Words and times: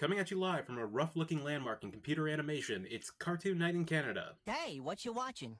Coming 0.00 0.18
at 0.18 0.30
you 0.30 0.38
live 0.38 0.64
from 0.64 0.78
a 0.78 0.86
rough 0.86 1.14
looking 1.14 1.44
landmark 1.44 1.84
in 1.84 1.92
computer 1.92 2.26
animation, 2.26 2.86
it's 2.90 3.10
Cartoon 3.10 3.58
Night 3.58 3.74
in 3.74 3.84
Canada. 3.84 4.36
Hey, 4.46 4.80
what 4.80 5.04
you 5.04 5.12
watching? 5.12 5.58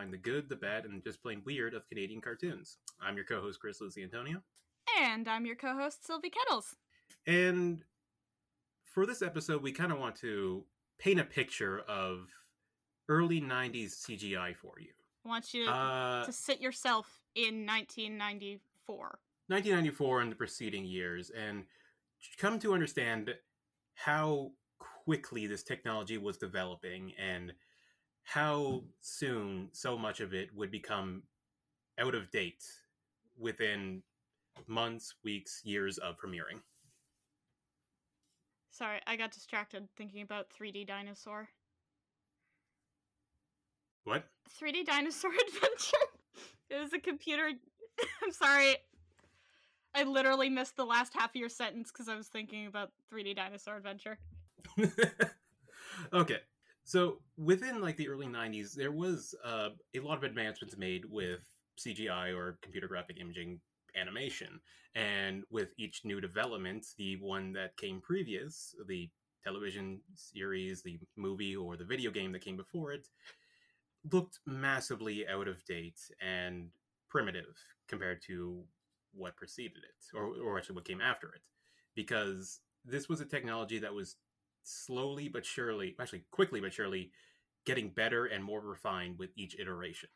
Find 0.00 0.12
the 0.12 0.16
good, 0.18 0.48
the 0.48 0.56
bad, 0.56 0.86
and 0.86 1.02
just 1.04 1.22
plain 1.22 1.42
weird 1.44 1.74
of 1.74 1.86
Canadian 1.88 2.22
cartoons. 2.22 2.78
I'm 3.02 3.16
your 3.16 3.24
co 3.26 3.40
host, 3.42 3.60
Chris 3.60 3.80
Lucy 3.82 4.02
Antonio. 4.02 4.42
And 4.98 5.28
I'm 5.28 5.44
your 5.44 5.56
co 5.56 5.74
host, 5.74 6.06
Sylvie 6.06 6.30
Kettles. 6.30 6.74
And 7.26 7.82
for 8.94 9.04
this 9.04 9.20
episode, 9.20 9.62
we 9.62 9.72
kind 9.72 9.92
of 9.92 9.98
want 9.98 10.16
to 10.16 10.64
paint 10.98 11.20
a 11.20 11.24
picture 11.24 11.80
of 11.80 12.28
early 13.10 13.42
90s 13.42 14.06
CGI 14.06 14.56
for 14.56 14.80
you. 14.80 14.92
I 15.26 15.28
want 15.28 15.52
you 15.52 15.68
Uh, 15.68 16.24
to 16.24 16.32
sit 16.32 16.60
yourself 16.62 17.20
in 17.34 17.66
1994. 17.66 19.18
1994 19.48 20.20
and 20.22 20.32
the 20.32 20.36
preceding 20.36 20.84
years 20.86 21.28
and 21.30 21.64
come 22.38 22.58
to 22.60 22.72
understand 22.72 23.34
how 23.94 24.52
quickly 24.78 25.46
this 25.46 25.62
technology 25.62 26.16
was 26.16 26.38
developing 26.38 27.12
and 27.18 27.52
how 28.30 28.80
soon 29.00 29.68
so 29.72 29.98
much 29.98 30.20
of 30.20 30.32
it 30.32 30.54
would 30.54 30.70
become 30.70 31.20
out 31.98 32.14
of 32.14 32.30
date 32.30 32.62
within 33.36 34.00
months, 34.68 35.16
weeks, 35.24 35.62
years 35.64 35.98
of 35.98 36.14
premiering. 36.16 36.60
Sorry, 38.70 39.00
I 39.04 39.16
got 39.16 39.32
distracted 39.32 39.88
thinking 39.96 40.22
about 40.22 40.46
3D 40.48 40.86
Dinosaur. 40.86 41.48
What? 44.04 44.22
3D 44.62 44.86
Dinosaur 44.86 45.32
Adventure? 45.48 46.06
It 46.70 46.78
was 46.80 46.92
a 46.92 47.00
computer. 47.00 47.50
I'm 48.22 48.30
sorry. 48.30 48.76
I 49.92 50.04
literally 50.04 50.48
missed 50.48 50.76
the 50.76 50.86
last 50.86 51.14
half 51.14 51.30
of 51.30 51.36
your 51.36 51.48
sentence 51.48 51.90
because 51.90 52.08
I 52.08 52.14
was 52.14 52.28
thinking 52.28 52.68
about 52.68 52.92
3D 53.12 53.34
Dinosaur 53.34 53.76
Adventure. 53.76 54.18
okay. 56.12 56.38
So 56.90 57.18
within 57.36 57.80
like 57.80 57.96
the 57.96 58.08
early 58.08 58.26
90s, 58.26 58.74
there 58.74 58.90
was 58.90 59.32
uh, 59.44 59.68
a 59.94 60.00
lot 60.00 60.18
of 60.18 60.24
advancements 60.24 60.76
made 60.76 61.04
with 61.04 61.38
CGI 61.78 62.36
or 62.36 62.58
computer 62.62 62.88
graphic 62.88 63.16
imaging 63.20 63.60
animation. 63.94 64.58
And 64.96 65.44
with 65.52 65.68
each 65.78 66.00
new 66.04 66.20
development, 66.20 66.84
the 66.98 67.14
one 67.20 67.52
that 67.52 67.76
came 67.76 68.00
previous, 68.00 68.74
the 68.88 69.08
television 69.44 70.00
series, 70.16 70.82
the 70.82 70.98
movie, 71.16 71.54
or 71.54 71.76
the 71.76 71.84
video 71.84 72.10
game 72.10 72.32
that 72.32 72.44
came 72.44 72.56
before 72.56 72.90
it, 72.90 73.06
looked 74.10 74.40
massively 74.44 75.28
out 75.28 75.46
of 75.46 75.64
date 75.66 76.00
and 76.20 76.70
primitive 77.08 77.54
compared 77.86 78.20
to 78.26 78.64
what 79.14 79.36
preceded 79.36 79.78
it, 79.84 80.18
or, 80.18 80.32
or 80.44 80.58
actually 80.58 80.74
what 80.74 80.84
came 80.84 81.00
after 81.00 81.28
it. 81.28 81.42
Because 81.94 82.58
this 82.84 83.08
was 83.08 83.20
a 83.20 83.24
technology 83.24 83.78
that 83.78 83.94
was 83.94 84.16
slowly 84.62 85.28
but 85.28 85.44
surely, 85.44 85.96
actually 86.00 86.24
quickly 86.30 86.60
but 86.60 86.72
surely, 86.72 87.10
getting 87.66 87.90
better 87.90 88.26
and 88.26 88.42
more 88.42 88.60
refined 88.60 89.18
with 89.18 89.30
each 89.36 89.58
iteration. 89.58 90.08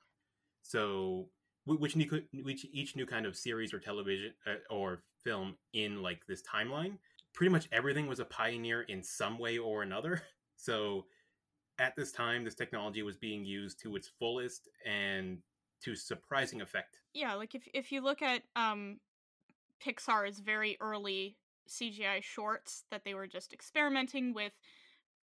So, 0.62 1.28
which 1.66 1.96
new, 1.96 2.22
which 2.42 2.66
each 2.72 2.96
new 2.96 3.06
kind 3.06 3.26
of 3.26 3.36
series 3.36 3.72
or 3.72 3.78
television 3.78 4.32
uh, 4.46 4.54
or 4.70 5.02
film 5.22 5.56
in 5.72 6.02
like 6.02 6.26
this 6.26 6.42
timeline, 6.42 6.98
pretty 7.32 7.50
much 7.50 7.68
everything 7.72 8.06
was 8.06 8.20
a 8.20 8.24
pioneer 8.24 8.82
in 8.82 9.02
some 9.02 9.38
way 9.38 9.58
or 9.58 9.82
another. 9.82 10.22
So, 10.56 11.06
at 11.80 11.96
this 11.96 12.12
time, 12.12 12.44
this 12.44 12.54
technology 12.54 13.02
was 13.02 13.16
being 13.16 13.44
used 13.44 13.80
to 13.80 13.96
its 13.96 14.08
fullest 14.18 14.68
and 14.86 15.38
to 15.82 15.96
surprising 15.96 16.62
effect. 16.62 17.00
Yeah, 17.12 17.34
like 17.34 17.54
if 17.54 17.66
if 17.74 17.92
you 17.92 18.00
look 18.00 18.22
at 18.22 18.42
um 18.56 19.00
Pixar's 19.84 20.38
very 20.38 20.76
early 20.80 21.36
CGI 21.68 22.22
shorts 22.22 22.84
that 22.90 23.04
they 23.04 23.14
were 23.14 23.26
just 23.26 23.52
experimenting 23.52 24.34
with 24.34 24.52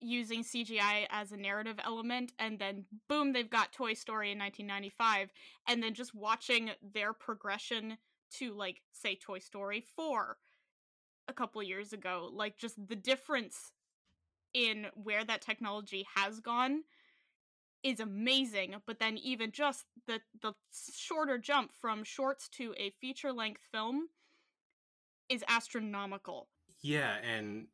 using 0.02 0.44
CGI 0.44 1.08
as 1.10 1.32
a 1.32 1.38
narrative 1.38 1.78
element 1.84 2.32
and 2.38 2.60
then 2.60 2.86
boom 3.08 3.34
they've 3.34 3.50
got 3.50 3.74
Toy 3.74 3.94
Story 3.94 4.32
in 4.32 4.40
1995 4.40 5.32
and 5.68 5.82
then 5.82 5.94
just 5.94 6.14
watching 6.14 6.72
their 6.94 7.14
progression 7.14 7.98
to 8.38 8.54
like 8.54 8.82
say 8.92 9.16
Toy 9.16 9.40
Story 9.40 9.84
4 9.96 10.38
a 11.28 11.34
couple 11.34 11.64
years 11.64 11.94
ago 11.94 12.30
like 12.32 12.58
just 12.58 12.76
the 12.88 12.96
difference 12.96 13.72
in 14.54 14.88
where 14.96 15.24
that 15.24 15.42
technology 15.42 16.06
has 16.16 16.40
gone 16.40 16.84
is 17.84 18.00
amazing 18.00 18.76
but 18.86 19.00
then 19.00 19.18
even 19.18 19.52
just 19.52 19.86
the 20.08 20.20
the 20.42 20.54
shorter 20.94 21.38
jump 21.38 21.72
from 21.74 22.04
shorts 22.04 22.48
to 22.50 22.74
a 22.78 22.92
feature 23.02 23.32
length 23.32 23.62
film 23.72 24.08
is 25.30 25.44
astronomical 25.48 26.48
Yeah, 26.82 27.16
and 27.24 27.68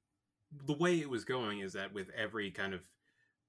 the 0.66 0.78
way 0.78 1.00
it 1.00 1.09
was 1.09 1.23
going 1.23 1.59
is 1.59 1.73
that 1.73 1.94
with 1.94 2.09
every 2.17 2.51
kind 2.51 2.73
of 2.73 2.81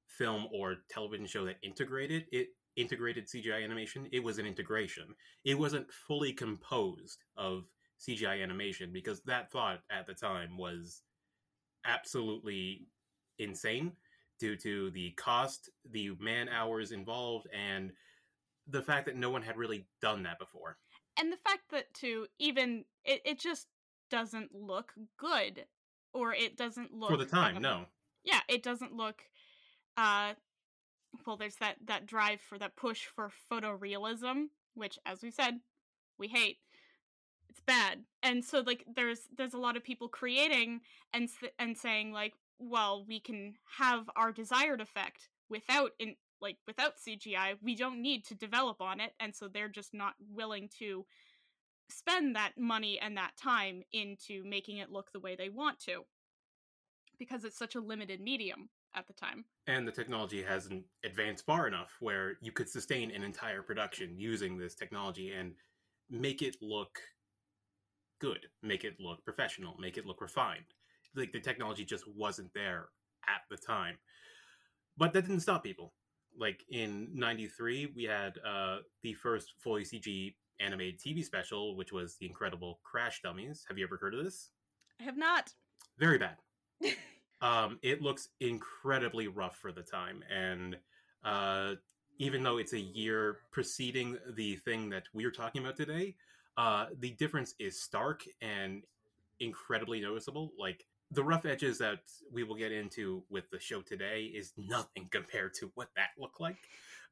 film 0.08 0.46
or 0.52 0.76
television 0.90 1.26
show 1.26 1.44
that 1.44 1.56
integrated 1.62 2.24
it 2.32 2.48
integrated 2.76 3.26
CGI 3.26 3.62
animation, 3.62 4.08
it 4.12 4.22
was 4.22 4.38
an 4.38 4.46
integration. 4.46 5.14
It 5.44 5.58
wasn't 5.58 5.92
fully 6.08 6.32
composed 6.32 7.18
of 7.36 7.64
CGI 8.00 8.42
animation 8.42 8.92
because 8.92 9.20
that 9.26 9.50
thought 9.52 9.80
at 9.90 10.06
the 10.06 10.14
time 10.14 10.56
was 10.56 11.02
absolutely 11.84 12.86
insane 13.38 13.92
due 14.40 14.56
to 14.56 14.90
the 14.92 15.10
cost, 15.12 15.70
the 15.90 16.12
man 16.18 16.48
hours 16.48 16.92
involved, 16.92 17.46
and 17.54 17.92
the 18.66 18.82
fact 18.82 19.06
that 19.06 19.16
no 19.16 19.30
one 19.30 19.42
had 19.42 19.56
really 19.56 19.86
done 20.00 20.22
that 20.22 20.38
before. 20.38 20.78
and 21.18 21.30
the 21.30 21.36
fact 21.44 21.62
that 21.70 21.92
too 21.92 22.26
even 22.38 22.84
it, 23.04 23.20
it 23.24 23.38
just 23.38 23.66
doesn't 24.12 24.54
look 24.54 24.92
good 25.18 25.64
or 26.12 26.32
it 26.34 26.56
doesn't 26.56 26.92
look 26.94 27.10
For 27.10 27.16
the 27.16 27.26
time, 27.26 27.56
um, 27.56 27.62
no. 27.62 27.86
yeah 28.22 28.40
it 28.48 28.62
doesn't 28.62 28.94
look 28.94 29.22
uh 29.96 30.34
well 31.26 31.36
there's 31.36 31.56
that 31.56 31.76
that 31.86 32.06
drive 32.06 32.40
for 32.40 32.58
that 32.58 32.76
push 32.76 33.06
for 33.06 33.30
photorealism 33.50 34.48
which 34.74 34.98
as 35.04 35.22
we 35.22 35.30
said 35.30 35.60
we 36.18 36.28
hate. 36.28 36.58
It's 37.50 37.60
bad. 37.66 38.04
And 38.22 38.44
so 38.44 38.60
like 38.64 38.84
there's 38.94 39.28
there's 39.36 39.54
a 39.54 39.58
lot 39.58 39.76
of 39.76 39.84
people 39.84 40.08
creating 40.08 40.80
and 41.12 41.28
and 41.58 41.76
saying 41.76 42.12
like 42.12 42.34
well 42.58 43.04
we 43.06 43.20
can 43.20 43.54
have 43.78 44.08
our 44.16 44.32
desired 44.32 44.80
effect 44.80 45.28
without 45.50 45.90
in 45.98 46.14
like 46.40 46.56
without 46.66 46.94
CGI 46.96 47.56
we 47.60 47.74
don't 47.74 48.00
need 48.00 48.24
to 48.26 48.34
develop 48.34 48.80
on 48.80 49.00
it. 49.00 49.12
And 49.20 49.34
so 49.34 49.48
they're 49.48 49.68
just 49.68 49.92
not 49.92 50.14
willing 50.32 50.70
to 50.78 51.04
spend 51.92 52.36
that 52.36 52.52
money 52.56 52.98
and 53.00 53.16
that 53.16 53.32
time 53.36 53.82
into 53.92 54.42
making 54.44 54.78
it 54.78 54.90
look 54.90 55.12
the 55.12 55.20
way 55.20 55.36
they 55.36 55.48
want 55.48 55.78
to 55.80 56.04
because 57.18 57.44
it's 57.44 57.58
such 57.58 57.74
a 57.74 57.80
limited 57.80 58.20
medium 58.20 58.68
at 58.94 59.06
the 59.06 59.12
time 59.12 59.44
and 59.66 59.86
the 59.86 59.92
technology 59.92 60.42
hasn't 60.42 60.84
advanced 61.04 61.46
far 61.46 61.66
enough 61.66 61.90
where 62.00 62.34
you 62.40 62.52
could 62.52 62.68
sustain 62.68 63.10
an 63.10 63.22
entire 63.22 63.62
production 63.62 64.18
using 64.18 64.58
this 64.58 64.74
technology 64.74 65.30
and 65.30 65.52
make 66.10 66.42
it 66.42 66.56
look 66.60 66.98
good, 68.20 68.46
make 68.62 68.84
it 68.84 68.94
look 69.00 69.24
professional, 69.24 69.76
make 69.80 69.96
it 69.96 70.06
look 70.06 70.20
refined. 70.20 70.64
Like 71.14 71.32
the 71.32 71.40
technology 71.40 71.84
just 71.84 72.04
wasn't 72.08 72.52
there 72.54 72.88
at 73.28 73.42
the 73.50 73.56
time. 73.56 73.96
But 74.96 75.12
that 75.12 75.22
didn't 75.22 75.40
stop 75.40 75.64
people. 75.64 75.92
Like 76.38 76.64
in 76.70 77.08
93, 77.14 77.92
we 77.94 78.04
had 78.04 78.38
uh, 78.46 78.78
the 79.02 79.14
first 79.14 79.54
fully 79.58 79.84
CG 79.84 80.34
animated 80.64 81.00
TV 81.00 81.24
special, 81.24 81.76
which 81.76 81.92
was 81.92 82.16
The 82.16 82.26
Incredible 82.26 82.80
Crash 82.82 83.20
Dummies. 83.22 83.64
Have 83.68 83.78
you 83.78 83.84
ever 83.84 83.96
heard 83.96 84.14
of 84.14 84.24
this? 84.24 84.50
i 85.00 85.04
have 85.04 85.16
not 85.16 85.50
very 85.98 86.18
bad. 86.18 86.36
um, 87.42 87.78
it 87.82 88.02
looks 88.02 88.28
incredibly 88.40 89.28
rough 89.28 89.56
for 89.56 89.72
the 89.72 89.82
time, 89.82 90.22
and 90.30 90.76
uh, 91.24 91.74
even 92.18 92.42
though 92.42 92.58
it's 92.58 92.72
a 92.72 92.78
year 92.78 93.38
preceding 93.50 94.16
the 94.34 94.56
thing 94.56 94.90
that 94.90 95.04
we're 95.12 95.30
talking 95.30 95.62
about 95.62 95.76
today, 95.76 96.14
uh, 96.56 96.86
the 97.00 97.10
difference 97.10 97.54
is 97.58 97.80
stark 97.80 98.22
and 98.40 98.84
incredibly 99.40 100.00
noticeable. 100.00 100.52
Like 100.58 100.84
the 101.10 101.24
rough 101.24 101.44
edges 101.44 101.78
that 101.78 102.00
we 102.32 102.42
will 102.44 102.54
get 102.54 102.72
into 102.72 103.22
with 103.28 103.50
the 103.50 103.58
show 103.58 103.82
today 103.82 104.24
is 104.34 104.52
nothing 104.56 105.08
compared 105.10 105.54
to 105.54 105.70
what 105.74 105.88
that 105.96 106.10
looked 106.18 106.40
like. 106.40 106.56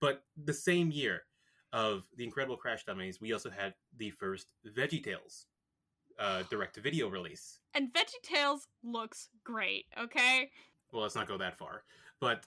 But 0.01 0.23
the 0.43 0.55
same 0.55 0.91
year 0.91 1.23
of 1.73 2.07
the 2.17 2.25
Incredible 2.25 2.57
Crash 2.57 2.85
Dummies, 2.85 3.21
we 3.21 3.33
also 3.33 3.51
had 3.51 3.75
the 3.97 4.11
first 4.11 4.49
VeggieTales 4.67 5.45
uh, 6.19 6.43
direct-to-video 6.51 7.09
release. 7.09 7.61
And 7.75 7.93
VeggieTales 7.93 8.67
looks 8.83 9.29
great, 9.45 9.87
okay? 9.99 10.51
Well, 10.93 11.03
let's 11.03 11.15
not 11.15 11.29
go 11.29 11.39
that 11.39 11.57
far. 11.57 11.85
But 12.21 12.45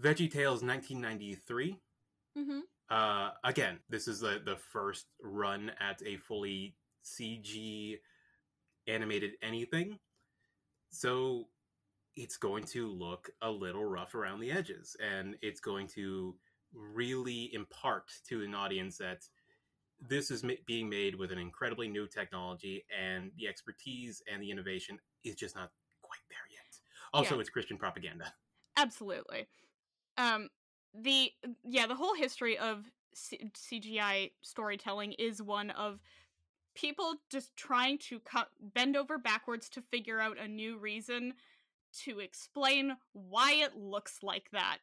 VeggieTales 0.00 0.62
1993 0.62 1.78
Mm-hmm. 2.38 2.60
Uh, 2.90 3.30
again, 3.44 3.78
this 3.88 4.08
is 4.08 4.20
the 4.20 4.40
the 4.44 4.56
first 4.56 5.06
run 5.22 5.72
at 5.80 6.02
a 6.04 6.16
fully 6.16 6.74
CG 7.04 7.98
animated 8.86 9.32
anything, 9.42 9.98
so 10.90 11.48
it's 12.16 12.36
going 12.36 12.64
to 12.64 12.88
look 12.88 13.30
a 13.42 13.50
little 13.50 13.84
rough 13.84 14.14
around 14.14 14.40
the 14.40 14.50
edges, 14.50 14.96
and 15.00 15.36
it's 15.42 15.60
going 15.60 15.86
to 15.88 16.34
really 16.74 17.52
impart 17.54 18.10
to 18.28 18.42
an 18.42 18.54
audience 18.54 18.98
that 18.98 19.22
this 20.00 20.30
is 20.30 20.42
ma- 20.42 20.54
being 20.66 20.88
made 20.88 21.14
with 21.14 21.30
an 21.32 21.38
incredibly 21.38 21.88
new 21.88 22.06
technology, 22.06 22.84
and 22.96 23.30
the 23.36 23.46
expertise 23.48 24.22
and 24.30 24.42
the 24.42 24.50
innovation 24.50 24.98
is 25.24 25.36
just 25.36 25.54
not 25.54 25.70
quite 26.02 26.20
there 26.28 26.38
yet. 26.50 26.78
Also, 27.12 27.34
Yeah. 27.36 27.40
it's 27.40 27.50
Christian 27.50 27.78
propaganda. 27.78 28.34
Absolutely. 28.76 29.48
Um, 30.16 30.50
the 30.92 31.32
yeah, 31.64 31.86
the 31.86 31.94
whole 31.94 32.14
history 32.14 32.58
of 32.58 32.90
C- 33.14 33.50
CGI 33.54 34.32
storytelling 34.42 35.12
is 35.14 35.40
one 35.40 35.70
of 35.70 36.00
people 36.74 37.16
just 37.30 37.54
trying 37.56 37.98
to 37.98 38.18
cut 38.20 38.50
bend 38.60 38.96
over 38.96 39.16
backwards 39.16 39.68
to 39.70 39.80
figure 39.82 40.20
out 40.20 40.38
a 40.38 40.48
new 40.48 40.76
reason 40.76 41.34
to 41.92 42.18
explain 42.18 42.96
why 43.12 43.52
it 43.52 43.76
looks 43.76 44.22
like 44.22 44.50
that. 44.50 44.78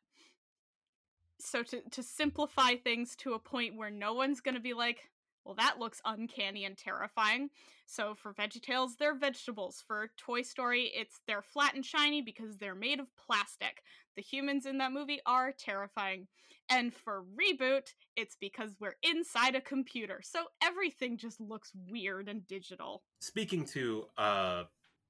So 1.46 1.64
to 1.64 1.82
to 1.90 2.04
simplify 2.04 2.76
things 2.76 3.16
to 3.18 3.34
a 3.34 3.40
point 3.40 3.76
where 3.76 3.90
no 3.90 4.14
one's 4.14 4.42
going 4.42 4.56
to 4.56 4.62
be 4.62 4.74
like, 4.74 5.10
well, 5.44 5.56
that 5.56 5.80
looks 5.80 6.02
uncanny 6.06 6.66
and 6.66 6.78
terrifying. 6.78 7.50
So 7.86 8.14
for 8.16 8.34
VeggieTales, 8.34 8.92
they're 9.00 9.16
vegetables. 9.18 9.84
For 9.86 10.12
Toy 10.18 10.44
Story, 10.44 10.92
it's 10.96 11.20
they're 11.28 11.42
flat 11.42 11.74
and 11.76 11.86
shiny 11.86 12.22
because 12.22 12.58
they're 12.58 12.76
made 12.76 13.00
of 13.00 13.08
plastic. 13.18 13.82
The 14.16 14.22
humans 14.22 14.66
in 14.66 14.78
that 14.78 14.92
movie 14.92 15.20
are 15.26 15.52
terrifying. 15.52 16.28
And 16.70 16.94
for 16.94 17.24
Reboot, 17.36 17.94
it's 18.16 18.38
because 18.40 18.72
we're 18.80 18.96
inside 19.04 19.56
a 19.56 19.62
computer. 19.62 20.22
So 20.24 20.44
everything 20.64 21.18
just 21.18 21.42
looks 21.42 21.72
weird 21.90 22.30
and 22.30 22.46
digital. 22.48 23.04
speaking 23.20 23.66
to 23.66 24.06
uh, 24.18 24.64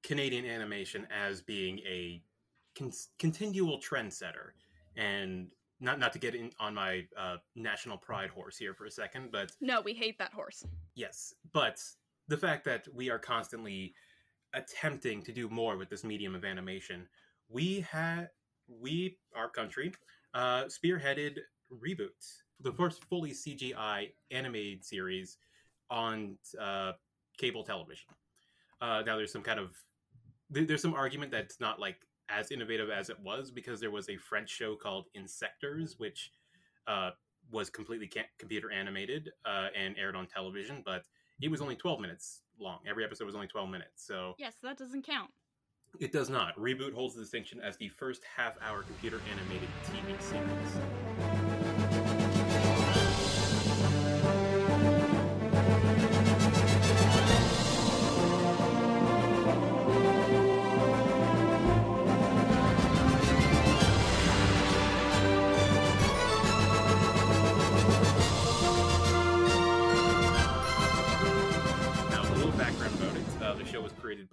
Canadian 0.03 0.45
animation 0.45 1.07
as 1.11 1.41
being 1.41 1.79
a 1.79 2.23
con- 2.77 2.91
continual 3.19 3.79
trendsetter, 3.79 4.51
and 4.95 5.47
not 5.81 5.99
not 5.99 6.13
to 6.13 6.19
get 6.19 6.35
in 6.35 6.51
on 6.59 6.73
my 6.75 7.03
uh, 7.17 7.37
national 7.55 7.97
pride 7.97 8.29
horse 8.29 8.57
here 8.57 8.73
for 8.73 8.85
a 8.85 8.91
second, 8.91 9.31
but 9.31 9.51
No, 9.59 9.81
we 9.81 9.93
hate 9.93 10.17
that 10.19 10.31
horse. 10.31 10.63
yes, 10.95 11.33
but 11.51 11.81
the 12.27 12.37
fact 12.37 12.63
that 12.65 12.87
we 12.93 13.09
are 13.09 13.19
constantly 13.19 13.93
attempting 14.53 15.21
to 15.23 15.31
do 15.31 15.49
more 15.49 15.75
with 15.77 15.89
this 15.89 16.03
medium 16.03 16.35
of 16.35 16.45
animation, 16.45 17.07
we 17.49 17.81
had 17.81 18.29
we 18.67 19.17
our 19.35 19.49
country 19.49 19.91
uh, 20.33 20.65
spearheaded 20.65 21.39
reboot, 21.73 22.09
the 22.61 22.71
first 22.71 23.03
fully 23.05 23.31
CGI 23.31 24.09
animated 24.29 24.85
series 24.85 25.37
on 25.89 26.37
uh, 26.59 26.93
cable 27.37 27.63
television. 27.63 28.07
Uh, 28.81 29.01
now 29.05 29.17
there's 29.17 29.31
some 29.31 29.41
kind 29.41 29.59
of 29.59 29.75
there's 30.49 30.81
some 30.81 30.93
argument 30.93 31.31
that 31.31 31.43
it's 31.43 31.59
not 31.59 31.79
like 31.79 31.97
as 32.31 32.51
innovative 32.51 32.89
as 32.89 33.09
it 33.09 33.19
was 33.19 33.51
because 33.51 33.79
there 33.79 33.91
was 33.91 34.09
a 34.09 34.17
French 34.17 34.49
show 34.49 34.75
called 34.75 35.07
Insectors, 35.17 35.93
which 35.97 36.31
uh, 36.87 37.11
was 37.51 37.69
completely 37.69 38.07
ca- 38.07 38.29
computer 38.37 38.71
animated 38.71 39.29
uh, 39.45 39.67
and 39.77 39.95
aired 39.97 40.15
on 40.15 40.27
television, 40.27 40.81
but 40.85 41.03
it 41.41 41.49
was 41.51 41.61
only 41.61 41.75
12 41.75 41.99
minutes 41.99 42.41
long. 42.59 42.79
Every 42.87 43.03
episode 43.03 43.25
was 43.25 43.35
only 43.35 43.47
12 43.47 43.69
minutes, 43.69 44.05
so 44.05 44.35
Yes, 44.37 44.55
that 44.63 44.77
doesn't 44.77 45.05
count. 45.05 45.31
it 45.99 46.11
does 46.11 46.29
not. 46.29 46.55
Reboot 46.57 46.93
holds 46.93 47.15
the 47.15 47.21
distinction 47.21 47.59
as 47.59 47.77
the 47.77 47.89
first 47.89 48.21
half-hour 48.37 48.83
computer 48.83 49.19
animated 49.31 49.69
TV 49.85 50.21
series. 50.21 51.50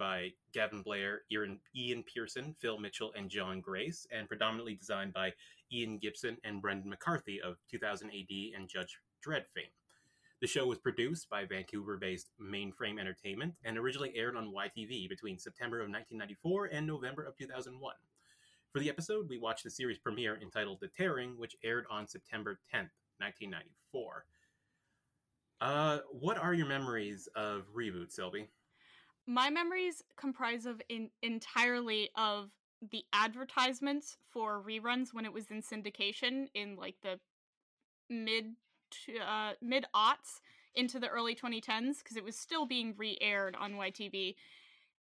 By 0.09 0.31
Gavin 0.53 0.81
Blair, 0.81 1.21
Ian, 1.31 1.59
Ian 1.75 2.03
Pearson, 2.03 2.55
Phil 2.59 2.79
Mitchell, 2.79 3.13
and 3.15 3.29
John 3.29 3.61
Grace, 3.61 4.07
and 4.11 4.27
predominantly 4.27 4.73
designed 4.73 5.13
by 5.13 5.33
Ian 5.71 5.99
Gibson 5.99 6.37
and 6.43 6.63
Brendan 6.63 6.89
McCarthy 6.89 7.39
of 7.39 7.57
2000 7.69 8.09
AD 8.09 8.59
and 8.59 8.67
Judge 8.67 8.97
Dredd 9.23 9.47
fame. 9.53 9.69
The 10.41 10.47
show 10.47 10.65
was 10.65 10.79
produced 10.79 11.29
by 11.29 11.45
Vancouver 11.45 11.97
based 11.97 12.31
Mainframe 12.41 12.99
Entertainment 12.99 13.53
and 13.63 13.77
originally 13.77 14.11
aired 14.15 14.35
on 14.35 14.51
YTV 14.51 15.07
between 15.09 15.37
September 15.37 15.77
of 15.77 15.91
1994 15.91 16.69
and 16.71 16.87
November 16.87 17.23
of 17.23 17.37
2001. 17.37 17.93
For 18.73 18.79
the 18.79 18.89
episode, 18.89 19.29
we 19.29 19.37
watched 19.37 19.63
the 19.63 19.69
series 19.69 19.99
premiere 19.99 20.39
entitled 20.41 20.79
The 20.81 20.87
Tearing, 20.87 21.37
which 21.37 21.55
aired 21.63 21.85
on 21.91 22.07
September 22.07 22.59
10th, 22.73 22.97
1994. 23.19 24.25
Uh, 25.61 25.99
what 26.09 26.39
are 26.39 26.53
your 26.55 26.67
memories 26.67 27.27
of 27.35 27.65
Reboot, 27.75 28.11
Sylvie? 28.11 28.49
My 29.29 29.51
memories 29.51 30.01
comprise 30.17 30.65
of 30.65 30.81
in- 30.89 31.11
entirely 31.21 32.09
of 32.15 32.49
the 32.89 33.03
advertisements 33.13 34.17
for 34.31 34.59
reruns 34.59 35.13
when 35.13 35.23
it 35.23 35.31
was 35.31 35.51
in 35.51 35.61
syndication 35.61 36.47
in 36.55 36.75
like 36.75 36.95
the 37.03 37.19
mid 38.09 38.55
uh, 39.23 39.51
mid 39.61 39.85
aughts 39.95 40.41
into 40.73 40.99
the 40.99 41.07
early 41.09 41.35
2010s 41.35 41.99
because 41.99 42.17
it 42.17 42.23
was 42.23 42.35
still 42.35 42.65
being 42.65 42.95
re-aired 42.97 43.55
on 43.55 43.73
YTV 43.73 44.33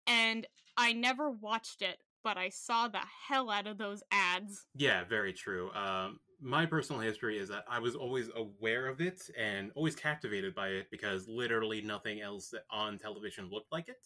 and 0.06 0.45
I 0.75 0.91
never 0.91 1.30
watched 1.30 1.81
it 1.81 2.00
but 2.21 2.38
I 2.38 2.50
saw 2.50 2.89
the 2.89 3.00
hell 3.30 3.50
out 3.50 3.68
of 3.68 3.77
those 3.77 4.03
ads. 4.12 4.65
Yeah, 4.75 5.06
very 5.06 5.31
true. 5.31 5.71
Um, 5.71 6.19
my 6.39 6.66
personal 6.66 7.01
history 7.01 7.39
is 7.39 7.50
that 7.50 7.66
I 7.69 7.80
was 7.80 7.95
always 7.95 8.30
aware 8.36 8.88
of 8.88 9.01
it 9.01 9.21
and 9.38 9.71
always 9.76 9.95
captivated 9.95 10.54
by 10.54 10.69
it 10.69 10.88
because 10.92 11.28
literally 11.28 11.81
nothing 11.81 12.21
else 12.21 12.54
on 12.69 12.97
television 13.00 13.50
looked 13.50 13.71
like 13.71 13.90
it. 13.90 14.06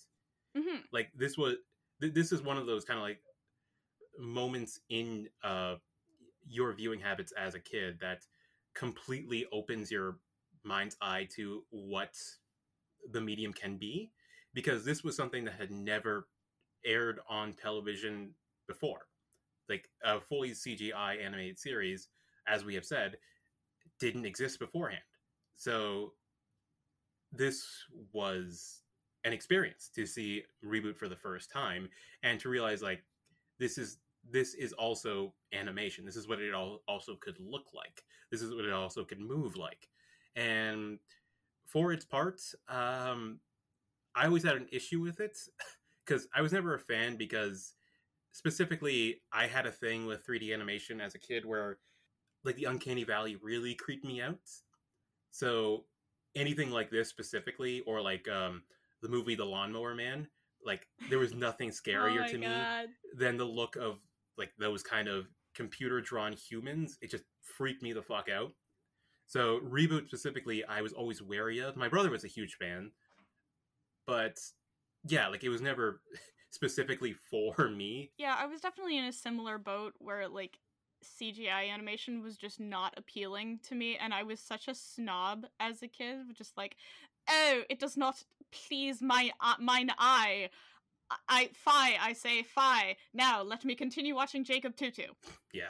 hmm 0.55 0.81
Like 0.91 1.11
this 1.15 1.37
was, 1.37 1.55
th- 2.01 2.13
this 2.13 2.31
is 2.31 2.41
one 2.41 2.57
of 2.57 2.65
those 2.65 2.85
kind 2.85 2.97
of 2.99 3.03
like 3.03 3.21
moments 4.19 4.79
in 4.89 5.29
uh, 5.43 5.75
your 6.47 6.73
viewing 6.73 6.99
habits 6.99 7.33
as 7.33 7.55
a 7.55 7.59
kid 7.59 7.99
that 8.01 8.25
completely 8.75 9.45
opens 9.51 9.91
your 9.91 10.17
mind's 10.63 10.97
eye 11.01 11.27
to 11.35 11.63
what 11.71 12.15
the 13.11 13.21
medium 13.21 13.53
can 13.53 13.77
be 13.77 14.11
because 14.53 14.85
this 14.85 15.03
was 15.03 15.15
something 15.15 15.43
that 15.45 15.55
had 15.55 15.71
never 15.71 16.27
aired 16.85 17.19
on 17.29 17.53
television 17.53 18.33
before 18.67 19.07
like 19.69 19.89
a 20.03 20.19
fully 20.21 20.51
cgi 20.51 21.23
animated 21.23 21.59
series 21.59 22.09
as 22.47 22.65
we 22.65 22.75
have 22.75 22.85
said 22.85 23.17
didn't 23.99 24.25
exist 24.25 24.59
beforehand. 24.59 25.03
So 25.55 26.13
this 27.31 27.65
was 28.13 28.81
an 29.23 29.33
experience 29.33 29.89
to 29.95 30.05
see 30.05 30.43
reboot 30.65 30.97
for 30.97 31.07
the 31.07 31.15
first 31.15 31.51
time 31.51 31.87
and 32.23 32.39
to 32.39 32.49
realize 32.49 32.81
like 32.81 33.03
this 33.59 33.77
is 33.77 33.97
this 34.29 34.53
is 34.53 34.73
also 34.73 35.33
animation. 35.53 36.05
This 36.05 36.15
is 36.15 36.27
what 36.27 36.39
it 36.39 36.53
all 36.53 36.81
also 36.87 37.15
could 37.15 37.37
look 37.39 37.67
like. 37.73 38.03
This 38.31 38.41
is 38.41 38.53
what 38.53 38.65
it 38.65 38.73
also 38.73 39.03
could 39.03 39.19
move 39.19 39.55
like. 39.55 39.87
And 40.35 40.99
for 41.71 41.93
its 41.93 42.03
part 42.03 42.41
um 42.67 43.39
i 44.15 44.25
always 44.25 44.43
had 44.43 44.55
an 44.55 44.67
issue 44.71 44.99
with 44.99 45.19
it 45.19 45.37
because 46.05 46.27
i 46.35 46.41
was 46.41 46.51
never 46.51 46.75
a 46.75 46.79
fan 46.79 47.15
because 47.15 47.73
specifically 48.33 49.21
i 49.31 49.47
had 49.47 49.65
a 49.65 49.71
thing 49.71 50.05
with 50.05 50.25
3d 50.25 50.53
animation 50.53 50.99
as 50.99 51.15
a 51.15 51.19
kid 51.19 51.45
where 51.45 51.77
like 52.43 52.55
the 52.55 52.65
uncanny 52.65 53.03
valley 53.03 53.37
really 53.41 53.75
creeped 53.75 54.05
me 54.05 54.21
out 54.21 54.39
so 55.31 55.85
anything 56.35 56.71
like 56.71 56.89
this 56.89 57.09
specifically 57.09 57.81
or 57.81 58.01
like 58.01 58.27
um 58.29 58.63
the 59.01 59.09
movie 59.09 59.35
the 59.35 59.45
lawnmower 59.45 59.95
man 59.95 60.27
like 60.65 60.87
there 61.09 61.19
was 61.19 61.33
nothing 61.33 61.69
scarier 61.71 62.25
oh 62.25 62.31
to 62.31 62.37
me 62.37 62.47
than 63.17 63.37
the 63.37 63.45
look 63.45 63.75
of 63.75 63.97
like 64.37 64.51
those 64.59 64.83
kind 64.83 65.07
of 65.07 65.27
computer 65.55 66.01
drawn 66.01 66.33
humans. 66.33 66.97
It 67.01 67.11
just 67.11 67.23
freaked 67.43 67.83
me 67.83 67.93
the 67.93 68.01
fuck 68.01 68.27
out. 68.29 68.53
So 69.27 69.59
reboot 69.59 70.07
specifically, 70.07 70.63
I 70.65 70.81
was 70.81 70.93
always 70.93 71.21
wary 71.21 71.59
of. 71.59 71.77
My 71.77 71.87
brother 71.87 72.09
was 72.09 72.23
a 72.23 72.27
huge 72.27 72.55
fan, 72.55 72.91
but 74.05 74.39
yeah, 75.07 75.27
like 75.27 75.43
it 75.43 75.49
was 75.49 75.61
never 75.61 76.01
specifically 76.51 77.15
for 77.29 77.69
me. 77.69 78.11
Yeah, 78.17 78.35
I 78.37 78.47
was 78.47 78.61
definitely 78.61 78.97
in 78.97 79.05
a 79.05 79.13
similar 79.13 79.57
boat 79.57 79.93
where 79.99 80.27
like 80.27 80.57
CGI 81.03 81.71
animation 81.73 82.21
was 82.21 82.37
just 82.37 82.59
not 82.59 82.93
appealing 82.97 83.59
to 83.67 83.75
me, 83.75 83.97
and 83.97 84.13
I 84.13 84.23
was 84.23 84.39
such 84.39 84.67
a 84.67 84.75
snob 84.75 85.45
as 85.59 85.81
a 85.81 85.87
kid, 85.87 86.17
just 86.33 86.57
like, 86.57 86.75
oh, 87.29 87.61
it 87.69 87.79
does 87.79 87.97
not 87.97 88.23
please 88.51 89.01
my 89.01 89.31
uh, 89.39 89.55
mine 89.59 89.91
eye. 89.97 90.49
I, 91.09 91.15
I 91.27 91.49
fi, 91.53 91.97
I 92.01 92.13
say 92.13 92.43
fi. 92.43 92.95
Now 93.13 93.41
let 93.41 93.65
me 93.65 93.75
continue 93.75 94.15
watching 94.15 94.43
Jacob 94.43 94.75
Two-Two. 94.75 95.03
Yeah, 95.53 95.69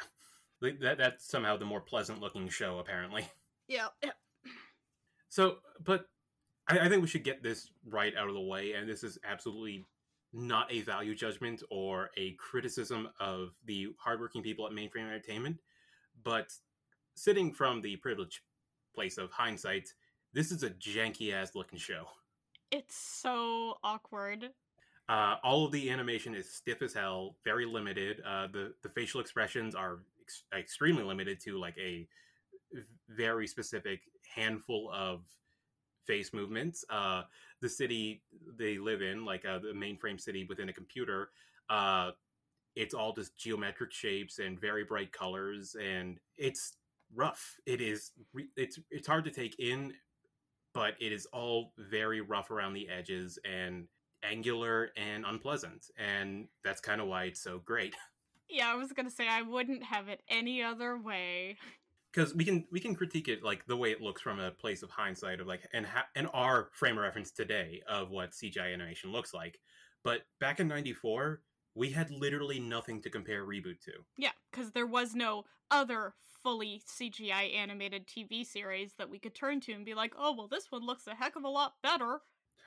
that 0.62 0.98
that's 0.98 1.26
somehow 1.26 1.58
the 1.58 1.66
more 1.66 1.82
pleasant 1.82 2.22
looking 2.22 2.50
show 2.50 2.80
apparently. 2.80 3.26
Yeah, 3.68 3.88
So, 5.30 5.58
but 5.84 6.08
I, 6.68 6.80
I 6.80 6.90
think 6.90 7.02
we 7.02 7.08
should 7.08 7.24
get 7.24 7.42
this 7.42 7.70
right 7.88 8.14
out 8.18 8.28
of 8.28 8.34
the 8.34 8.42
way, 8.42 8.74
and 8.74 8.88
this 8.90 9.04
is 9.04 9.18
absolutely 9.24 9.86
not 10.34 10.72
a 10.72 10.82
value 10.82 11.16
judgment 11.16 11.62
or 11.70 12.10
a 12.18 12.32
criticism 12.34 13.10
of 13.20 13.54
the 13.66 13.88
hardworking 13.98 14.42
people 14.42 14.66
at 14.66 14.72
Mainframe 14.72 15.08
Entertainment, 15.08 15.58
but 16.24 16.52
sitting 17.16 17.52
from 17.54 17.82
the 17.82 17.98
privileged 17.98 18.40
place 18.96 19.18
of 19.18 19.32
hindsight, 19.32 19.90
this 20.34 20.52
is 20.52 20.64
a 20.64 20.70
janky 20.70 21.34
ass 21.34 21.56
looking 21.56 21.80
show. 21.80 22.06
it's 22.72 22.96
so 22.96 23.76
awkward. 23.84 24.50
Uh, 25.10 25.36
all 25.44 25.66
of 25.66 25.74
the 25.74 25.90
animation 25.90 26.34
is 26.34 26.50
stiff 26.54 26.82
as 26.82 26.94
hell, 26.94 27.36
very 27.44 27.66
limited. 27.66 28.22
Uh, 28.26 28.48
the 28.48 28.74
the 28.82 28.88
facial 28.90 29.20
expressions 29.20 29.76
are 29.76 30.00
ex- 30.22 30.44
extremely 30.58 31.04
limited 31.04 31.38
to 31.42 31.60
like 31.60 31.78
a 31.78 32.08
very 33.10 33.46
specific 33.46 34.00
handful 34.34 34.90
of 34.94 35.24
face 36.06 36.34
movements. 36.34 36.84
Uh, 36.90 37.24
the 37.62 37.70
city 37.70 38.22
they 38.58 38.78
live 38.78 39.02
in, 39.02 39.26
like 39.26 39.46
uh, 39.46 39.60
the 39.60 39.74
mainframe 39.74 40.20
city 40.20 40.46
within 40.50 40.70
a 40.70 40.74
computer, 40.74 41.30
uh, 41.70 42.12
it's 42.76 42.94
all 42.94 43.14
just 43.14 43.38
geometric 43.38 43.92
shapes 43.92 44.40
and 44.40 44.60
very 44.60 44.84
bright 44.84 45.12
colors, 45.12 45.76
and 45.82 46.20
it's 46.38 46.78
rough. 47.14 47.60
It 47.66 47.82
is 47.82 48.12
it's 48.56 48.80
it's 48.90 49.08
hard 49.08 49.26
to 49.26 49.32
take 49.32 49.60
in, 49.60 49.94
but 50.74 50.94
it 51.00 51.12
is 51.12 51.26
all 51.28 51.74
very 51.78 52.22
rough 52.22 52.52
around 52.52 52.74
the 52.74 52.88
edges 52.90 53.38
and 53.44 53.88
angular 54.24 54.92
and 54.96 55.26
unpleasant, 55.26 55.88
and 55.98 56.48
that's 56.64 56.80
kind 56.82 57.02
of 57.02 57.08
why 57.08 57.26
it's 57.26 57.42
so 57.42 57.60
great. 57.66 57.96
Yeah, 58.50 58.72
I 58.72 58.76
was 58.76 58.92
gonna 58.94 59.10
say 59.10 59.28
I 59.28 59.42
wouldn't 59.42 59.84
have 59.84 60.08
it 60.08 60.22
any 60.30 60.64
other 60.64 60.98
way. 60.98 61.58
Because 62.12 62.36
we 62.36 62.44
can 62.44 62.66
we 62.72 62.80
can 62.80 62.96
critique 62.96 63.28
it 63.28 63.44
like 63.44 63.66
the 63.66 63.78
way 63.78 63.92
it 63.92 64.02
looks 64.02 64.22
from 64.22 64.40
a 64.40 64.52
place 64.52 64.84
of 64.84 64.90
hindsight 64.90 65.40
of 65.40 65.48
like 65.48 65.68
and 65.74 65.86
ha- 65.86 66.08
and 66.16 66.28
our 66.34 66.70
frame 66.74 66.98
of 66.98 67.04
reference 67.04 67.32
today 67.32 67.82
of 67.88 68.10
what 68.10 68.32
CGI 68.32 68.74
animation 68.74 69.12
looks 69.12 69.34
like. 69.34 69.60
But 70.04 70.22
back 70.40 70.60
in 70.60 70.68
'94, 70.68 71.42
we 71.76 71.92
had 71.92 72.12
literally 72.12 72.60
nothing 72.60 73.02
to 73.02 73.10
compare 73.10 73.46
reboot 73.46 73.80
to. 73.86 73.94
Yeah, 74.18 74.32
because 74.52 74.72
there 74.72 74.88
was 74.88 75.16
no 75.16 75.46
other 75.70 76.14
fully 76.44 76.82
CGI 76.88 77.56
animated 77.56 78.08
TV 78.08 78.46
series 78.46 78.94
that 78.98 79.10
we 79.10 79.20
could 79.20 79.36
turn 79.36 79.62
to 79.62 79.74
and 79.74 79.86
be 79.86 79.94
like, 79.94 80.14
oh, 80.18 80.34
well, 80.36 80.48
this 80.48 80.72
one 80.72 80.86
looks 80.86 81.08
a 81.08 81.16
heck 81.16 81.36
of 81.36 81.44
a 81.44 81.50
lot 81.50 81.76
better. 81.84 82.22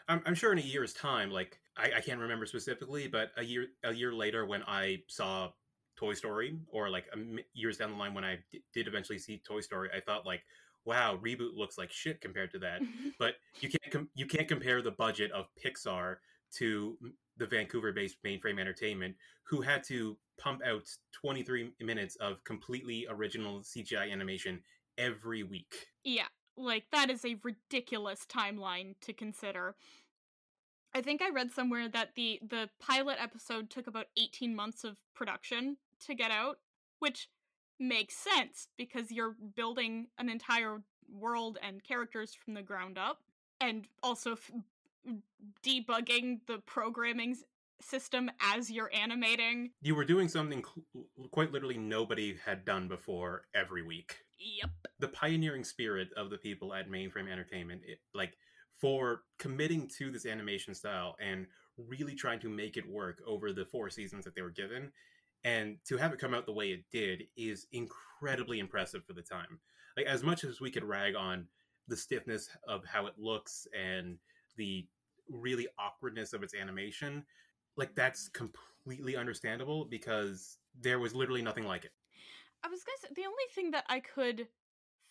I'm, 0.09 0.23
I'm 0.27 0.35
sure 0.35 0.53
in 0.53 0.59
a 0.59 0.63
year's 0.63 0.93
time, 0.93 1.31
like 1.31 1.59
I, 1.77 1.93
I 1.97 2.01
can't 2.01 2.21
remember 2.21 2.47
specifically, 2.47 3.09
but 3.09 3.31
a 3.37 3.45
year 3.45 3.67
a 3.83 3.93
year 3.93 4.13
later 4.13 4.45
when 4.47 4.63
I 4.67 5.03
saw 5.09 5.51
Toy 5.97 6.15
Story, 6.15 6.57
or 6.69 6.91
like 6.91 7.07
years 7.53 7.79
down 7.79 7.93
the 7.93 7.97
line 7.97 8.15
when 8.15 8.25
I 8.25 8.39
d- 8.51 8.63
did 8.73 8.89
eventually 8.89 9.19
see 9.19 9.41
Toy 9.45 9.61
Story, 9.61 9.91
I 9.95 10.01
thought 10.01 10.27
like, 10.27 10.43
wow, 10.85 11.19
reboot 11.23 11.57
looks 11.57 11.79
like 11.79 11.91
shit 11.91 12.21
compared 12.21 12.51
to 12.53 12.59
that. 12.61 12.81
but 13.19 13.35
you 13.61 13.69
can't 13.69 13.93
com- 13.93 14.11
you 14.15 14.27
can't 14.27 14.49
compare 14.49 14.83
the 14.83 14.91
budget 14.91 15.31
of 15.33 15.49
Pixar 15.63 16.17
to 16.57 16.97
the 17.37 17.47
Vancouver-based 17.47 18.17
Mainframe 18.25 18.61
Entertainment, 18.61 19.17
who 19.45 19.61
had 19.61 19.83
to 19.85 20.17
pump 20.39 20.61
out 20.65 20.85
23 21.13 21.73
minutes 21.81 22.17
of 22.17 22.43
completely 22.45 23.07
original 23.09 23.61
CGI 23.61 24.13
animation 24.13 24.61
every 24.99 25.43
week. 25.43 25.87
yeah, 26.05 26.27
like 26.57 26.85
that 26.93 27.11
is 27.11 27.25
a 27.25 27.37
ridiculous 27.43 28.27
timeline 28.29 28.95
to 29.01 29.13
consider. 29.13 29.75
I 30.95 31.03
think 31.03 31.23
I 31.23 31.31
read 31.31 31.51
somewhere 31.51 31.89
that 31.89 32.11
the 32.15 32.41
the 32.49 32.71
pilot 32.79 33.17
episode 33.21 33.69
took 33.69 33.87
about 33.87 34.07
18 34.17 34.55
months 34.55 34.85
of 34.85 34.97
production 35.15 35.77
to 36.07 36.15
get 36.15 36.31
out, 36.31 36.59
which 37.01 37.29
makes 37.81 38.15
sense 38.17 38.69
because 38.77 39.11
you're 39.11 39.35
building 39.57 40.07
an 40.19 40.29
entire 40.29 40.83
world 41.13 41.59
and 41.63 41.83
characters 41.83 42.35
from 42.35 42.55
the 42.55 42.63
ground 42.63 42.97
up 42.97 43.19
and 43.61 43.87
also 44.03 44.33
f- 44.33 44.51
debugging 45.65 46.41
the 46.47 46.59
programming 46.67 47.37
system 47.81 48.31
as 48.41 48.71
you're 48.71 48.91
animating. 48.95 49.71
You 49.83 49.95
were 49.95 50.05
doing 50.05 50.29
something 50.29 50.63
cl- 50.65 51.07
quite 51.31 51.53
literally 51.53 51.77
nobody 51.77 52.37
had 52.45 52.65
done 52.65 52.89
before 52.89 53.47
every 53.55 53.83
week. 53.83 54.19
Yep. 54.39 54.71
The 55.01 55.09
pioneering 55.09 55.65
spirit 55.65 56.09
of 56.17 56.31
the 56.31 56.39
people 56.39 56.73
at 56.73 56.89
Mainframe 56.89 57.31
Entertainment, 57.31 57.83
it, 57.87 57.99
like 58.15 58.37
for 58.81 59.23
committing 59.39 59.89
to 59.99 60.11
this 60.11 60.27
animation 60.27 60.75
style 60.75 61.17
and 61.21 61.47
really 61.77 62.15
trying 62.15 62.41
to 62.41 62.49
make 62.49 62.77
it 62.77 62.89
work 62.89 63.23
over 63.27 63.53
the 63.53 63.65
four 63.65 63.91
seasons 63.91 64.25
that 64.25 64.35
they 64.35 64.43
were 64.43 64.51
given, 64.51 64.93
and 65.45 65.77
to 65.87 65.97
have 65.97 66.13
it 66.13 66.19
come 66.19 66.35
out 66.35 66.47
the 66.47 66.53
way 66.53 66.71
it 66.71 66.85
did 66.91 67.25
is 67.37 67.67
incredibly 67.73 68.59
impressive 68.59 69.05
for 69.05 69.13
the 69.13 69.23
time. 69.23 69.59
Like 69.97 70.07
as 70.07 70.23
much 70.23 70.45
as 70.45 70.61
we 70.61 70.71
could 70.71 70.85
rag 70.85 71.15
on 71.15 71.47
the 71.89 71.97
stiffness 71.97 72.49
of 72.67 72.85
how 72.85 73.07
it 73.07 73.15
looks 73.19 73.67
and 73.79 74.19
the 74.57 74.87
really 75.29 75.67
awkwardness 75.79 76.33
of 76.33 76.43
its 76.43 76.55
animation, 76.55 77.25
like 77.77 77.95
that's 77.95 78.29
completely 78.29 79.17
understandable 79.17 79.85
because 79.85 80.59
there 80.81 80.99
was 80.99 81.15
literally 81.15 81.43
nothing 81.43 81.65
like 81.65 81.85
it. 81.85 81.93
I 82.63 82.69
was 82.69 82.83
gonna 82.83 82.99
say 83.03 83.15
the 83.15 83.27
only 83.27 83.45
thing 83.55 83.71
that 83.73 83.85
I 83.89 84.01
could 84.01 84.49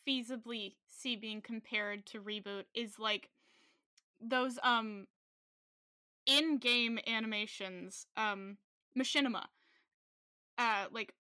feasibly 0.08 0.74
see 0.88 1.16
being 1.16 1.42
compared 1.42 2.06
to 2.08 2.20
reboot 2.20 2.64
is 2.74 3.00
like 3.00 3.30
those 4.26 4.60
um 4.64 5.08
in-game 6.26 7.00
animations, 7.08 8.06
um 8.18 8.58
machinima. 8.98 9.46
Uh 10.58 10.86
like 10.92 11.14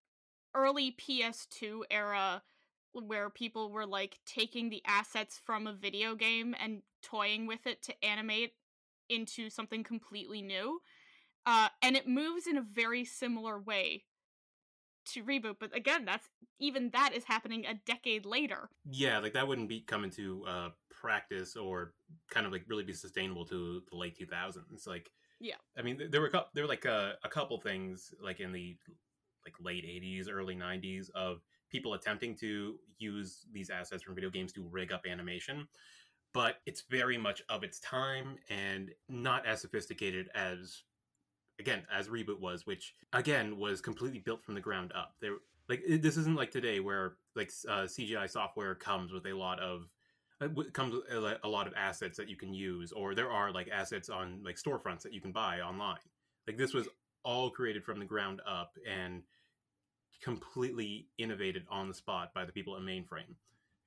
early 0.55 0.91
PS2 0.91 1.85
era 1.89 2.41
where 2.93 3.29
people 3.29 3.71
were 3.71 3.85
like 3.87 4.19
taking 4.25 4.69
the 4.69 4.81
assets 4.85 5.39
from 5.43 5.65
a 5.65 5.73
video 5.73 6.15
game 6.15 6.55
and 6.61 6.83
toying 7.01 7.47
with 7.47 7.65
it 7.65 7.81
to 7.81 8.05
animate 8.05 8.53
into 9.09 9.49
something 9.49 9.83
completely 9.83 10.41
new. 10.41 10.79
Uh, 11.45 11.69
and 11.81 11.97
it 11.97 12.07
moves 12.07 12.47
in 12.47 12.57
a 12.57 12.61
very 12.61 13.03
similar 13.03 13.59
way 13.59 14.03
to 15.05 15.23
reboot, 15.23 15.55
but 15.59 15.75
again, 15.75 16.05
that's 16.05 16.29
even 16.59 16.89
that 16.91 17.13
is 17.13 17.25
happening 17.25 17.65
a 17.65 17.73
decade 17.73 18.25
later. 18.25 18.69
Yeah, 18.89 19.19
like 19.19 19.33
that 19.33 19.47
wouldn't 19.47 19.67
be 19.67 19.81
coming 19.81 20.09
to 20.11 20.45
uh, 20.47 20.69
practice 21.03 21.55
or 21.55 21.93
kind 22.31 22.45
of 22.47 22.51
like 22.51 22.63
really 22.67 22.83
be 22.83 22.93
sustainable 22.93 23.45
to 23.45 23.83
the 23.91 23.97
late 23.97 24.17
2000s. 24.17 24.87
Like, 24.87 25.11
Yeah. 25.39 25.57
I 25.77 25.81
mean, 25.83 26.01
there 26.09 26.21
were 26.21 26.27
a 26.27 26.31
cou- 26.31 26.49
there 26.53 26.63
were 26.63 26.69
like 26.69 26.85
a, 26.85 27.15
a 27.23 27.29
couple 27.29 27.59
things 27.59 28.13
like 28.23 28.39
in 28.39 28.51
the 28.51 28.77
like 29.45 29.55
late 29.59 29.83
80s, 29.83 30.27
early 30.31 30.55
90s 30.55 31.09
of 31.13 31.41
people 31.69 31.93
attempting 31.93 32.35
to 32.37 32.79
use 32.97 33.45
these 33.51 33.69
assets 33.69 34.01
from 34.03 34.15
video 34.15 34.29
games 34.29 34.53
to 34.53 34.63
rig 34.71 34.93
up 34.93 35.01
animation, 35.05 35.67
but 36.33 36.55
it's 36.65 36.83
very 36.89 37.17
much 37.17 37.41
of 37.49 37.63
its 37.63 37.79
time 37.79 38.37
and 38.49 38.91
not 39.09 39.45
as 39.45 39.59
sophisticated 39.59 40.29
as 40.33 40.83
again 41.59 41.83
as 41.91 42.07
reboot 42.07 42.39
was, 42.39 42.65
which 42.65 42.93
again 43.11 43.57
was 43.57 43.81
completely 43.81 44.19
built 44.19 44.41
from 44.41 44.55
the 44.55 44.61
ground 44.61 44.93
up. 44.95 45.15
There 45.19 45.33
like 45.67 45.81
it, 45.85 46.01
this 46.01 46.15
isn't 46.15 46.35
like 46.35 46.51
today 46.51 46.79
where 46.79 47.17
like 47.35 47.51
uh, 47.67 47.83
CGI 47.83 48.29
software 48.29 48.75
comes 48.75 49.11
with 49.11 49.25
a 49.25 49.33
lot 49.33 49.59
of 49.59 49.93
it 50.41 50.73
comes 50.73 50.93
with 50.93 51.03
a 51.11 51.39
a 51.43 51.47
lot 51.47 51.67
of 51.67 51.73
assets 51.75 52.17
that 52.17 52.29
you 52.29 52.35
can 52.35 52.53
use, 52.53 52.91
or 52.91 53.15
there 53.15 53.31
are 53.31 53.51
like 53.51 53.69
assets 53.69 54.09
on 54.09 54.41
like 54.43 54.55
storefronts 54.55 55.01
that 55.03 55.13
you 55.13 55.21
can 55.21 55.31
buy 55.31 55.61
online. 55.61 55.97
Like 56.47 56.57
this 56.57 56.73
was 56.73 56.87
all 57.23 57.49
created 57.49 57.83
from 57.83 57.99
the 57.99 58.05
ground 58.05 58.41
up 58.45 58.73
and 58.89 59.23
completely 60.21 61.07
innovated 61.17 61.65
on 61.69 61.87
the 61.87 61.93
spot 61.93 62.33
by 62.33 62.45
the 62.45 62.51
people 62.51 62.75
at 62.75 62.81
Mainframe. 62.81 63.35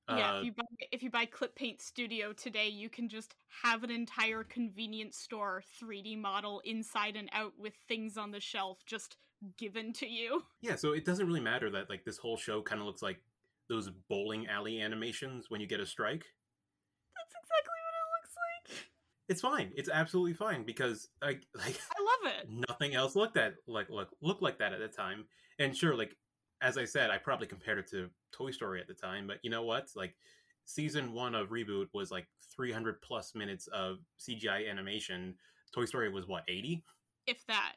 yeah, 0.08 0.34
Uh, 0.34 0.38
if 0.38 0.44
you 0.44 0.52
buy 0.52 0.64
if 0.92 1.02
you 1.02 1.10
buy 1.10 1.26
Clip 1.26 1.54
Paint 1.54 1.80
Studio 1.80 2.32
today, 2.32 2.68
you 2.68 2.88
can 2.88 3.08
just 3.08 3.34
have 3.62 3.82
an 3.84 3.90
entire 3.90 4.44
convenience 4.44 5.16
store 5.18 5.62
3D 5.80 6.16
model 6.18 6.60
inside 6.64 7.16
and 7.16 7.28
out 7.32 7.52
with 7.58 7.74
things 7.88 8.16
on 8.16 8.30
the 8.30 8.40
shelf 8.40 8.84
just 8.86 9.16
given 9.58 9.92
to 9.94 10.06
you. 10.06 10.42
yeah, 10.60 10.76
so 10.76 10.92
it 10.92 11.04
doesn't 11.04 11.26
really 11.26 11.40
matter 11.40 11.70
that 11.70 11.90
like 11.90 12.04
this 12.04 12.18
whole 12.18 12.36
show 12.36 12.62
kind 12.62 12.80
of 12.80 12.86
looks 12.86 13.02
like 13.02 13.20
those 13.68 13.90
bowling 14.08 14.46
alley 14.46 14.80
animations 14.80 15.46
when 15.50 15.60
you 15.60 15.66
get 15.66 15.80
a 15.80 15.86
strike. 15.86 16.24
That's 17.26 17.42
exactly 17.42 17.80
what 17.82 17.94
it 17.94 18.06
looks 18.14 18.34
like. 18.36 18.86
It's 19.28 19.40
fine. 19.40 19.72
It's 19.76 19.90
absolutely 19.92 20.34
fine 20.34 20.64
because 20.64 21.08
like 21.22 21.42
like 21.54 21.78
I 21.90 22.28
love 22.28 22.34
it. 22.38 22.48
nothing 22.68 22.94
else 22.94 23.16
looked 23.16 23.36
at 23.36 23.54
like 23.66 23.90
look 23.90 24.08
looked 24.20 24.42
like 24.42 24.58
that 24.58 24.72
at 24.72 24.78
the 24.78 24.88
time. 24.88 25.24
And 25.58 25.76
sure, 25.76 25.96
like 25.96 26.16
as 26.62 26.78
I 26.78 26.84
said, 26.84 27.10
I 27.10 27.18
probably 27.18 27.46
compared 27.46 27.78
it 27.78 27.90
to 27.90 28.08
Toy 28.32 28.50
Story 28.50 28.80
at 28.80 28.88
the 28.88 28.94
time, 28.94 29.26
but 29.26 29.38
you 29.42 29.50
know 29.50 29.64
what? 29.64 29.88
Like 29.96 30.14
season 30.64 31.12
one 31.12 31.34
of 31.34 31.50
reboot 31.50 31.86
was 31.92 32.10
like 32.10 32.26
300 32.54 33.02
plus 33.02 33.34
minutes 33.34 33.66
of 33.68 33.98
CGI 34.20 34.70
animation. 34.70 35.34
Toy 35.74 35.84
Story 35.84 36.10
was 36.10 36.26
what 36.26 36.44
80. 36.48 36.82
If 37.26 37.44
that. 37.46 37.74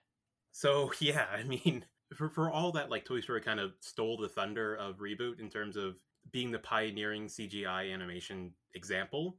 So 0.52 0.92
yeah, 1.00 1.26
I 1.32 1.44
mean, 1.44 1.86
for 2.16 2.30
for 2.30 2.52
all 2.52 2.72
that 2.74 2.90
like 2.90 3.06
Toy 3.06 3.22
Story 3.22 3.42
kind 3.42 3.60
of 3.60 3.74
stole 3.80 4.18
the 4.18 4.30
thunder 4.30 4.76
of 4.76 4.98
reboot 4.98 5.40
in 5.40 5.50
terms 5.50 5.76
of 5.78 5.98
being 6.32 6.52
the 6.52 6.60
pioneering 6.60 7.28
CGI 7.28 7.94
animation 7.94 8.54
example. 8.74 9.38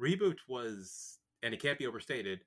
Reboot 0.00 0.38
was, 0.48 1.18
and 1.42 1.54
it 1.54 1.60
can't 1.60 1.78
be 1.78 1.86
overstated, 1.86 2.44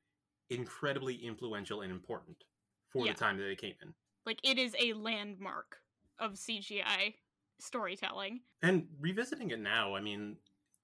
incredibly 0.50 1.16
influential 1.16 1.82
and 1.82 1.92
important 1.92 2.44
for 2.90 3.06
Yeah. 3.06 3.14
the 3.14 3.20
time 3.20 3.38
that 3.38 3.50
it 3.50 3.58
came 3.58 3.76
in. 3.82 3.94
Like 4.26 4.40
it 4.44 4.58
is 4.58 4.76
a 4.80 4.94
landmark 4.94 5.82
of 6.20 6.34
CGI 6.38 7.16
storytelling. 7.60 8.42
And 8.62 8.88
revisiting 9.00 9.52
it 9.52 9.60
now, 9.60 9.96
I 9.96 10.02
mean, 10.02 10.38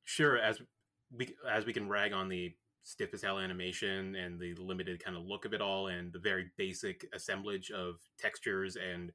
sure, 0.03 0.37
as 0.37 0.61
we 1.11 1.35
as 1.47 1.65
we 1.65 1.73
can 1.73 1.89
rag 1.89 2.13
on 2.13 2.29
the 2.29 2.55
stiff 2.83 3.13
as 3.13 3.21
hell 3.21 3.37
animation 3.37 4.15
and 4.15 4.39
the 4.39 4.55
limited 4.55 5.03
kind 5.03 5.15
of 5.17 5.23
look 5.25 5.45
of 5.45 5.53
it 5.53 5.61
all, 5.61 5.87
and 5.87 6.11
the 6.13 6.19
very 6.19 6.51
basic 6.57 7.05
assemblage 7.13 7.71
of 7.71 7.99
textures 8.17 8.75
and 8.75 9.11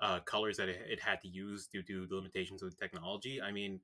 uh, 0.00 0.20
colors 0.20 0.56
that 0.58 0.68
it, 0.68 0.82
it 0.88 1.00
had 1.00 1.20
to 1.22 1.28
use 1.28 1.66
due 1.66 1.82
to 1.82 2.06
the 2.06 2.14
limitations 2.16 2.62
of 2.62 2.70
the 2.70 2.76
technology. 2.76 3.40
I 3.40 3.52
mean, 3.52 3.80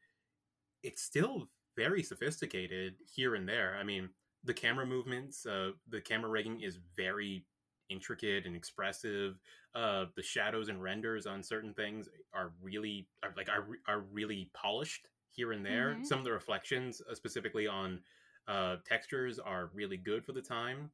it's 0.82 1.02
still 1.02 1.48
very 1.76 2.02
sophisticated 2.02 2.96
here 3.14 3.34
and 3.34 3.48
there. 3.48 3.76
I 3.76 3.82
mean, 3.82 4.10
the 4.44 4.54
camera 4.54 4.86
movements, 4.86 5.46
uh, 5.46 5.72
the 5.88 6.00
camera 6.00 6.30
rigging 6.30 6.60
is 6.60 6.78
very 6.96 7.46
intricate 7.88 8.46
and 8.46 8.56
expressive. 8.56 9.38
Uh, 9.74 10.06
the 10.16 10.22
shadows 10.22 10.68
and 10.68 10.82
renders 10.82 11.26
on 11.26 11.42
certain 11.42 11.74
things 11.74 12.08
are 12.32 12.52
really 12.60 13.08
are 13.22 13.32
like 13.36 13.48
are, 13.48 13.68
are 13.86 14.00
really 14.00 14.50
polished 14.54 15.08
here 15.30 15.52
and 15.52 15.64
there. 15.64 15.96
Mhm. 15.96 16.06
Some 16.06 16.18
of 16.18 16.24
the 16.24 16.32
reflections, 16.32 17.00
uh, 17.00 17.14
specifically 17.14 17.66
on 17.66 18.02
uh, 18.48 18.76
textures, 18.84 19.38
are 19.38 19.70
really 19.72 19.96
good 19.96 20.24
for 20.24 20.32
the 20.32 20.42
time, 20.42 20.90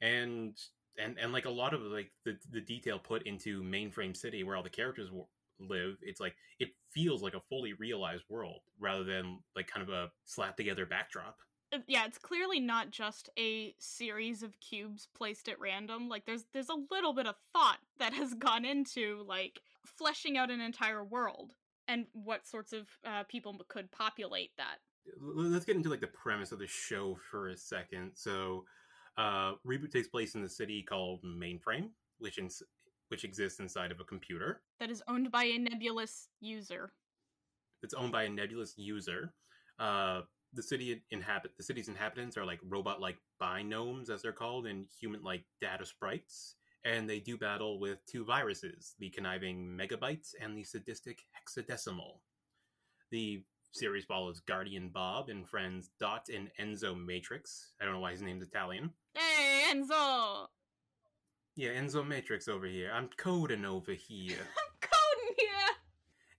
and 0.00 0.58
and 1.02 1.18
and 1.18 1.32
like 1.32 1.46
a 1.46 1.50
lot 1.50 1.74
of 1.74 1.80
like 1.82 2.10
the 2.24 2.36
the 2.50 2.60
detail 2.60 2.98
put 2.98 3.22
into 3.26 3.62
Mainframe 3.62 4.16
City, 4.16 4.44
where 4.44 4.56
all 4.56 4.62
the 4.62 4.70
characters 4.70 5.08
w- 5.08 5.26
live, 5.58 5.96
it's 6.02 6.20
like 6.20 6.34
it 6.58 6.70
feels 6.92 7.22
like 7.22 7.34
a 7.34 7.40
fully 7.40 7.72
realized 7.74 8.24
world 8.28 8.60
rather 8.78 9.04
than 9.04 9.38
like 9.54 9.66
kind 9.66 9.86
of 9.86 9.92
a 9.92 10.10
slap 10.24 10.56
together 10.56 10.86
backdrop. 10.86 11.38
Uh, 11.72 11.78
Yeah, 11.86 12.04
it's 12.06 12.18
clearly 12.18 12.60
not 12.60 12.90
just 12.90 13.30
a 13.38 13.74
series 13.78 14.42
of 14.42 14.58
cubes 14.60 15.08
placed 15.14 15.48
at 15.48 15.60
random. 15.60 16.08
Like 16.08 16.26
there's 16.26 16.44
there's 16.52 16.68
a 16.68 16.84
little 16.90 17.12
bit 17.12 17.26
of 17.26 17.36
thought 17.52 17.78
that 17.98 18.12
has 18.12 18.34
gone 18.34 18.64
into 18.64 19.24
like 19.26 19.60
fleshing 19.84 20.36
out 20.36 20.50
an 20.50 20.60
entire 20.60 21.04
world 21.04 21.54
and 21.88 22.06
what 22.12 22.46
sorts 22.46 22.72
of 22.72 22.86
uh, 23.04 23.24
people 23.24 23.56
could 23.68 23.90
populate 23.90 24.50
that. 24.56 24.78
Let's 25.20 25.64
get 25.64 25.76
into 25.76 25.88
like 25.88 26.00
the 26.00 26.06
premise 26.06 26.52
of 26.52 26.58
the 26.58 26.66
show 26.66 27.18
for 27.30 27.48
a 27.48 27.56
second. 27.56 28.12
So, 28.14 28.64
uh, 29.18 29.52
reboot 29.66 29.90
takes 29.90 30.08
place 30.08 30.34
in 30.34 30.42
the 30.42 30.48
city 30.48 30.82
called 30.82 31.22
Mainframe, 31.24 31.90
which 32.18 32.38
in, 32.38 32.48
which 33.08 33.24
exists 33.24 33.60
inside 33.60 33.90
of 33.90 34.00
a 34.00 34.04
computer. 34.04 34.62
That 34.78 34.90
is 34.90 35.02
owned 35.08 35.30
by 35.30 35.44
a 35.44 35.58
nebulous 35.58 36.28
user. 36.40 36.92
It's 37.82 37.94
owned 37.94 38.12
by 38.12 38.24
a 38.24 38.28
nebulous 38.28 38.74
user. 38.76 39.32
Uh, 39.78 40.22
the 40.52 40.62
city 40.62 41.02
inhabit 41.10 41.52
the 41.56 41.62
city's 41.62 41.88
inhabitants 41.88 42.36
are 42.36 42.44
like 42.44 42.60
robot-like 42.68 43.18
binomes, 43.40 44.10
as 44.10 44.22
they're 44.22 44.32
called, 44.32 44.66
and 44.66 44.86
human-like 45.00 45.44
data 45.60 45.86
sprites. 45.86 46.56
And 46.84 47.08
they 47.08 47.20
do 47.20 47.36
battle 47.36 47.78
with 47.78 48.04
two 48.06 48.24
viruses: 48.24 48.94
the 48.98 49.10
conniving 49.10 49.78
Megabytes 49.78 50.34
and 50.40 50.56
the 50.56 50.64
sadistic 50.64 51.20
Hexadecimal. 51.36 52.20
The 53.10 53.42
series 53.72 54.04
follows 54.04 54.40
Guardian 54.40 54.88
Bob 54.88 55.28
and 55.28 55.48
friends 55.48 55.90
Dot 55.98 56.28
and 56.34 56.50
Enzo 56.60 56.96
Matrix. 56.96 57.72
I 57.80 57.84
don't 57.84 57.94
know 57.94 58.00
why 58.00 58.12
his 58.12 58.22
name's 58.22 58.42
Italian. 58.42 58.90
Hey, 59.14 59.64
Enzo! 59.72 60.46
Yeah, 61.56 61.70
Enzo 61.70 62.06
Matrix 62.06 62.48
over 62.48 62.66
here. 62.66 62.90
I'm 62.94 63.08
coding 63.16 63.64
over 63.64 63.92
here. 63.92 64.36
I'm 64.38 64.88
coding 64.88 65.34
here! 65.38 65.76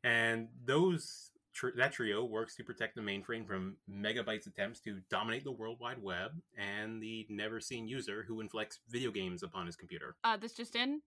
and 0.04 0.48
those 0.66 1.32
tr- 1.54 1.76
that 1.78 1.94
trio 1.94 2.24
works 2.26 2.56
to 2.56 2.64
protect 2.64 2.96
the 2.96 3.02
mainframe 3.02 3.46
from 3.48 3.78
Megabyte's 3.90 4.48
attempts 4.48 4.80
to 4.82 5.00
dominate 5.10 5.44
the 5.44 5.52
World 5.52 5.78
Wide 5.80 6.02
Web 6.02 6.32
and 6.58 7.02
the 7.02 7.26
never-seen 7.30 7.88
user 7.88 8.26
who 8.28 8.42
inflicts 8.42 8.80
video 8.90 9.12
games 9.12 9.44
upon 9.44 9.66
his 9.66 9.76
computer. 9.76 10.16
Uh, 10.24 10.38
this 10.38 10.54
just 10.54 10.76
in. 10.76 11.02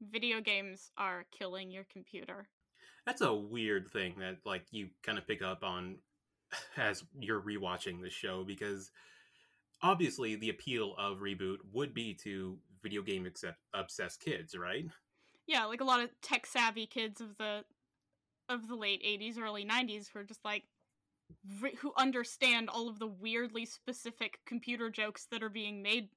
Video 0.00 0.40
games 0.40 0.90
are 0.96 1.24
killing 1.36 1.70
your 1.70 1.84
computer. 1.92 2.48
That's 3.06 3.20
a 3.22 3.34
weird 3.34 3.88
thing 3.90 4.16
that 4.18 4.38
like 4.44 4.66
you 4.70 4.88
kind 5.02 5.18
of 5.18 5.26
pick 5.26 5.42
up 5.42 5.62
on 5.62 5.96
as 6.76 7.04
you're 7.18 7.40
rewatching 7.40 8.02
the 8.02 8.10
show 8.10 8.44
because 8.44 8.90
obviously 9.82 10.36
the 10.36 10.50
appeal 10.50 10.94
of 10.98 11.18
reboot 11.18 11.58
would 11.72 11.94
be 11.94 12.14
to 12.14 12.58
video 12.82 13.02
game 13.02 13.26
accept- 13.26 13.60
obsessed 13.74 14.20
kids, 14.20 14.56
right? 14.56 14.86
Yeah, 15.46 15.64
like 15.64 15.80
a 15.80 15.84
lot 15.84 16.00
of 16.00 16.10
tech 16.20 16.46
savvy 16.46 16.86
kids 16.86 17.20
of 17.20 17.36
the 17.38 17.64
of 18.48 18.68
the 18.68 18.76
late 18.76 19.02
80s, 19.04 19.38
early 19.38 19.64
90s 19.64 20.08
who 20.08 20.20
are 20.20 20.24
just 20.24 20.44
like 20.44 20.64
re- 21.60 21.76
who 21.80 21.92
understand 21.98 22.68
all 22.68 22.88
of 22.88 22.98
the 22.98 23.06
weirdly 23.06 23.66
specific 23.66 24.38
computer 24.46 24.90
jokes 24.90 25.26
that 25.30 25.42
are 25.42 25.50
being 25.50 25.82
made 25.82 26.08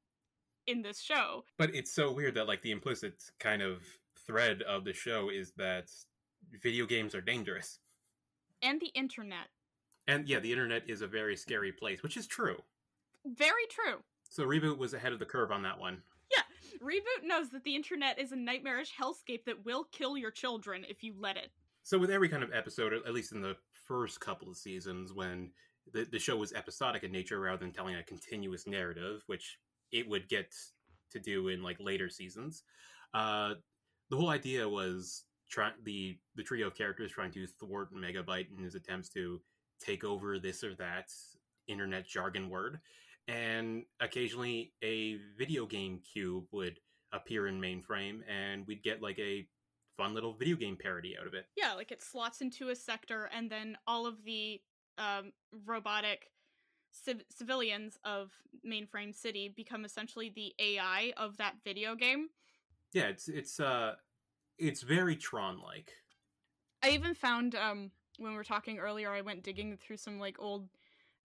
in 0.67 0.81
this 0.81 0.99
show. 0.99 1.43
But 1.57 1.75
it's 1.75 1.91
so 1.93 2.11
weird 2.11 2.35
that 2.35 2.47
like 2.47 2.61
the 2.61 2.71
implicit 2.71 3.23
kind 3.39 3.61
of 3.61 3.81
thread 4.25 4.61
of 4.61 4.85
the 4.85 4.93
show 4.93 5.29
is 5.29 5.51
that 5.57 5.89
video 6.61 6.85
games 6.85 7.15
are 7.15 7.21
dangerous. 7.21 7.79
And 8.61 8.79
the 8.79 8.91
internet. 8.93 9.47
And 10.07 10.27
yeah, 10.27 10.39
the 10.39 10.51
internet 10.51 10.83
is 10.87 11.01
a 11.01 11.07
very 11.07 11.35
scary 11.35 11.71
place, 11.71 12.03
which 12.03 12.17
is 12.17 12.27
true. 12.27 12.57
Very 13.25 13.65
true. 13.69 13.99
So 14.29 14.43
Reboot 14.43 14.77
was 14.77 14.93
ahead 14.93 15.13
of 15.13 15.19
the 15.19 15.25
curve 15.25 15.51
on 15.51 15.63
that 15.63 15.79
one. 15.79 16.01
Yeah, 16.31 16.43
Reboot 16.81 17.27
knows 17.27 17.49
that 17.49 17.63
the 17.63 17.75
internet 17.75 18.19
is 18.19 18.31
a 18.31 18.35
nightmarish 18.35 18.91
hellscape 18.99 19.45
that 19.45 19.65
will 19.65 19.85
kill 19.91 20.17
your 20.17 20.31
children 20.31 20.85
if 20.87 21.03
you 21.03 21.13
let 21.19 21.37
it. 21.37 21.51
So 21.83 21.97
with 21.97 22.11
every 22.11 22.29
kind 22.29 22.43
of 22.43 22.53
episode, 22.53 22.93
at 22.93 23.13
least 23.13 23.31
in 23.31 23.41
the 23.41 23.57
first 23.85 24.19
couple 24.19 24.49
of 24.49 24.57
seasons, 24.57 25.13
when 25.13 25.51
the, 25.91 26.07
the 26.09 26.19
show 26.19 26.37
was 26.37 26.53
episodic 26.53 27.03
in 27.03 27.11
nature 27.11 27.39
rather 27.39 27.57
than 27.57 27.71
telling 27.71 27.95
a 27.95 28.03
continuous 28.03 28.67
narrative, 28.67 29.23
which 29.27 29.57
it 29.91 30.07
would 30.07 30.29
get 30.29 30.53
to 31.11 31.19
do 31.19 31.49
in 31.49 31.61
like 31.61 31.77
later 31.79 32.09
seasons, 32.09 32.63
uh, 33.13 33.55
the 34.09 34.17
whole 34.17 34.29
idea 34.29 34.67
was 34.67 35.23
try 35.51 35.71
the 35.83 36.17
the 36.35 36.43
trio 36.43 36.67
of 36.67 36.75
characters 36.75 37.11
trying 37.11 37.31
to 37.31 37.45
thwart 37.45 37.93
Megabyte 37.93 38.47
in 38.55 38.63
his 38.63 38.75
attempts 38.75 39.09
to 39.09 39.41
take 39.79 40.03
over 40.03 40.39
this 40.39 40.63
or 40.63 40.73
that 40.75 41.11
internet 41.67 42.07
jargon 42.07 42.49
word, 42.49 42.79
and 43.27 43.83
occasionally 43.99 44.73
a 44.83 45.17
video 45.37 45.65
game 45.65 45.99
cube 46.13 46.45
would 46.51 46.79
appear 47.13 47.47
in 47.47 47.59
mainframe, 47.59 48.21
and 48.29 48.65
we'd 48.65 48.83
get 48.83 49.01
like 49.01 49.19
a 49.19 49.45
fun 49.97 50.13
little 50.13 50.33
video 50.33 50.55
game 50.55 50.77
parody 50.81 51.15
out 51.19 51.27
of 51.27 51.33
it. 51.33 51.45
Yeah, 51.55 51.73
like 51.73 51.91
it 51.91 52.01
slots 52.01 52.41
into 52.41 52.69
a 52.69 52.75
sector, 52.75 53.29
and 53.35 53.49
then 53.51 53.77
all 53.85 54.07
of 54.07 54.23
the 54.23 54.61
um, 54.97 55.33
robotic 55.65 56.31
civ- 56.91 57.23
civilians 57.29 57.97
of 58.03 58.31
Mainframe 58.65 59.13
City 59.13 59.53
become 59.55 59.85
essentially 59.85 60.31
the 60.33 60.53
AI 60.59 61.13
of 61.17 61.37
that 61.37 61.55
video 61.63 61.95
game. 61.95 62.29
Yeah, 62.93 63.07
it's 63.07 63.27
it's 63.27 63.59
uh 63.59 63.95
it's 64.61 64.81
very 64.81 65.15
Tron 65.15 65.59
like. 65.59 65.91
I 66.83 66.91
even 66.91 67.13
found 67.13 67.55
um, 67.55 67.91
when 68.17 68.31
we 68.31 68.37
were 68.37 68.43
talking 68.43 68.79
earlier, 68.79 69.11
I 69.11 69.21
went 69.21 69.43
digging 69.43 69.77
through 69.77 69.97
some 69.97 70.19
like 70.19 70.37
old 70.39 70.69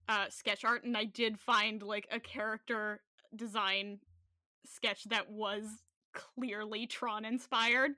uh, 0.09 0.27
sketch 0.31 0.64
art, 0.64 0.85
and 0.85 0.96
I 0.96 1.05
did 1.05 1.38
find 1.38 1.83
like 1.83 2.09
a 2.11 2.18
character 2.18 3.01
design 3.35 4.01
sketch 4.64 5.05
that 5.05 5.31
was 5.31 5.64
clearly 6.14 6.87
Tron 6.87 7.25
inspired. 7.25 7.92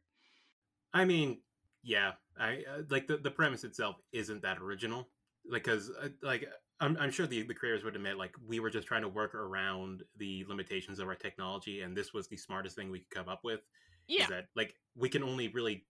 I 0.93 1.05
mean, 1.05 1.39
yeah, 1.83 2.13
I 2.39 2.65
uh, 2.71 2.83
like 2.91 3.07
the 3.07 3.17
the 3.19 3.31
premise 3.31 3.65
itself 3.65 3.97
isn't 4.13 4.43
that 4.43 4.59
original. 4.59 5.09
Like, 5.49 5.65
cause 5.65 5.91
uh, 6.03 6.09
like 6.23 6.49
I'm 6.81 6.97
I'm 7.01 7.11
sure 7.11 7.27
the 7.27 7.43
the 7.43 7.55
creators 7.55 7.85
would 7.85 7.97
admit 7.97 8.19
like 8.19 8.35
we 8.47 8.61
were 8.61 8.71
just 8.71 8.89
trying 8.89 9.03
to 9.03 9.09
work 9.09 9.35
around 9.35 10.03
the 10.17 10.45
limitations 10.49 10.99
of 10.99 11.09
our 11.09 11.15
technology, 11.15 11.83
and 11.83 11.97
this 11.97 12.13
was 12.13 12.29
the 12.29 12.37
smartest 12.37 12.77
thing 12.77 12.91
we 12.91 13.01
could 13.01 13.11
come 13.11 13.29
up 13.29 13.41
with. 13.45 13.61
Yeah, 14.09 14.25
Is 14.25 14.29
that 14.29 14.47
like 14.57 14.75
we 14.97 15.09
can 15.09 15.23
only 15.23 15.49
really 15.49 15.85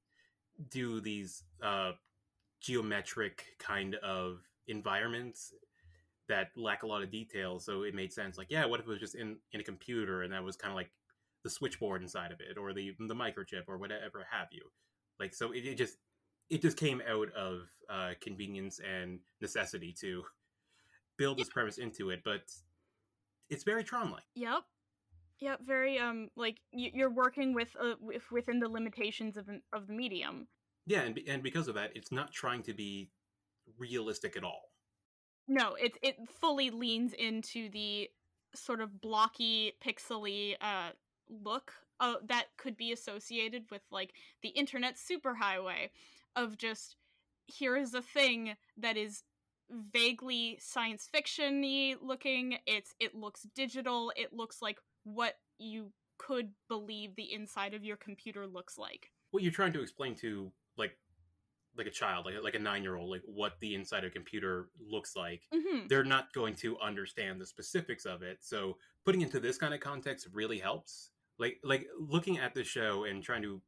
do 0.70 1.00
these 1.00 1.44
uh 1.62 1.92
geometric 2.60 3.44
kind 3.60 3.94
of 3.96 4.40
environments 4.66 5.52
that 6.28 6.48
lack 6.56 6.82
a 6.82 6.86
lot 6.86 7.02
of 7.02 7.10
detail 7.10 7.60
so 7.60 7.84
it 7.84 7.94
made 7.94 8.12
sense 8.12 8.36
like 8.36 8.48
yeah 8.50 8.66
what 8.66 8.80
if 8.80 8.86
it 8.86 8.90
was 8.90 8.98
just 8.98 9.14
in 9.14 9.36
in 9.52 9.60
a 9.60 9.64
computer 9.64 10.22
and 10.22 10.32
that 10.32 10.42
was 10.42 10.56
kind 10.56 10.72
of 10.72 10.76
like 10.76 10.90
the 11.44 11.50
switchboard 11.50 12.02
inside 12.02 12.32
of 12.32 12.40
it 12.40 12.58
or 12.58 12.72
the 12.72 12.94
the 12.98 13.14
microchip 13.14 13.62
or 13.68 13.78
whatever 13.78 14.26
have 14.30 14.48
you? 14.50 14.62
Like 15.18 15.34
so 15.34 15.52
it, 15.52 15.64
it 15.64 15.76
just 15.76 15.96
it 16.50 16.62
just 16.62 16.76
came 16.76 17.02
out 17.08 17.32
of 17.34 17.68
uh 17.88 18.10
convenience 18.20 18.80
and 18.80 19.20
necessity 19.40 19.94
to 20.00 20.22
build 21.18 21.38
this 21.38 21.48
premise 21.48 21.78
into 21.78 22.10
it 22.10 22.20
but 22.24 22.42
it's 23.50 23.64
very 23.64 23.82
tron 23.82 24.10
like 24.10 24.24
Yep. 24.34 24.62
Yep, 25.40 25.60
very 25.66 25.98
um 25.98 26.28
like 26.36 26.58
you're 26.72 27.10
working 27.10 27.54
with 27.54 27.76
uh, 27.80 27.94
with 28.00 28.30
within 28.30 28.58
the 28.58 28.68
limitations 28.68 29.36
of 29.36 29.48
an- 29.48 29.62
of 29.72 29.86
the 29.86 29.92
medium. 29.92 30.48
yeah 30.86 31.02
and, 31.02 31.18
and 31.28 31.42
because 31.42 31.68
of 31.68 31.74
that 31.74 31.92
it's 31.94 32.10
not 32.12 32.32
trying 32.32 32.62
to 32.62 32.74
be 32.74 33.10
realistic 33.78 34.36
at 34.36 34.44
all. 34.44 34.70
No, 35.46 35.74
it 35.74 35.92
it 36.02 36.16
fully 36.40 36.70
leans 36.70 37.12
into 37.12 37.70
the 37.70 38.10
sort 38.54 38.80
of 38.80 39.00
blocky, 39.00 39.74
pixely 39.84 40.56
uh 40.60 40.90
look 41.28 41.72
uh, 42.00 42.14
that 42.26 42.46
could 42.56 42.76
be 42.76 42.92
associated 42.92 43.64
with 43.70 43.82
like 43.90 44.12
the 44.42 44.50
internet 44.50 44.96
superhighway 44.96 45.90
of 46.36 46.56
just 46.56 46.96
here 47.46 47.76
is 47.76 47.92
a 47.94 48.02
thing 48.02 48.54
that 48.76 48.96
is 48.96 49.22
vaguely 49.92 50.58
science 50.60 51.08
fiction-y 51.10 51.96
looking. 52.00 52.58
It's 52.66 52.94
it 53.00 53.14
looks 53.14 53.42
digital. 53.54 54.12
It 54.16 54.32
looks 54.32 54.62
like 54.62 54.78
what 55.14 55.34
you 55.58 55.92
could 56.18 56.50
believe 56.68 57.14
the 57.16 57.32
inside 57.32 57.74
of 57.74 57.84
your 57.84 57.96
computer 57.96 58.46
looks 58.46 58.76
like 58.76 59.10
What 59.30 59.42
you're 59.42 59.52
trying 59.52 59.72
to 59.74 59.82
explain 59.82 60.14
to 60.16 60.50
like 60.76 60.92
like 61.76 61.86
a 61.86 61.90
child, 61.90 62.26
like 62.26 62.34
like 62.42 62.54
a 62.54 62.58
nine 62.58 62.82
year 62.82 62.96
old, 62.96 63.10
like 63.10 63.22
what 63.24 63.52
the 63.60 63.74
inside 63.74 64.04
of 64.04 64.10
a 64.10 64.14
computer 64.14 64.68
looks 64.80 65.14
like. 65.14 65.42
hmm 65.52 65.86
They're 65.88 66.04
not 66.04 66.32
going 66.32 66.54
to 66.56 66.78
understand 66.80 67.40
the 67.40 67.46
specifics 67.46 68.04
of 68.04 68.22
it. 68.22 68.38
So 68.40 68.76
putting 69.04 69.20
into 69.20 69.38
this 69.40 69.58
kind 69.58 69.72
of 69.74 69.80
context 69.80 70.28
really 70.32 70.58
helps. 70.58 71.10
Like 71.38 71.58
like 71.62 71.86
looking 71.98 72.38
at 72.38 72.54
the 72.54 72.64
show 72.64 73.04
and 73.04 73.22
trying 73.22 73.42
to 73.42 73.62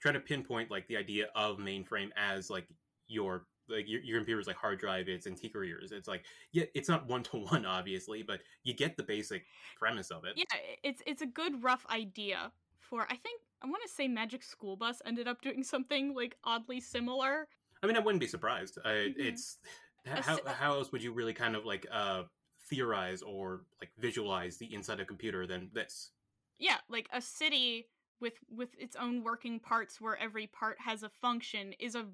trying 0.00 0.14
to 0.14 0.20
pinpoint 0.20 0.70
like 0.70 0.88
the 0.88 0.96
idea 0.96 1.26
of 1.36 1.58
mainframe 1.58 2.08
as 2.16 2.50
like 2.50 2.66
your 3.12 3.46
like 3.68 3.88
your, 3.88 4.00
your 4.02 4.18
computer's 4.18 4.46
like 4.46 4.56
hard 4.56 4.78
drive 4.80 5.08
it's 5.08 5.26
antiquariers 5.26 5.92
it's 5.92 6.08
like 6.08 6.24
yeah 6.52 6.64
it's 6.74 6.88
not 6.88 7.06
one 7.06 7.22
to 7.22 7.36
one 7.36 7.64
obviously 7.64 8.22
but 8.22 8.40
you 8.64 8.74
get 8.74 8.96
the 8.96 9.02
basic 9.02 9.44
premise 9.78 10.10
of 10.10 10.24
it. 10.24 10.32
Yeah 10.36 10.58
it's 10.82 11.02
it's 11.06 11.22
a 11.22 11.26
good 11.26 11.62
rough 11.62 11.86
idea 11.90 12.50
for 12.80 13.02
i 13.04 13.16
think 13.16 13.40
i 13.62 13.66
want 13.66 13.82
to 13.86 13.88
say 13.88 14.08
magic 14.08 14.42
school 14.42 14.76
bus 14.76 15.00
ended 15.06 15.28
up 15.28 15.40
doing 15.42 15.62
something 15.62 16.14
like 16.14 16.36
oddly 16.44 16.80
similar. 16.80 17.46
I 17.82 17.86
mean 17.86 17.96
i 17.96 18.00
wouldn't 18.00 18.20
be 18.20 18.26
surprised. 18.26 18.78
I, 18.84 18.88
Mhm. 18.88 19.14
it's 19.18 19.58
how, 20.04 20.36
si- 20.36 20.42
how 20.46 20.74
else 20.74 20.90
would 20.90 21.02
you 21.02 21.12
really 21.12 21.32
kind 21.34 21.54
of 21.54 21.64
like 21.64 21.86
uh 21.92 22.24
theorize 22.68 23.22
or 23.22 23.64
like 23.80 23.90
visualize 23.98 24.56
the 24.58 24.72
inside 24.74 24.94
of 24.94 25.00
a 25.00 25.04
computer 25.06 25.46
than 25.46 25.70
this? 25.72 26.10
Yeah 26.58 26.78
like 26.88 27.08
a 27.12 27.20
city 27.20 27.88
with 28.20 28.34
with 28.50 28.70
its 28.78 28.96
own 28.96 29.22
working 29.22 29.60
parts 29.60 30.00
where 30.00 30.16
every 30.16 30.46
part 30.48 30.80
has 30.80 31.02
a 31.02 31.08
function 31.08 31.72
is 31.78 31.94
a 31.94 32.06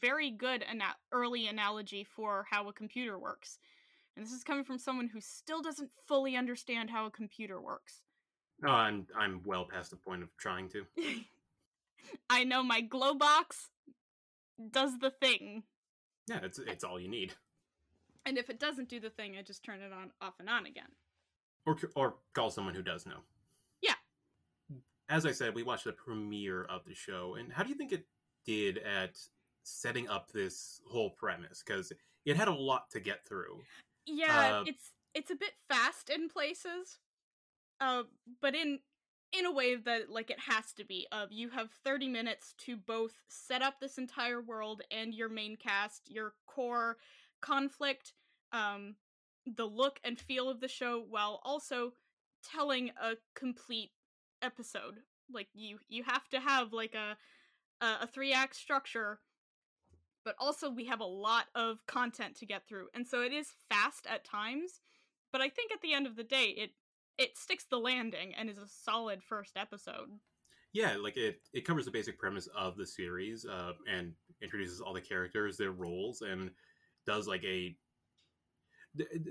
very 0.00 0.30
good 0.30 0.64
ana- 0.68 0.96
early 1.12 1.46
analogy 1.46 2.04
for 2.04 2.46
how 2.50 2.68
a 2.68 2.72
computer 2.72 3.18
works. 3.18 3.58
And 4.16 4.24
this 4.24 4.32
is 4.32 4.44
coming 4.44 4.64
from 4.64 4.78
someone 4.78 5.08
who 5.08 5.20
still 5.20 5.62
doesn't 5.62 5.90
fully 6.06 6.36
understand 6.36 6.90
how 6.90 7.06
a 7.06 7.10
computer 7.10 7.60
works. 7.60 8.02
Oh 8.64 8.68
i'm 8.70 9.06
i'm 9.16 9.40
well 9.46 9.64
past 9.64 9.90
the 9.90 9.96
point 9.96 10.22
of 10.22 10.28
trying 10.36 10.68
to. 10.70 10.84
I 12.30 12.44
know 12.44 12.62
my 12.62 12.80
glow 12.80 13.14
box 13.14 13.70
does 14.70 14.98
the 14.98 15.10
thing. 15.10 15.62
Yeah 16.28 16.40
it's 16.42 16.58
it's 16.58 16.84
all 16.84 17.00
you 17.00 17.08
need. 17.08 17.32
And 18.26 18.36
if 18.36 18.50
it 18.50 18.60
doesn't 18.60 18.88
do 18.90 19.00
the 19.00 19.10
thing 19.10 19.36
i 19.38 19.42
just 19.42 19.62
turn 19.62 19.80
it 19.80 19.92
on 19.92 20.10
off 20.20 20.34
and 20.40 20.48
on 20.50 20.66
again. 20.66 20.90
Or 21.64 21.78
or 21.94 22.16
call 22.34 22.50
someone 22.50 22.74
who 22.74 22.82
does 22.82 23.06
know. 23.06 23.20
Yeah. 23.80 23.94
as 25.08 25.24
i 25.24 25.32
said 25.32 25.54
we 25.54 25.62
watched 25.62 25.84
the 25.84 25.92
premiere 25.92 26.64
of 26.64 26.84
the 26.86 26.94
show 26.94 27.36
and 27.38 27.50
how 27.52 27.62
do 27.62 27.70
you 27.70 27.74
think 27.76 27.92
it 27.92 28.06
did 28.44 28.78
at 28.78 29.18
setting 29.70 30.08
up 30.08 30.30
this 30.32 30.80
whole 30.86 31.10
premise 31.10 31.62
because 31.64 31.92
it 32.24 32.36
had 32.36 32.48
a 32.48 32.54
lot 32.54 32.90
to 32.90 33.00
get 33.00 33.24
through 33.24 33.60
Yeah, 34.06 34.60
Uh, 34.60 34.64
it's 34.66 34.92
it's 35.14 35.30
a 35.30 35.34
bit 35.34 35.52
fast 35.68 36.10
in 36.10 36.28
places, 36.28 36.98
uh, 37.80 38.04
but 38.40 38.54
in 38.54 38.80
in 39.32 39.46
a 39.46 39.52
way 39.52 39.76
that 39.76 40.10
like 40.10 40.30
it 40.30 40.40
has 40.40 40.72
to 40.74 40.84
be. 40.84 41.06
Of 41.12 41.32
you 41.32 41.50
have 41.50 41.70
thirty 41.84 42.08
minutes 42.08 42.54
to 42.66 42.76
both 42.76 43.12
set 43.28 43.62
up 43.62 43.80
this 43.80 43.98
entire 43.98 44.40
world 44.40 44.82
and 44.90 45.14
your 45.14 45.28
main 45.28 45.56
cast, 45.56 46.10
your 46.10 46.34
core 46.46 46.96
conflict, 47.40 48.12
um, 48.52 48.96
the 49.46 49.66
look 49.66 50.00
and 50.04 50.18
feel 50.18 50.48
of 50.48 50.60
the 50.60 50.68
show, 50.68 51.04
while 51.08 51.40
also 51.44 51.92
telling 52.44 52.90
a 53.00 53.16
complete 53.34 53.92
episode. 54.42 54.98
Like 55.32 55.48
you 55.54 55.78
you 55.88 56.02
have 56.04 56.28
to 56.30 56.40
have 56.40 56.72
like 56.72 56.94
a 56.94 57.16
a, 57.84 58.02
a 58.02 58.06
three 58.06 58.32
act 58.32 58.56
structure 58.56 59.20
but 60.24 60.34
also 60.38 60.70
we 60.70 60.84
have 60.84 61.00
a 61.00 61.04
lot 61.04 61.46
of 61.54 61.78
content 61.86 62.36
to 62.36 62.46
get 62.46 62.66
through 62.66 62.86
and 62.94 63.06
so 63.06 63.22
it 63.22 63.32
is 63.32 63.48
fast 63.68 64.06
at 64.08 64.24
times 64.24 64.80
but 65.32 65.40
i 65.40 65.48
think 65.48 65.72
at 65.72 65.80
the 65.80 65.92
end 65.92 66.06
of 66.06 66.16
the 66.16 66.24
day 66.24 66.54
it 66.56 66.70
it 67.20 67.36
sticks 67.36 67.66
the 67.70 67.78
landing 67.78 68.34
and 68.34 68.48
is 68.48 68.56
a 68.56 68.66
solid 68.66 69.22
first 69.22 69.56
episode. 69.56 70.08
Yeah 70.72 70.96
like 70.96 71.16
it 71.16 71.40
it 71.52 71.66
covers 71.66 71.84
the 71.84 71.90
basic 71.90 72.18
premise 72.18 72.48
of 72.56 72.76
the 72.76 72.86
series 72.86 73.44
uh, 73.44 73.72
and 73.92 74.12
introduces 74.40 74.80
all 74.80 74.94
the 74.94 75.00
characters 75.00 75.56
their 75.56 75.72
roles 75.72 76.22
and 76.22 76.50
does 77.06 77.28
like 77.28 77.44
a 77.44 77.76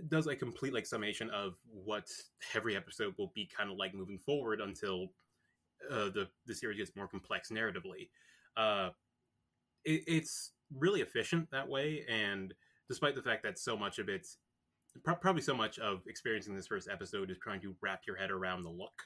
does 0.08 0.28
a 0.28 0.36
complete 0.36 0.74
like 0.74 0.86
summation 0.86 1.30
of 1.32 1.56
what 1.72 2.08
every 2.54 2.76
episode 2.76 3.14
will 3.18 3.32
be 3.34 3.50
kind 3.58 3.72
of 3.72 3.78
like 3.78 3.94
moving 3.94 4.18
forward 4.18 4.62
until 4.62 5.08
uh, 5.90 6.10
the 6.10 6.28
the 6.46 6.54
series 6.54 6.78
gets 6.78 6.96
more 6.96 7.08
complex 7.08 7.50
narratively. 7.50 8.10
Uh 8.56 8.90
it, 9.86 10.04
it's 10.08 10.52
really 10.78 11.02
efficient 11.02 11.50
that 11.52 11.68
way 11.68 12.06
and 12.10 12.54
despite 12.88 13.16
the 13.16 13.22
fact 13.22 13.44
that 13.44 13.58
so 13.58 13.76
much 13.78 14.00
of 14.00 14.10
it 14.10 14.28
pro- 15.04 15.16
probably 15.16 15.42
so 15.42 15.56
much 15.56 15.80
of 15.80 16.02
experiencing 16.08 16.56
this 16.56 16.68
first 16.68 16.88
episode 16.92 17.32
is 17.32 17.38
trying 17.38 17.62
to 17.62 17.76
wrap 17.82 18.02
your 18.06 18.16
head 18.16 18.32
around 18.32 18.62
the 18.64 18.70
look. 18.70 19.04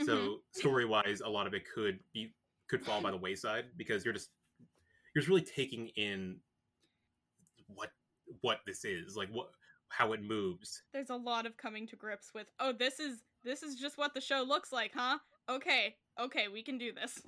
Mhm. 0.00 0.06
so 0.06 0.42
story 0.52 0.84
wise 0.84 1.20
a 1.20 1.28
lot 1.28 1.46
of 1.46 1.54
it 1.54 1.62
could 1.72 1.98
be 2.12 2.34
could 2.68 2.84
fall 2.84 3.00
by 3.00 3.10
the 3.10 3.16
wayside 3.16 3.66
because 3.76 4.04
you're 4.04 4.14
just 4.14 4.30
you're 5.14 5.20
just 5.20 5.28
really 5.28 5.42
taking 5.42 5.88
in 5.96 6.40
what 7.68 7.90
what 8.40 8.60
this 8.66 8.84
is 8.84 9.16
like 9.16 9.28
what 9.30 9.50
how 9.90 10.12
it 10.12 10.20
moves. 10.22 10.82
There's 10.92 11.10
a 11.10 11.16
lot 11.16 11.46
of 11.46 11.56
coming 11.56 11.86
to 11.88 11.96
grips 11.96 12.32
with 12.34 12.48
oh 12.58 12.72
this 12.72 12.98
is 12.98 13.22
this 13.44 13.62
is 13.62 13.76
just 13.76 13.96
what 13.98 14.14
the 14.14 14.20
show 14.20 14.42
looks 14.42 14.72
like 14.72 14.92
huh? 14.94 15.18
Okay 15.48 15.94
okay 16.18 16.48
we 16.48 16.62
can 16.62 16.78
do 16.78 16.92
this. 16.92 17.22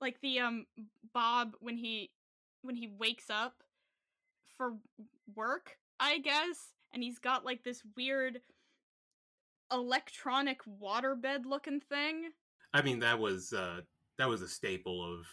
Like 0.00 0.20
the 0.20 0.40
um 0.40 0.66
bob 1.14 1.54
when 1.60 1.76
he 1.78 2.10
when 2.62 2.76
he 2.76 2.88
wakes 2.98 3.30
up 3.30 3.62
for 4.56 4.74
work 5.34 5.76
i 6.00 6.18
guess 6.18 6.74
and 6.92 7.02
he's 7.02 7.18
got 7.18 7.44
like 7.44 7.64
this 7.64 7.82
weird 7.96 8.40
electronic 9.72 10.60
waterbed 10.80 11.46
looking 11.46 11.80
thing. 11.80 12.30
I 12.74 12.82
mean 12.82 12.98
that 13.00 13.18
was 13.18 13.52
uh 13.52 13.80
that 14.18 14.28
was 14.28 14.42
a 14.42 14.48
staple 14.48 15.02
of 15.02 15.26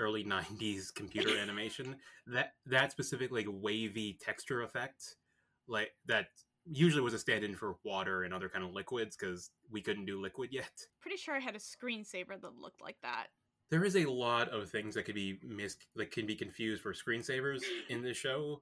early 0.00 0.24
90s 0.24 0.92
computer 0.94 1.36
animation. 1.38 1.96
That 2.26 2.54
that 2.66 2.90
specific 2.90 3.30
like 3.30 3.46
wavy 3.48 4.18
texture 4.20 4.62
effect 4.62 5.16
like 5.68 5.92
that 6.06 6.28
usually 6.64 7.02
was 7.02 7.14
a 7.14 7.18
stand-in 7.18 7.56
for 7.56 7.76
water 7.84 8.22
and 8.22 8.32
other 8.32 8.48
kind 8.48 8.64
of 8.64 8.72
liquids 8.72 9.16
because 9.16 9.50
we 9.70 9.80
couldn't 9.80 10.04
do 10.04 10.20
liquid 10.20 10.50
yet. 10.52 10.72
Pretty 11.00 11.16
sure 11.16 11.34
i 11.34 11.40
had 11.40 11.54
a 11.54 11.58
screensaver 11.58 12.40
that 12.40 12.56
looked 12.58 12.80
like 12.80 12.96
that 13.02 13.26
there 13.72 13.84
is 13.84 13.96
a 13.96 14.04
lot 14.04 14.50
of 14.50 14.70
things 14.70 14.94
that 14.94 15.04
could 15.04 15.14
be 15.14 15.38
missed 15.42 15.86
like 15.96 16.10
can 16.10 16.26
be 16.26 16.36
confused 16.36 16.82
for 16.82 16.92
screensavers 16.92 17.62
in 17.88 18.02
this 18.02 18.18
show 18.18 18.60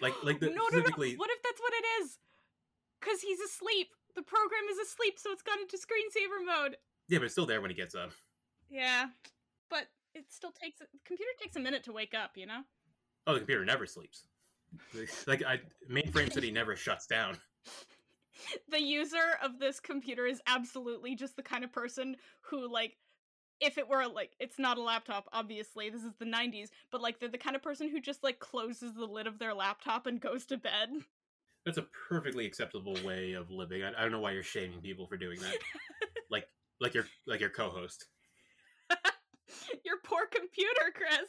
like 0.00 0.14
like 0.22 0.38
the 0.40 0.46
no, 0.46 0.52
no, 0.52 0.58
no. 0.58 0.68
specifically 0.68 1.16
What 1.16 1.28
if 1.30 1.42
that's 1.42 1.60
what 1.60 1.72
it 1.74 1.84
is? 2.02 2.18
Because 3.00 3.20
he's 3.20 3.40
asleep. 3.40 3.88
The 4.14 4.22
program 4.22 4.62
is 4.70 4.78
asleep, 4.78 5.18
so 5.18 5.30
it's 5.32 5.42
gone 5.42 5.58
into 5.60 5.76
screensaver 5.76 6.46
mode. 6.46 6.76
yeah 7.08 7.18
but 7.18 7.24
it's 7.24 7.34
still 7.34 7.44
there 7.44 7.60
when 7.60 7.70
he 7.70 7.76
gets 7.76 7.94
up 7.94 8.12
Yeah, 8.70 9.06
but 9.68 9.88
it 10.14 10.24
still 10.30 10.52
takes. 10.52 10.78
The 10.78 10.86
computer 11.04 11.30
takes 11.42 11.56
a 11.56 11.60
minute 11.60 11.84
to 11.84 11.92
wake 11.92 12.14
up. 12.14 12.30
You 12.36 12.46
know. 12.46 12.62
oh 13.26 13.34
the 13.34 13.40
computer 13.40 13.64
never 13.64 13.84
sleeps 13.84 14.22
like 15.26 15.42
i 15.44 15.60
mainframe 15.90 16.30
city 16.30 16.50
never 16.50 16.76
shuts 16.76 17.06
down 17.06 17.36
the 18.68 18.80
user 18.80 19.38
of 19.42 19.58
this 19.58 19.80
computer 19.80 20.26
is 20.26 20.40
absolutely 20.46 21.14
just 21.14 21.36
the 21.36 21.42
kind 21.42 21.64
of 21.64 21.72
person 21.72 22.16
who 22.42 22.70
like 22.70 22.96
if 23.60 23.78
it 23.78 23.88
were 23.88 24.06
like 24.06 24.32
it's 24.38 24.58
not 24.58 24.76
a 24.76 24.82
laptop 24.82 25.26
obviously 25.32 25.88
this 25.88 26.02
is 26.02 26.12
the 26.18 26.26
90s 26.26 26.68
but 26.90 27.00
like 27.00 27.18
they're 27.18 27.28
the 27.28 27.38
kind 27.38 27.56
of 27.56 27.62
person 27.62 27.88
who 27.88 28.00
just 28.00 28.22
like 28.22 28.38
closes 28.38 28.92
the 28.94 29.06
lid 29.06 29.26
of 29.26 29.38
their 29.38 29.54
laptop 29.54 30.06
and 30.06 30.20
goes 30.20 30.44
to 30.46 30.56
bed. 30.58 30.90
That's 31.64 31.78
a 31.78 31.86
perfectly 32.08 32.46
acceptable 32.46 32.96
way 33.04 33.32
of 33.32 33.50
living. 33.50 33.82
I, 33.82 33.88
I 33.98 34.02
don't 34.02 34.12
know 34.12 34.20
why 34.20 34.30
you're 34.32 34.42
shaming 34.44 34.80
people 34.80 35.06
for 35.06 35.16
doing 35.16 35.38
that. 35.40 35.56
Like 36.30 36.46
like 36.80 36.94
your 36.94 37.06
like 37.26 37.40
your 37.40 37.50
co-host. 37.50 38.06
Your 39.84 39.96
poor 40.04 40.26
computer 40.26 40.92
chris. 40.94 41.28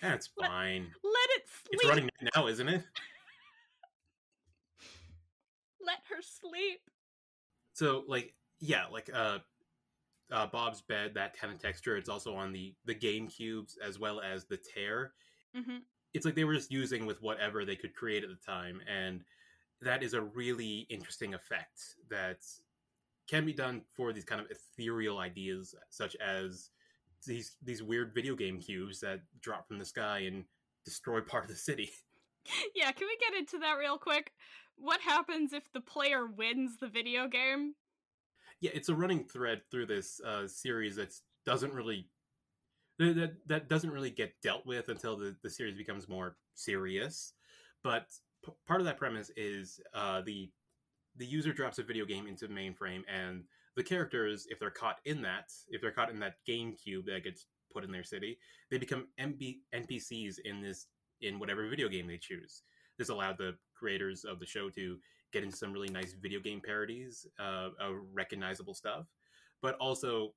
That's 0.00 0.30
Let- 0.38 0.50
fine. 0.50 0.82
let 1.02 1.30
it 1.36 1.42
sleep. 1.48 1.80
it's 1.80 1.88
running 1.88 2.08
now 2.34 2.46
isn't 2.46 2.68
it? 2.68 2.84
Let 5.84 5.98
her 6.10 6.22
sleep. 6.22 6.80
So 7.74 8.04
like 8.06 8.34
yeah 8.60 8.86
like 8.92 9.10
uh 9.12 9.38
uh 10.32 10.46
bob's 10.46 10.80
bed 10.80 11.12
that 11.14 11.38
kind 11.38 11.52
of 11.52 11.60
texture. 11.60 11.96
It's 11.96 12.08
also 12.08 12.34
on 12.34 12.52
the 12.52 12.74
the 12.84 12.94
game 12.94 13.28
cubes 13.28 13.78
as 13.84 13.98
well 13.98 14.20
as 14.20 14.44
the 14.44 14.56
tear. 14.58 15.12
Hmm 15.54 15.78
it's 16.12 16.24
like 16.24 16.34
they 16.34 16.44
were 16.44 16.54
just 16.54 16.72
using 16.72 17.06
with 17.06 17.22
whatever 17.22 17.64
they 17.64 17.76
could 17.76 17.94
create 17.94 18.24
at 18.24 18.30
the 18.30 18.52
time 18.52 18.80
and 18.88 19.22
that 19.82 20.02
is 20.02 20.14
a 20.14 20.20
really 20.20 20.86
interesting 20.90 21.34
effect 21.34 21.80
that 22.10 22.38
can 23.28 23.46
be 23.46 23.52
done 23.52 23.82
for 23.94 24.12
these 24.12 24.24
kind 24.24 24.40
of 24.40 24.48
ethereal 24.50 25.18
ideas 25.18 25.74
such 25.88 26.16
as 26.16 26.70
these 27.26 27.56
these 27.62 27.82
weird 27.82 28.12
video 28.14 28.34
game 28.34 28.58
cubes 28.58 29.00
that 29.00 29.20
drop 29.40 29.68
from 29.68 29.78
the 29.78 29.84
sky 29.84 30.20
and 30.20 30.44
destroy 30.84 31.20
part 31.20 31.44
of 31.44 31.50
the 31.50 31.56
city. 31.56 31.90
Yeah 32.74 32.90
can 32.90 33.06
we 33.06 33.18
get 33.18 33.38
into 33.38 33.58
that 33.58 33.74
real 33.74 33.98
quick? 33.98 34.32
What 34.76 35.02
happens 35.02 35.52
if 35.52 35.70
the 35.72 35.82
player 35.82 36.26
wins 36.26 36.78
the 36.80 36.88
video 36.88 37.28
game 37.28 37.74
yeah, 38.60 38.70
it's 38.74 38.88
a 38.88 38.94
running 38.94 39.24
thread 39.24 39.62
through 39.70 39.86
this 39.86 40.20
uh, 40.20 40.46
series 40.46 40.96
that 40.96 41.14
doesn't 41.46 41.72
really 41.72 42.08
that, 42.98 43.36
that 43.46 43.68
doesn't 43.68 43.90
really 43.90 44.10
get 44.10 44.34
dealt 44.42 44.66
with 44.66 44.90
until 44.90 45.16
the, 45.16 45.34
the 45.42 45.48
series 45.48 45.74
becomes 45.74 46.06
more 46.06 46.36
serious. 46.54 47.32
But 47.82 48.08
p- 48.44 48.52
part 48.66 48.80
of 48.80 48.86
that 48.86 48.98
premise 48.98 49.30
is 49.36 49.80
uh, 49.94 50.20
the 50.20 50.50
the 51.16 51.26
user 51.26 51.52
drops 51.52 51.78
a 51.78 51.82
video 51.82 52.04
game 52.04 52.26
into 52.26 52.46
mainframe, 52.48 53.02
and 53.08 53.44
the 53.76 53.82
characters, 53.82 54.46
if 54.50 54.58
they're 54.58 54.70
caught 54.70 54.98
in 55.04 55.22
that, 55.22 55.50
if 55.68 55.80
they're 55.80 55.90
caught 55.90 56.10
in 56.10 56.20
that 56.20 56.36
game 56.46 56.74
cube 56.74 57.06
that 57.06 57.24
gets 57.24 57.46
put 57.72 57.84
in 57.84 57.90
their 57.90 58.04
city, 58.04 58.38
they 58.70 58.78
become 58.78 59.08
MB- 59.18 59.60
NPCs 59.74 60.38
in 60.44 60.60
this 60.60 60.86
in 61.22 61.38
whatever 61.38 61.68
video 61.68 61.88
game 61.88 62.06
they 62.06 62.18
choose. 62.18 62.62
This 62.98 63.08
allowed 63.08 63.38
the 63.38 63.54
creators 63.74 64.24
of 64.24 64.38
the 64.40 64.46
show 64.46 64.68
to 64.70 64.98
get 65.32 65.44
into 65.44 65.56
some 65.56 65.72
really 65.72 65.90
nice 65.90 66.12
video 66.12 66.40
game 66.40 66.60
parodies, 66.60 67.26
uh, 67.38 67.70
of 67.80 67.96
recognizable 68.12 68.74
stuff, 68.74 69.06
but 69.62 69.76
also 69.76 70.34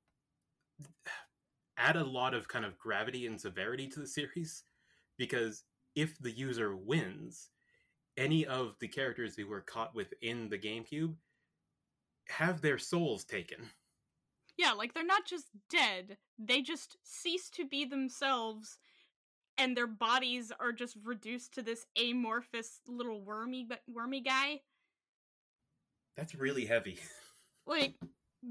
add 1.77 1.95
a 1.95 2.03
lot 2.03 2.34
of 2.34 2.47
kind 2.47 2.65
of 2.65 2.77
gravity 2.77 3.25
and 3.25 3.39
severity 3.39 3.88
to 3.88 3.99
the 3.99 4.08
series 4.19 4.63
because 5.17 5.63
if 5.95 6.17
the 6.19 6.32
user 6.32 6.75
wins, 6.75 7.49
any 8.17 8.45
of 8.45 8.75
the 8.79 8.88
characters 8.88 9.36
who 9.36 9.47
were 9.47 9.62
caught 9.62 9.95
within 9.95 10.49
the 10.49 10.58
GameCube 10.58 11.15
have 12.29 12.62
their 12.62 12.77
souls 12.77 13.23
taken. 13.23 13.58
Yeah, 14.58 14.73
like 14.73 14.93
they're 14.93 15.03
not 15.03 15.25
just 15.25 15.47
dead, 15.69 16.17
they 16.38 16.62
just 16.62 16.97
cease 17.03 17.49
to 17.51 17.67
be 17.67 17.86
themselves 17.86 18.77
and 19.58 19.77
their 19.77 19.88
bodies 19.88 20.51
are 20.60 20.71
just 20.71 20.97
reduced 21.03 21.53
to 21.53 21.62
this 21.62 21.86
amorphous 22.01 22.79
little 22.88 23.21
wormy 23.21 23.67
wormy 23.88 24.21
guy. 24.21 24.62
That's 26.17 26.36
really 26.36 26.65
heavy. 26.65 26.99
Like 27.65 27.95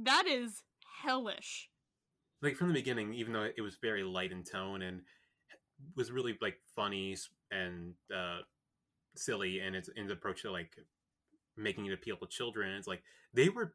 that 0.04 0.26
is 0.26 0.62
hellish. 1.02 1.68
Like 2.40 2.56
from 2.56 2.68
the 2.68 2.74
beginning, 2.74 3.14
even 3.14 3.32
though 3.32 3.48
it 3.56 3.60
was 3.60 3.76
very 3.76 4.02
light 4.02 4.32
in 4.32 4.42
tone 4.42 4.82
and 4.82 5.02
was 5.96 6.10
really 6.10 6.38
like 6.40 6.56
funny 6.74 7.16
and 7.50 7.94
uh, 8.14 8.38
silly, 9.14 9.60
and 9.60 9.76
its, 9.76 9.88
in 9.94 10.06
the 10.06 10.14
approach 10.14 10.42
to 10.42 10.50
like 10.50 10.76
making 11.56 11.86
it 11.86 11.92
appeal 11.92 12.16
to 12.16 12.26
children, 12.26 12.74
it's 12.74 12.88
like 12.88 13.02
they 13.34 13.48
were 13.48 13.74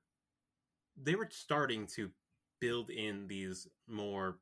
they 1.02 1.15
were 1.15 1.30
starting 1.32 1.86
to 1.95 2.10
build 2.60 2.89
in 2.89 3.28
these 3.28 3.67
more 3.88 4.39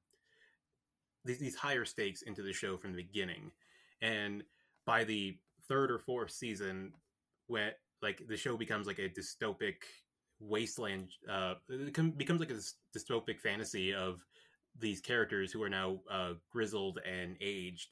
these, 1.25 1.39
these 1.39 1.55
higher 1.55 1.85
stakes 1.85 2.21
into 2.21 2.41
the 2.41 2.53
show 2.53 2.77
from 2.77 2.91
the 2.91 3.03
beginning 3.03 3.51
and 4.01 4.43
by 4.85 5.03
the 5.03 5.37
third 5.67 5.91
or 5.91 5.99
fourth 5.99 6.31
season 6.31 6.93
when 7.47 7.71
like 8.01 8.21
the 8.27 8.37
show 8.37 8.57
becomes 8.57 8.87
like 8.87 8.99
a 8.99 9.09
dystopic 9.09 9.75
wasteland 10.39 11.07
uh 11.29 11.53
it 11.69 12.17
becomes 12.17 12.39
like 12.41 12.51
a 12.51 12.59
dystopic 12.97 13.39
fantasy 13.41 13.93
of 13.93 14.19
these 14.77 14.99
characters 14.99 15.51
who 15.51 15.63
are 15.63 15.69
now 15.69 15.99
uh 16.11 16.33
grizzled 16.51 16.99
and 17.09 17.37
aged 17.39 17.87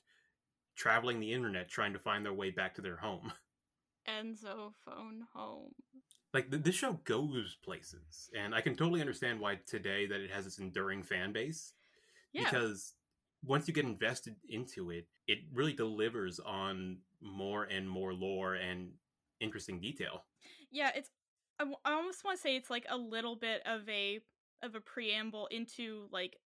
traveling 0.75 1.19
the 1.19 1.31
internet 1.31 1.69
trying 1.69 1.93
to 1.93 1.99
find 1.99 2.25
their 2.25 2.33
way 2.33 2.49
back 2.51 2.75
to 2.75 2.81
their 2.81 2.97
home 2.97 3.31
Enzo 4.09 4.73
phone 4.83 5.21
home. 5.33 5.71
like 6.33 6.51
th- 6.51 6.63
this 6.63 6.75
show 6.75 6.93
goes 7.05 7.55
places 7.63 8.29
and 8.37 8.53
i 8.53 8.59
can 8.59 8.75
totally 8.75 8.99
understand 8.99 9.39
why 9.39 9.57
today 9.65 10.05
that 10.05 10.19
it 10.19 10.29
has 10.31 10.43
this 10.43 10.59
enduring 10.59 11.01
fan 11.03 11.31
base 11.31 11.71
Yeah. 12.33 12.43
because 12.43 12.93
once 13.45 13.67
you 13.69 13.73
get 13.73 13.85
invested 13.85 14.35
into 14.49 14.91
it 14.91 15.07
it 15.27 15.39
really 15.53 15.71
delivers 15.73 16.39
on 16.41 16.97
more 17.21 17.63
and 17.63 17.89
more 17.89 18.13
lore 18.13 18.55
and 18.55 18.91
interesting 19.43 19.79
detail. 19.79 20.23
Yeah, 20.71 20.91
it's 20.95 21.09
I, 21.59 21.65
almost 21.85 22.23
want 22.23 22.37
to 22.37 22.41
say 22.41 22.55
it's 22.55 22.69
like 22.69 22.85
a 22.89 22.97
little 22.97 23.35
bit 23.35 23.61
of 23.65 23.87
a 23.87 24.19
of 24.61 24.75
a 24.75 24.79
preamble 24.79 25.47
into 25.47 26.07
like 26.11 26.37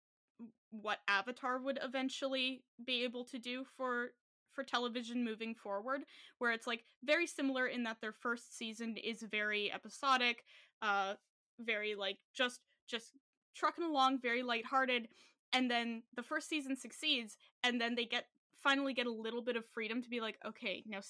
what 0.72 1.00
Avatar 1.08 1.60
would 1.60 1.80
eventually 1.82 2.64
be 2.86 3.04
able 3.04 3.24
to 3.26 3.40
do 3.40 3.66
for 3.78 4.10
for 4.54 4.64
television 4.64 5.24
moving 5.24 5.54
forward 5.54 6.02
where 6.40 6.52
it's 6.52 6.66
like 6.66 6.84
very 7.04 7.28
similar 7.28 7.68
in 7.68 7.84
that 7.84 7.98
their 8.02 8.12
first 8.12 8.58
season 8.58 8.98
is 8.98 9.22
very 9.30 9.72
episodic 9.72 10.44
uh 10.82 11.14
very 11.60 11.94
like 11.94 12.18
just 12.36 12.62
just 12.88 13.12
trucking 13.56 13.84
along 13.84 14.20
very 14.20 14.42
lighthearted 14.42 15.10
and 15.54 15.70
then 15.70 16.02
the 16.16 16.24
first 16.24 16.50
season 16.50 16.76
succeeds 16.76 17.38
and 17.64 17.80
then 17.80 17.94
they 17.94 18.06
get 18.06 18.26
finally 18.58 18.96
get 18.96 19.06
a 19.06 19.12
little 19.12 19.44
bit 19.44 19.56
of 19.56 19.64
freedom 19.74 20.02
to 20.02 20.10
be 20.10 20.20
like 20.20 20.40
okay 20.44 20.84
now 20.88 21.02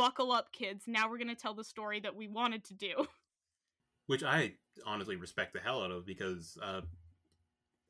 buckle 0.00 0.32
up 0.32 0.50
kids. 0.52 0.84
Now 0.86 1.10
we're 1.10 1.18
going 1.18 1.28
to 1.28 1.34
tell 1.34 1.54
the 1.54 1.64
story 1.64 2.00
that 2.00 2.16
we 2.16 2.26
wanted 2.26 2.64
to 2.64 2.74
do. 2.74 3.06
Which 4.06 4.24
i 4.24 4.54
honestly 4.86 5.16
respect 5.16 5.52
the 5.52 5.60
hell 5.60 5.82
out 5.82 5.90
of 5.90 6.06
because 6.06 6.56
uh 6.62 6.80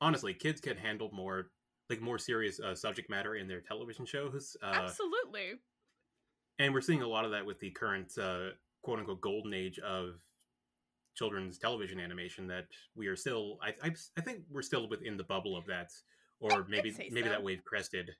honestly 0.00 0.34
kids 0.34 0.60
can 0.60 0.76
handle 0.76 1.08
more 1.12 1.50
like 1.88 2.00
more 2.00 2.18
serious 2.18 2.58
uh, 2.60 2.74
subject 2.74 3.08
matter 3.08 3.36
in 3.36 3.46
their 3.46 3.60
television 3.60 4.04
shows 4.04 4.56
uh 4.62 4.82
absolutely. 4.84 5.52
and 6.58 6.74
we're 6.74 6.80
seeing 6.80 7.02
a 7.02 7.06
lot 7.06 7.24
of 7.24 7.30
that 7.30 7.46
with 7.46 7.60
the 7.60 7.70
current 7.70 8.12
uh, 8.18 8.48
quote 8.82 8.98
unquote 8.98 9.20
golden 9.20 9.54
age 9.54 9.78
of 9.78 10.16
children's 11.14 11.58
television 11.58 12.00
animation 12.00 12.46
that 12.46 12.66
we 12.94 13.06
are 13.06 13.16
still 13.16 13.58
I, 13.62 13.68
I, 13.82 13.94
I 14.18 14.20
think 14.20 14.40
we're 14.50 14.62
still 14.62 14.88
within 14.88 15.16
the 15.16 15.24
bubble 15.24 15.56
of 15.56 15.66
that 15.66 15.90
or 16.40 16.52
I'd 16.52 16.68
maybe 16.68 16.92
maybe 17.10 17.22
so. 17.22 17.28
that 17.28 17.42
wave 17.42 17.64
crested 17.64 18.10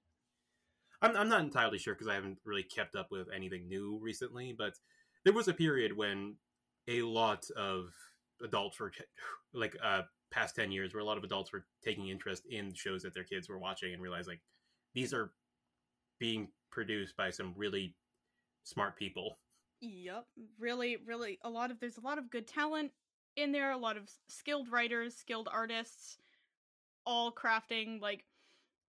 I'm, 1.03 1.17
I'm 1.17 1.29
not 1.29 1.41
entirely 1.41 1.79
sure 1.79 1.95
because 1.95 2.09
i 2.09 2.15
haven't 2.15 2.39
really 2.45 2.63
kept 2.63 2.97
up 2.97 3.09
with 3.11 3.29
anything 3.35 3.69
new 3.69 3.99
recently 4.03 4.55
but 4.57 4.75
there 5.25 5.35
was 5.35 5.49
a 5.49 5.55
period 5.55 5.97
when 5.97 6.37
a 6.89 7.03
lot 7.03 7.45
of 7.57 7.91
adults 8.43 8.81
were 8.81 8.93
like 9.55 9.77
uh 9.83 10.03
past 10.31 10.55
10 10.55 10.71
years 10.71 10.95
where 10.95 11.03
a 11.03 11.07
lot 11.07 11.19
of 11.19 11.25
adults 11.25 11.53
were 11.53 11.67
taking 11.85 12.09
interest 12.09 12.45
in 12.49 12.73
shows 12.73 13.03
that 13.03 13.15
their 13.15 13.25
kids 13.25 13.49
were 13.49 13.59
watching 13.59 13.93
and 13.93 14.03
realized 14.03 14.29
like 14.29 14.41
these 14.95 15.13
are 15.13 15.33
being 16.21 16.49
produced 16.71 17.17
by 17.17 17.31
some 17.31 17.53
really 17.57 17.95
smart 18.65 18.97
people 18.97 19.39
Yep. 19.81 20.27
Really, 20.59 20.99
really 21.07 21.39
a 21.43 21.51
lot 21.51 21.71
of 21.71 21.81
there's 21.81 21.97
a 21.97 22.03
lot 22.03 22.19
of 22.19 22.31
good 22.31 22.47
talent 22.47 22.93
in 23.37 23.53
there, 23.53 23.71
a 23.73 23.79
lot 23.79 23.97
of 23.97 24.11
skilled 24.29 24.71
writers, 24.71 25.17
skilled 25.17 25.49
artists, 25.51 26.19
all 27.07 27.33
crafting 27.33 28.01
like 28.01 28.25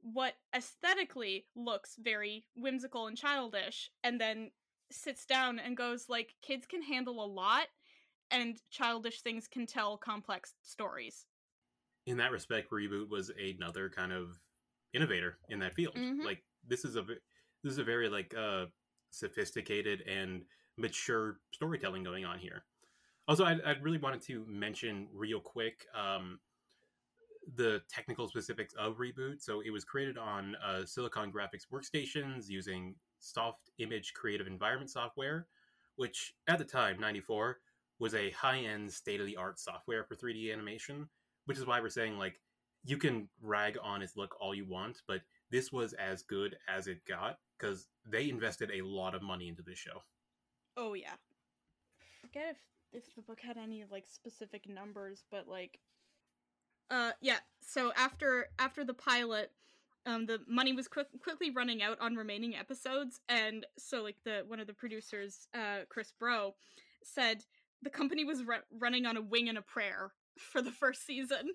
what 0.01 0.33
aesthetically 0.55 1.45
looks 1.55 1.95
very 1.99 2.45
whimsical 2.55 3.07
and 3.07 3.17
childish 3.17 3.89
and 4.03 4.19
then 4.19 4.51
sits 4.91 5.25
down 5.25 5.59
and 5.59 5.77
goes 5.77 6.09
like 6.09 6.35
kids 6.41 6.65
can 6.65 6.81
handle 6.81 7.23
a 7.23 7.25
lot 7.25 7.67
and 8.29 8.57
childish 8.71 9.21
things 9.21 9.47
can 9.47 9.65
tell 9.65 9.97
complex 9.97 10.53
stories. 10.61 11.25
in 12.07 12.17
that 12.17 12.31
respect 12.31 12.71
reboot 12.71 13.09
was 13.09 13.29
another 13.39 13.89
kind 13.89 14.11
of 14.11 14.29
innovator 14.93 15.37
in 15.49 15.59
that 15.59 15.73
field 15.75 15.95
Mhm. 15.95 16.25
like 16.25 16.43
this 16.67 16.83
is 16.83 16.95
a 16.95 17.03
this 17.03 17.71
is 17.71 17.77
a 17.77 17.83
very 17.83 18.09
like 18.09 18.33
uh 18.35 18.65
sophisticated 19.11 20.01
and 20.07 20.43
mature 20.77 21.39
storytelling 21.53 22.03
going 22.03 22.25
on 22.25 22.39
here 22.39 22.65
also 23.27 23.45
i 23.45 23.51
i 23.65 23.71
really 23.81 23.99
wanted 23.99 24.21
to 24.21 24.43
mention 24.47 25.07
real 25.13 25.39
quick 25.39 25.85
um 25.93 26.39
the 27.55 27.81
technical 27.89 28.27
specifics 28.27 28.73
of 28.75 28.97
reboot 28.97 29.41
so 29.41 29.61
it 29.61 29.71
was 29.71 29.83
created 29.83 30.17
on 30.17 30.55
uh, 30.65 30.85
silicon 30.85 31.31
graphics 31.31 31.65
workstations 31.71 32.47
using 32.47 32.95
soft 33.19 33.69
image 33.79 34.13
creative 34.13 34.47
environment 34.47 34.89
software 34.89 35.47
which 35.95 36.33
at 36.47 36.57
the 36.57 36.65
time 36.65 36.99
94 36.99 37.57
was 37.99 38.15
a 38.15 38.31
high-end 38.31 38.91
state-of-the-art 38.91 39.59
software 39.59 40.03
for 40.03 40.15
3d 40.15 40.51
animation 40.51 41.07
which 41.45 41.57
is 41.57 41.65
why 41.65 41.79
we're 41.79 41.89
saying 41.89 42.17
like 42.17 42.39
you 42.83 42.97
can 42.97 43.27
rag 43.41 43.77
on 43.83 44.01
its 44.01 44.15
look 44.15 44.35
all 44.39 44.55
you 44.55 44.65
want 44.65 45.01
but 45.07 45.21
this 45.51 45.71
was 45.71 45.93
as 45.93 46.23
good 46.23 46.55
as 46.67 46.87
it 46.87 47.03
got 47.05 47.37
because 47.59 47.87
they 48.09 48.29
invested 48.29 48.71
a 48.73 48.81
lot 48.81 49.13
of 49.13 49.21
money 49.21 49.47
into 49.47 49.61
this 49.61 49.77
show 49.77 50.01
Oh 50.77 50.93
yeah. 50.93 51.15
I 52.01 52.05
Forget 52.21 52.49
if 52.51 52.57
if 52.93 53.15
the 53.15 53.21
book 53.21 53.39
had 53.41 53.57
any 53.57 53.85
like 53.89 54.07
specific 54.07 54.67
numbers, 54.69 55.23
but 55.31 55.47
like 55.47 55.79
uh 56.91 57.12
yeah, 57.21 57.38
so 57.62 57.91
after 57.95 58.47
after 58.60 58.84
the 58.84 58.93
pilot 58.93 59.51
um 60.06 60.25
the 60.25 60.39
money 60.47 60.73
was 60.73 60.88
quick, 60.88 61.08
quickly 61.23 61.49
running 61.51 61.82
out 61.82 61.97
on 62.01 62.15
remaining 62.15 62.56
episodes 62.56 63.19
and 63.30 63.65
so 63.77 64.04
like 64.04 64.17
the 64.25 64.43
one 64.47 64.60
of 64.60 64.67
the 64.67 64.73
producers 64.73 65.47
uh 65.54 65.80
Chris 65.89 66.12
Brough 66.19 66.54
said 67.04 67.43
the 67.82 67.89
company 67.89 68.23
was 68.25 68.43
ru- 68.43 68.67
running 68.80 69.06
on 69.06 69.17
a 69.17 69.21
wing 69.21 69.49
and 69.49 69.58
a 69.58 69.62
prayer 69.62 70.12
for 70.38 70.62
the 70.62 70.71
first 70.71 71.06
season. 71.06 71.49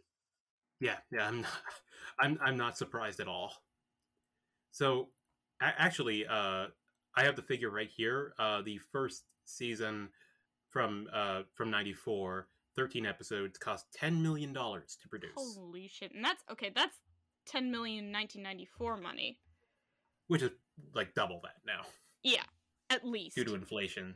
yeah 0.81 0.97
yeah 1.13 1.27
i'm 1.27 1.41
not 1.43 1.51
i'm, 2.21 2.39
I'm 2.45 2.57
not 2.57 2.77
surprised 2.77 3.21
at 3.21 3.29
all 3.29 3.53
so 4.71 5.09
a- 5.61 5.81
actually 5.81 6.27
uh 6.27 6.67
i 7.17 7.25
have 7.25 7.37
the 7.37 7.43
figure 7.43 7.71
right 7.71 7.91
here 7.95 8.33
uh 8.39 8.63
the 8.63 8.79
first 8.93 9.25
season 9.45 10.09
from 10.71 11.09
uh 11.13 11.43
from 11.55 11.71
94 11.71 12.49
13 12.77 13.07
episodes 13.07 13.59
cost 13.59 13.87
10 13.95 14.23
million 14.23 14.53
dollars 14.53 14.97
to 15.03 15.09
produce 15.09 15.31
Holy 15.37 15.89
shit. 15.89 16.13
And 16.15 16.25
that's 16.25 16.43
okay, 16.51 16.71
that's 16.75 16.97
10 17.47 17.71
million 17.71 18.07
in 18.07 18.13
1994 18.13 18.97
money. 18.99 19.39
which 20.29 20.43
is 20.43 20.51
like 20.95 21.15
double 21.15 21.41
that 21.43 21.55
now 21.67 21.83
Yeah, 22.23 22.43
at 22.91 23.05
least. 23.07 23.37
due 23.37 23.45
to 23.45 23.55
inflation. 23.55 24.15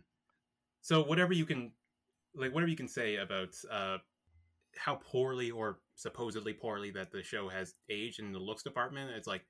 So 0.83 1.03
whatever 1.03 1.33
you 1.33 1.45
can, 1.47 1.73
like 2.35 2.53
whatever 2.55 2.71
you 2.71 2.77
can 2.77 2.89
say 2.89 3.17
about 3.17 3.55
uh, 3.71 3.99
how 4.77 4.97
poorly 4.97 5.51
or 5.51 5.79
supposedly 5.97 6.53
poorly 6.53 6.91
that 6.93 7.11
the 7.13 7.23
show 7.23 7.49
has 7.49 7.75
aged 7.91 8.19
in 8.21 8.33
the 8.33 8.39
looks 8.39 8.63
department. 8.63 9.11
It's 9.17 9.27
like 9.27 9.45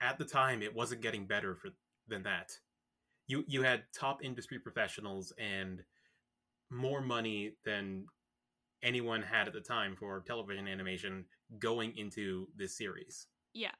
at 0.00 0.18
the 0.18 0.24
time 0.24 0.62
it 0.62 0.74
wasn't 0.74 1.00
getting 1.02 1.26
better 1.26 1.54
for 1.56 1.70
than 2.08 2.22
that. 2.24 2.50
You 3.26 3.44
you 3.48 3.62
had 3.62 3.84
top 3.96 4.22
industry 4.24 4.58
professionals 4.58 5.32
and 5.38 5.82
more 6.70 7.00
money 7.00 7.52
than 7.64 8.06
anyone 8.82 9.22
had 9.22 9.46
at 9.46 9.52
the 9.52 9.60
time 9.60 9.96
for 9.96 10.22
television 10.26 10.66
animation 10.68 11.24
going 11.58 11.96
into 11.96 12.46
this 12.56 12.76
series. 12.76 13.26
Yeah. 13.52 13.72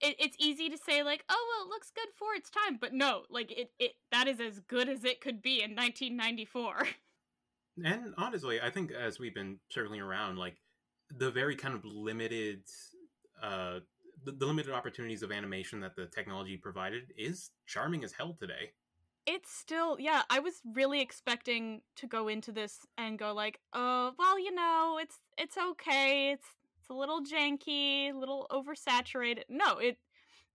It, 0.00 0.16
it's 0.18 0.36
easy 0.38 0.68
to 0.68 0.78
say 0.78 1.02
like, 1.02 1.24
oh 1.28 1.46
well, 1.48 1.66
it 1.66 1.70
looks 1.70 1.90
good 1.94 2.08
for 2.16 2.34
its 2.34 2.50
time, 2.50 2.78
but 2.80 2.92
no, 2.92 3.22
like 3.30 3.50
it, 3.50 3.70
it 3.78 3.92
that 4.12 4.28
is 4.28 4.40
as 4.40 4.60
good 4.60 4.88
as 4.88 5.04
it 5.04 5.20
could 5.20 5.42
be 5.42 5.62
in 5.62 5.74
1994. 5.74 6.86
And 7.84 8.14
honestly, 8.16 8.60
I 8.60 8.70
think 8.70 8.90
as 8.90 9.18
we've 9.18 9.34
been 9.34 9.58
circling 9.70 10.00
around, 10.00 10.36
like 10.36 10.56
the 11.16 11.30
very 11.30 11.56
kind 11.56 11.74
of 11.74 11.84
limited, 11.84 12.62
uh, 13.42 13.80
the, 14.24 14.32
the 14.32 14.46
limited 14.46 14.72
opportunities 14.72 15.22
of 15.22 15.30
animation 15.30 15.80
that 15.80 15.94
the 15.94 16.06
technology 16.06 16.56
provided 16.56 17.12
is 17.16 17.50
charming 17.66 18.04
as 18.04 18.12
hell 18.12 18.34
today. 18.38 18.72
It's 19.30 19.52
still 19.54 19.96
yeah 20.00 20.22
i 20.30 20.38
was 20.38 20.62
really 20.74 21.02
expecting 21.02 21.82
to 21.94 22.06
go 22.06 22.28
into 22.28 22.50
this 22.50 22.86
and 22.96 23.18
go 23.18 23.34
like 23.34 23.60
oh 23.74 24.12
well 24.18 24.38
you 24.38 24.54
know 24.54 24.98
it's 25.00 25.18
it's 25.36 25.58
okay 25.58 26.30
it's 26.32 26.46
it's 26.80 26.88
a 26.90 26.94
little 26.94 27.22
janky 27.22 28.10
a 28.10 28.16
little 28.16 28.46
oversaturated. 28.50 29.42
No 29.48 29.76
it 29.78 29.98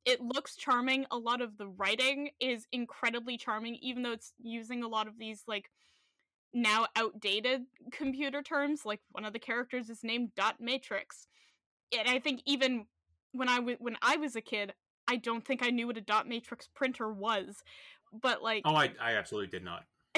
it 0.06 0.20
looks 0.20 0.58
charming. 0.58 1.06
A 1.12 1.18
lot 1.18 1.42
of 1.42 1.58
the 1.58 1.68
writing 1.68 2.32
is 2.40 2.66
incredibly 2.72 3.38
charming 3.38 3.76
even 3.76 4.04
though 4.04 4.12
it's 4.12 4.34
using 4.42 4.84
a 4.84 4.88
lot 4.88 5.08
of 5.08 5.18
these 5.20 5.44
like 5.48 5.70
now 6.54 6.88
outdated 6.96 7.62
computer 7.92 8.42
terms 8.42 8.86
like 8.86 9.02
one 9.12 9.26
of 9.26 9.34
the 9.34 9.40
characters 9.40 9.90
is 9.90 10.04
named 10.04 10.32
dot 10.36 10.56
matrix. 10.60 11.28
And 11.98 12.10
i 12.10 12.18
think 12.20 12.42
even 12.48 12.88
when 13.34 13.50
i 13.50 13.60
was 13.60 13.76
when 13.80 13.98
i 14.02 14.18
was 14.18 14.36
a 14.36 14.42
kid 14.42 14.74
i 15.08 15.16
don't 15.16 15.46
think 15.46 15.62
i 15.64 15.70
knew 15.70 15.88
what 15.88 15.98
a 15.98 16.02
dot 16.02 16.28
matrix 16.28 16.68
printer 16.74 17.12
was 17.12 17.64
but 18.21 18.41
like 18.43 18.63
Oh, 18.65 18.76
I, 18.76 18.91
I 19.02 19.13
absolutely 19.13 19.49
did 19.49 19.63
not. 19.63 19.84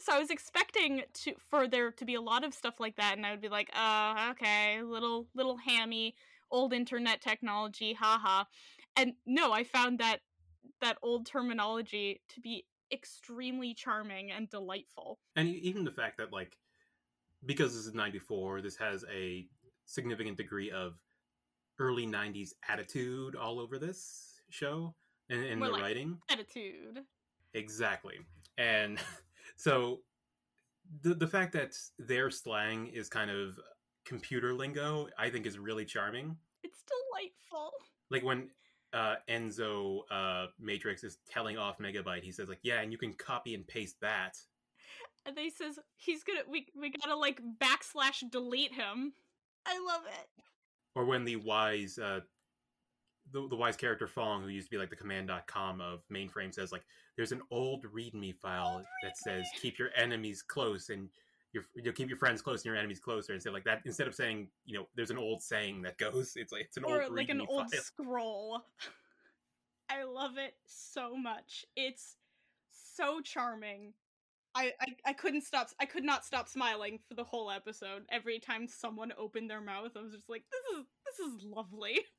so 0.00 0.12
I 0.12 0.18
was 0.18 0.30
expecting 0.30 1.02
to 1.22 1.34
for 1.50 1.68
there 1.68 1.90
to 1.92 2.04
be 2.04 2.14
a 2.14 2.20
lot 2.20 2.44
of 2.44 2.54
stuff 2.54 2.80
like 2.80 2.96
that, 2.96 3.16
and 3.16 3.24
I 3.24 3.30
would 3.30 3.40
be 3.40 3.48
like, 3.48 3.70
"Oh, 3.76 4.28
okay, 4.32 4.82
little 4.82 5.26
little 5.34 5.56
hammy, 5.56 6.14
old 6.50 6.72
internet 6.72 7.20
technology, 7.20 7.92
haha." 7.94 8.44
And 8.96 9.12
no, 9.26 9.52
I 9.52 9.64
found 9.64 9.98
that 10.00 10.20
that 10.80 10.98
old 11.02 11.26
terminology 11.26 12.20
to 12.30 12.40
be 12.40 12.64
extremely 12.92 13.74
charming 13.74 14.30
and 14.30 14.48
delightful. 14.48 15.18
And 15.36 15.48
even 15.48 15.84
the 15.84 15.90
fact 15.90 16.18
that, 16.18 16.32
like, 16.32 16.56
because 17.44 17.74
this 17.74 17.86
is 17.86 17.94
94, 17.94 18.62
this 18.62 18.76
has 18.76 19.04
a 19.12 19.46
significant 19.86 20.36
degree 20.36 20.70
of 20.70 20.94
early 21.78 22.06
90s 22.06 22.50
attitude 22.68 23.36
all 23.36 23.60
over 23.60 23.78
this 23.78 24.40
show 24.50 24.94
and 25.28 25.44
in 25.44 25.60
the 25.60 25.68
like- 25.68 25.82
writing. 25.82 26.18
Attitude. 26.28 27.04
Exactly. 27.56 28.18
And 28.58 28.98
so 29.56 30.00
the 31.02 31.14
the 31.14 31.26
fact 31.26 31.52
that 31.54 31.74
their 31.98 32.30
slang 32.30 32.88
is 32.88 33.08
kind 33.08 33.30
of 33.30 33.58
computer 34.04 34.54
lingo, 34.54 35.08
I 35.18 35.30
think 35.30 35.46
is 35.46 35.58
really 35.58 35.84
charming. 35.84 36.36
It's 36.62 36.82
delightful. 36.84 37.72
Like 38.10 38.22
when 38.22 38.50
uh, 38.92 39.16
Enzo 39.28 40.00
uh, 40.10 40.46
Matrix 40.60 41.02
is 41.02 41.18
telling 41.28 41.58
off 41.58 41.78
Megabyte, 41.78 42.22
he 42.22 42.30
says 42.30 42.48
like, 42.48 42.60
"Yeah, 42.62 42.80
and 42.80 42.92
you 42.92 42.98
can 42.98 43.14
copy 43.14 43.54
and 43.54 43.66
paste 43.66 43.96
that." 44.02 44.36
And 45.24 45.36
then 45.36 45.44
he 45.44 45.50
says 45.50 45.78
he's 45.96 46.22
gonna 46.22 46.42
we 46.48 46.66
we 46.78 46.90
gotta 46.90 47.16
like 47.16 47.40
backslash 47.58 48.22
delete 48.30 48.72
him. 48.72 49.14
I 49.66 49.78
love 49.78 50.02
it. 50.06 50.28
Or 50.94 51.04
when 51.04 51.24
the 51.24 51.36
wise 51.36 51.98
uh, 51.98 52.20
the, 53.32 53.48
the 53.48 53.56
wise 53.56 53.76
character 53.76 54.06
Phong, 54.06 54.42
who 54.42 54.48
used 54.48 54.68
to 54.68 54.70
be 54.70 54.78
like 54.78 54.90
the 54.90 54.96
command.com 54.96 55.80
of 55.80 56.02
mainframe, 56.12 56.54
says 56.54 56.72
like, 56.72 56.84
"There's 57.16 57.32
an 57.32 57.42
old 57.50 57.84
README 57.84 58.36
file 58.36 58.82
oh 58.82 58.86
that 59.02 59.16
says 59.16 59.46
keep 59.60 59.78
your 59.78 59.90
enemies 59.96 60.42
close 60.42 60.90
and." 60.90 61.08
Your, 61.52 61.64
you'll 61.74 61.94
keep 61.94 62.08
your 62.08 62.18
friends 62.18 62.42
close 62.42 62.58
and 62.58 62.66
your 62.66 62.76
enemies 62.76 63.00
closer 63.00 63.32
instead 63.32 63.54
like 63.54 63.64
that 63.64 63.80
instead 63.86 64.06
of 64.06 64.14
saying 64.14 64.48
you 64.66 64.76
know 64.76 64.88
there's 64.94 65.10
an 65.10 65.16
old 65.16 65.40
saying 65.40 65.80
that 65.82 65.96
goes 65.96 66.34
it's 66.36 66.52
like 66.52 66.62
it's 66.62 66.76
an 66.76 66.84
old 66.84 66.92
or 66.92 67.04
old 67.04 67.14
like 67.14 67.30
an 67.30 67.38
README 67.38 67.46
old 67.48 67.70
file. 67.70 67.80
scroll. 67.80 68.62
I 69.88 70.02
love 70.02 70.32
it 70.36 70.54
so 70.66 71.16
much. 71.16 71.64
It's 71.76 72.16
so 72.96 73.20
charming. 73.20 73.94
I, 74.54 74.72
I 74.80 74.86
I 75.06 75.12
couldn't 75.12 75.42
stop. 75.42 75.68
I 75.80 75.84
could 75.84 76.04
not 76.04 76.24
stop 76.24 76.48
smiling 76.48 76.98
for 77.08 77.14
the 77.14 77.24
whole 77.24 77.50
episode. 77.50 78.04
Every 78.10 78.38
time 78.38 78.66
someone 78.68 79.12
opened 79.18 79.50
their 79.50 79.60
mouth, 79.60 79.92
I 79.96 80.00
was 80.00 80.12
just 80.12 80.28
like, 80.28 80.44
"This 80.50 80.78
is 80.78 80.86
this 81.04 81.18
is 81.26 81.44
lovely." 81.44 82.00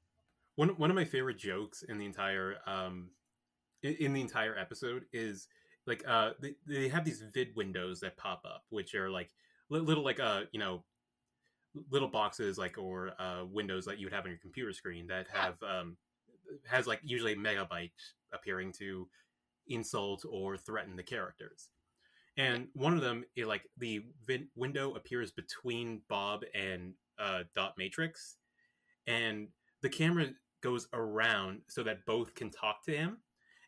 One 0.58 0.70
one 0.72 0.90
of 0.90 0.96
my 0.96 1.06
favorite 1.06 1.40
jokes 1.40 1.84
in 1.84 2.00
the 2.00 2.06
entire 2.06 2.58
um 2.68 3.12
in, 3.84 4.14
the 4.14 4.22
entire 4.22 4.58
episode 4.58 5.06
is 5.14 5.48
like 5.86 6.04
uh 6.08 6.32
they, 6.42 6.56
they 6.68 6.90
have 6.90 7.06
these 7.06 7.24
vid 7.34 7.56
windows 7.56 8.02
that 8.02 8.18
pop 8.18 8.42
up 8.46 8.64
which 8.70 8.96
are 8.96 9.10
like 9.10 9.32
little 9.70 10.04
like 10.04 10.20
uh 10.20 10.42
you 10.52 10.60
know 10.60 10.84
little 11.92 12.08
boxes 12.08 12.58
like 12.58 12.78
or 12.78 13.12
uh 13.20 13.46
windows 13.46 13.86
that 13.86 14.00
you 14.00 14.08
would 14.08 14.14
have 14.14 14.26
on 14.26 14.32
your 14.32 14.40
computer 14.40 14.74
screen 14.74 15.08
that 15.08 15.28
have 15.32 15.62
um 15.64 15.96
has 16.66 16.88
like 16.88 17.00
usually 17.04 17.36
megabyte 17.36 17.92
appearing 18.34 18.72
to 18.74 19.08
insult 19.68 20.26
or 20.30 20.58
threaten 20.58 20.96
the 20.96 21.04
characters. 21.04 21.70
And 22.38 22.68
one 22.74 22.94
of 22.96 23.02
them 23.02 23.26
is 23.36 23.48
like 23.48 23.64
the 23.78 24.06
vin- 24.26 24.50
window 24.56 24.96
appears 24.96 25.32
between 25.32 26.02
bob 26.10 26.44
and 26.56 26.94
uh 27.20 27.44
dot 27.56 27.74
matrix 27.78 28.38
and 29.08 29.50
the 29.82 29.90
camera 29.90 30.28
goes 30.62 30.88
around 30.94 31.62
so 31.68 31.84
that 31.84 32.06
both 32.06 32.34
can 32.36 32.50
talk 32.50 32.84
to 32.86 32.96
him. 32.96 33.18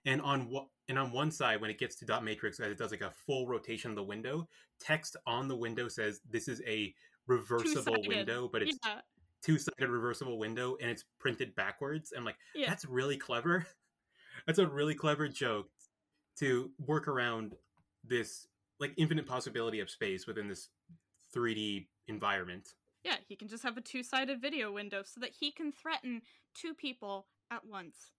And 0.05 0.21
on 0.21 0.49
what 0.49 0.67
and 0.87 0.97
on 0.97 1.11
one 1.11 1.29
side 1.29 1.61
when 1.61 1.69
it 1.69 1.77
gets 1.77 1.95
to 1.97 2.05
dot 2.05 2.23
matrix 2.23 2.59
as 2.59 2.71
it 2.71 2.77
does 2.77 2.91
like 2.91 3.01
a 3.01 3.11
full 3.25 3.47
rotation 3.47 3.91
of 3.91 3.95
the 3.95 4.03
window 4.03 4.47
text 4.79 5.17
on 5.27 5.47
the 5.47 5.55
window 5.55 5.87
says 5.87 6.21
this 6.29 6.47
is 6.47 6.61
a 6.65 6.93
reversible 7.27 7.93
Two-sided. 7.93 8.07
window 8.07 8.49
but 8.51 8.63
it's 8.63 8.77
yeah, 8.83 9.01
two-sided 9.43 9.87
reversible 9.87 10.39
window 10.39 10.77
and 10.81 10.89
it's 10.89 11.03
printed 11.19 11.53
backwards. 11.55 12.13
I'm 12.15 12.25
like 12.25 12.37
yeah. 12.55 12.69
that's 12.69 12.85
really 12.85 13.17
clever. 13.17 13.65
That's 14.47 14.57
a 14.57 14.65
really 14.65 14.95
clever 14.95 15.27
joke 15.27 15.67
to 16.39 16.71
work 16.87 17.09
around 17.09 17.55
this 18.05 18.47
like 18.79 18.93
infinite 18.95 19.27
possibility 19.27 19.81
of 19.81 19.89
space 19.89 20.25
within 20.25 20.47
this 20.47 20.69
3d 21.35 21.87
environment 22.07 22.69
Yeah, 23.09 23.17
he 23.27 23.35
can 23.35 23.47
just 23.47 23.63
have 23.63 23.75
a 23.75 23.81
two-sided 23.81 24.39
video 24.39 24.71
window 24.71 25.01
so 25.03 25.19
that 25.21 25.31
he 25.39 25.51
can 25.51 25.71
threaten 25.71 26.21
two 26.53 26.73
people 26.75 27.25
at 27.51 27.65
once. 27.65 28.11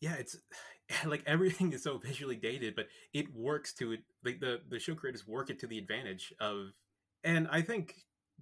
yeah 0.00 0.14
it's 0.14 0.36
like 1.06 1.22
everything 1.26 1.72
is 1.72 1.82
so 1.84 1.98
visually 1.98 2.36
dated 2.36 2.74
but 2.74 2.88
it 3.12 3.32
works 3.34 3.72
to 3.74 3.92
it 3.92 4.00
like 4.24 4.40
the 4.40 4.60
the 4.68 4.78
show 4.80 4.94
creators 4.94 5.26
work 5.26 5.50
it 5.50 5.58
to 5.60 5.66
the 5.68 5.78
advantage 5.78 6.32
of 6.40 6.72
and 7.22 7.46
i 7.50 7.60
think 7.62 7.94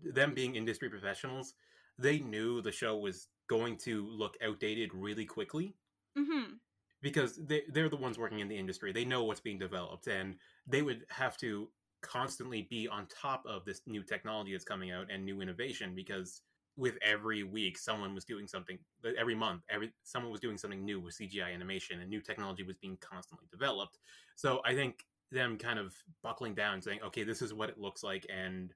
them 0.03 0.33
being 0.35 0.57
industry 0.57 0.89
professionals 0.89 1.53
they 1.99 2.19
knew 2.19 2.63
the 2.63 2.73
show 2.73 2.97
was 2.97 3.29
going 3.49 3.77
to 3.77 4.07
look 4.09 4.37
outdated 4.43 4.91
really 4.95 5.27
quickly 5.27 5.75
Mm-hmm. 6.19 6.55
because 7.03 7.37
they, 7.37 7.63
they're 7.73 7.89
the 7.89 7.97
ones 7.97 8.19
working 8.19 8.41
in 8.41 8.49
the 8.49 8.59
industry 8.59 8.93
they 8.93 9.05
know 9.05 9.25
what's 9.25 9.41
being 9.41 9.59
developed 9.59 10.07
and 10.07 10.37
they 10.67 10.83
would 10.83 11.05
have 11.11 11.37
to 11.39 11.69
constantly 12.03 12.67
be 12.71 12.89
on 12.89 13.07
top 13.07 13.45
of 13.47 13.65
this 13.65 13.83
new 13.87 14.03
technology 14.03 14.53
that's 14.53 14.65
coming 14.65 14.91
out 14.91 15.07
and 15.13 15.25
new 15.25 15.41
innovation 15.41 15.95
because 15.95 16.43
with 16.77 16.97
every 17.03 17.43
week 17.43 17.79
someone 17.79 18.15
was 18.15 18.25
doing 18.25 18.47
something 18.49 18.79
every 19.19 19.35
month 19.35 19.63
every 19.71 19.93
someone 20.03 20.33
was 20.33 20.41
doing 20.41 20.57
something 20.57 20.85
new 20.85 20.99
with 20.99 21.17
cgi 21.17 21.55
animation 21.55 22.01
and 22.01 22.09
new 22.09 22.21
technology 22.21 22.63
was 22.63 22.77
being 22.77 22.97
constantly 23.01 23.47
developed 23.51 23.99
so 24.37 24.61
i 24.65 24.75
think 24.75 25.05
them 25.31 25.57
kind 25.59 25.79
of 25.79 25.95
buckling 26.23 26.55
down 26.55 26.81
saying 26.81 26.99
okay 27.05 27.25
this 27.25 27.43
is 27.43 27.53
what 27.53 27.69
it 27.69 27.79
looks 27.79 28.03
like 28.03 28.27
and 28.35 28.73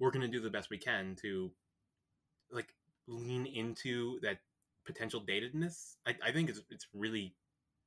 we're 0.00 0.10
going 0.10 0.20
to 0.20 0.28
do 0.28 0.40
the 0.40 0.50
best 0.50 0.70
we 0.70 0.78
can 0.78 1.16
to 1.20 1.50
like 2.50 2.74
lean 3.06 3.46
into 3.46 4.18
that 4.20 4.38
potential 4.84 5.20
datedness 5.20 5.94
i, 6.06 6.14
I 6.24 6.32
think 6.32 6.50
it's, 6.50 6.60
it's 6.70 6.88
really 6.92 7.34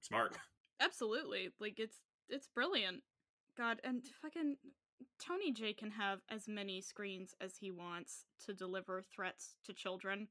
smart 0.02 0.38
Absolutely. 0.80 1.50
Like 1.60 1.80
it's 1.80 1.98
it's 2.30 2.48
brilliant. 2.48 3.02
God, 3.60 3.82
and 3.84 4.02
fucking 4.22 4.56
Tony 5.20 5.52
Jay 5.52 5.74
can 5.74 5.92
have 5.92 6.20
as 6.30 6.48
many 6.48 6.82
screens 6.82 7.36
as 7.42 7.58
he 7.58 7.72
wants 7.72 8.26
to 8.46 8.54
deliver 8.54 9.04
threats 9.14 9.56
to 9.66 9.74
children. 9.74 10.28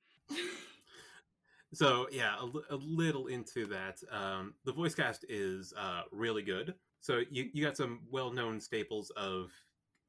So 1.75 2.07
yeah, 2.11 2.35
a, 2.41 2.75
a 2.75 2.77
little 2.77 3.27
into 3.27 3.67
that. 3.67 3.99
Um, 4.11 4.55
the 4.65 4.73
voice 4.73 4.95
cast 4.95 5.27
is 5.29 5.75
uh, 5.79 6.03
really 6.11 6.43
good. 6.43 6.75
So 7.01 7.21
you 7.31 7.51
you 7.53 7.63
got 7.63 7.77
some 7.77 8.01
well 8.11 8.33
known 8.33 8.59
staples 8.59 9.11
of 9.11 9.53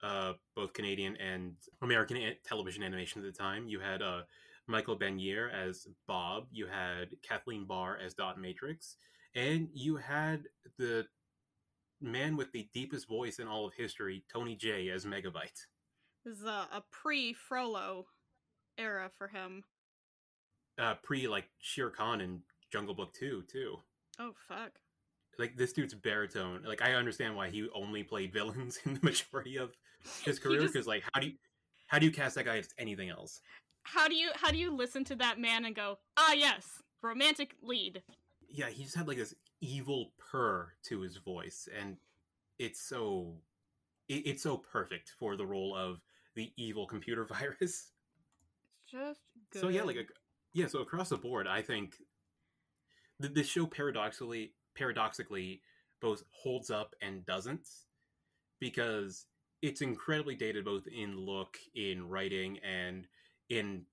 uh, 0.01 0.33
both 0.55 0.71
Canadian 0.71 1.17
and 1.17 1.55
American 1.81 2.17
television 2.45 2.81
animation 2.81 3.21
at 3.21 3.25
the 3.25 3.37
time. 3.37 3.67
You 3.67 3.81
had 3.81 4.01
uh, 4.01 4.21
Michael 4.67 4.97
Benyaer 4.97 5.51
as 5.53 5.85
Bob. 6.07 6.45
You 6.49 6.67
had 6.67 7.09
Kathleen 7.27 7.65
Barr 7.65 7.97
as 7.97 8.13
Dot 8.13 8.39
Matrix, 8.39 8.95
and 9.35 9.67
you 9.73 9.97
had 9.97 10.43
the 10.77 11.05
man 12.01 12.37
with 12.37 12.51
the 12.51 12.67
deepest 12.73 13.07
voice 13.07 13.39
in 13.39 13.47
all 13.47 13.65
of 13.65 13.73
history, 13.73 14.23
Tony 14.31 14.55
Jay 14.55 14.89
as 14.89 15.05
Megabyte. 15.05 15.65
This 16.25 16.39
is 16.39 16.45
a, 16.45 16.67
a 16.71 16.83
pre 16.91 17.33
Frollo 17.33 18.05
era 18.77 19.09
for 19.17 19.27
him. 19.27 19.63
Uh, 20.77 20.95
pre 21.03 21.27
like 21.27 21.45
Shere 21.59 21.89
Khan 21.89 22.21
and 22.21 22.41
Jungle 22.71 22.93
Book 22.93 23.13
Two 23.13 23.43
too. 23.51 23.77
Oh 24.19 24.33
fuck. 24.47 24.71
Like 25.37 25.55
this 25.55 25.73
dude's 25.73 25.93
baritone. 25.93 26.63
Like 26.65 26.81
I 26.81 26.93
understand 26.93 27.35
why 27.35 27.49
he 27.49 27.67
only 27.73 28.03
played 28.03 28.33
villains 28.33 28.79
in 28.85 28.93
the 28.95 28.99
majority 29.01 29.57
of 29.57 29.75
his 30.23 30.39
career 30.39 30.61
just- 30.61 30.73
because 30.73 30.87
like 30.87 31.03
how 31.13 31.19
do 31.21 31.27
you 31.27 31.33
how 31.87 31.99
do 31.99 32.05
you 32.05 32.11
cast 32.11 32.35
that 32.35 32.45
guy 32.45 32.57
as 32.57 32.69
anything 32.77 33.09
else? 33.09 33.41
How 33.83 34.07
do 34.07 34.15
you 34.15 34.29
how 34.35 34.51
do 34.51 34.57
you 34.57 34.75
listen 34.75 35.03
to 35.05 35.15
that 35.15 35.39
man 35.39 35.65
and 35.65 35.75
go, 35.75 35.97
ah 36.17 36.33
yes, 36.33 36.65
romantic 37.01 37.55
lead. 37.63 38.03
Yeah, 38.47 38.69
he 38.69 38.83
just 38.83 38.95
had 38.95 39.07
like 39.07 39.17
this 39.17 39.33
evil 39.61 40.11
purr 40.31 40.73
to 40.83 41.01
his 41.01 41.17
voice, 41.17 41.67
and 41.77 41.97
it's 42.57 42.81
so 42.81 43.35
it, 44.07 44.25
it's 44.25 44.43
so 44.43 44.57
perfect 44.57 45.11
for 45.17 45.35
the 45.35 45.45
role 45.45 45.75
of 45.75 46.01
the 46.35 46.51
evil 46.57 46.85
computer 46.85 47.25
virus. 47.29 47.59
It's 47.61 48.91
just 48.91 49.21
good. 49.51 49.61
So 49.61 49.69
yeah, 49.69 49.83
like 49.83 49.97
ac- 49.97 50.07
yeah, 50.53 50.67
so 50.67 50.79
across 50.79 51.09
the 51.09 51.17
board, 51.17 51.47
I 51.47 51.61
think 51.61 51.95
th- 53.21 53.33
this 53.33 53.47
show 53.47 53.65
paradoxically 53.65 54.53
paradoxically 54.75 55.61
both 56.01 56.23
holds 56.31 56.71
up 56.71 56.95
and 57.01 57.25
doesn't 57.25 57.67
because 58.59 59.25
it's 59.61 59.81
incredibly 59.81 60.35
dated 60.35 60.65
both 60.65 60.87
in 60.87 61.17
look, 61.17 61.57
in 61.75 62.07
writing, 62.07 62.59
and 62.59 63.05
in 63.49 63.83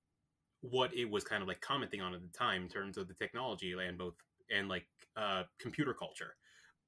what 0.60 0.94
it 0.94 1.10
was 1.10 1.24
kind 1.24 1.42
of 1.42 1.48
like 1.48 1.60
commenting 1.60 2.00
on 2.00 2.14
at 2.14 2.20
the 2.22 2.38
time 2.38 2.62
in 2.62 2.68
terms 2.68 2.96
of 2.96 3.08
the 3.08 3.14
technology 3.14 3.72
and 3.72 3.98
both 3.98 4.14
and 4.54 4.68
like 4.68 4.86
uh, 5.16 5.44
computer 5.58 5.94
culture. 5.94 6.36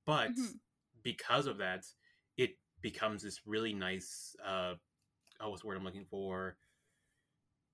But 0.04 0.30
Mhm. 0.30 0.58
because 1.02 1.46
of 1.46 1.58
that, 1.58 1.84
it 2.36 2.58
becomes 2.80 3.22
this 3.22 3.46
really 3.46 3.72
nice 3.72 4.36
uh, 4.44 4.74
oh, 5.40 5.50
what's 5.50 5.62
the 5.62 5.68
word 5.68 5.76
I'm 5.76 5.84
looking 5.84 6.06
for? 6.10 6.56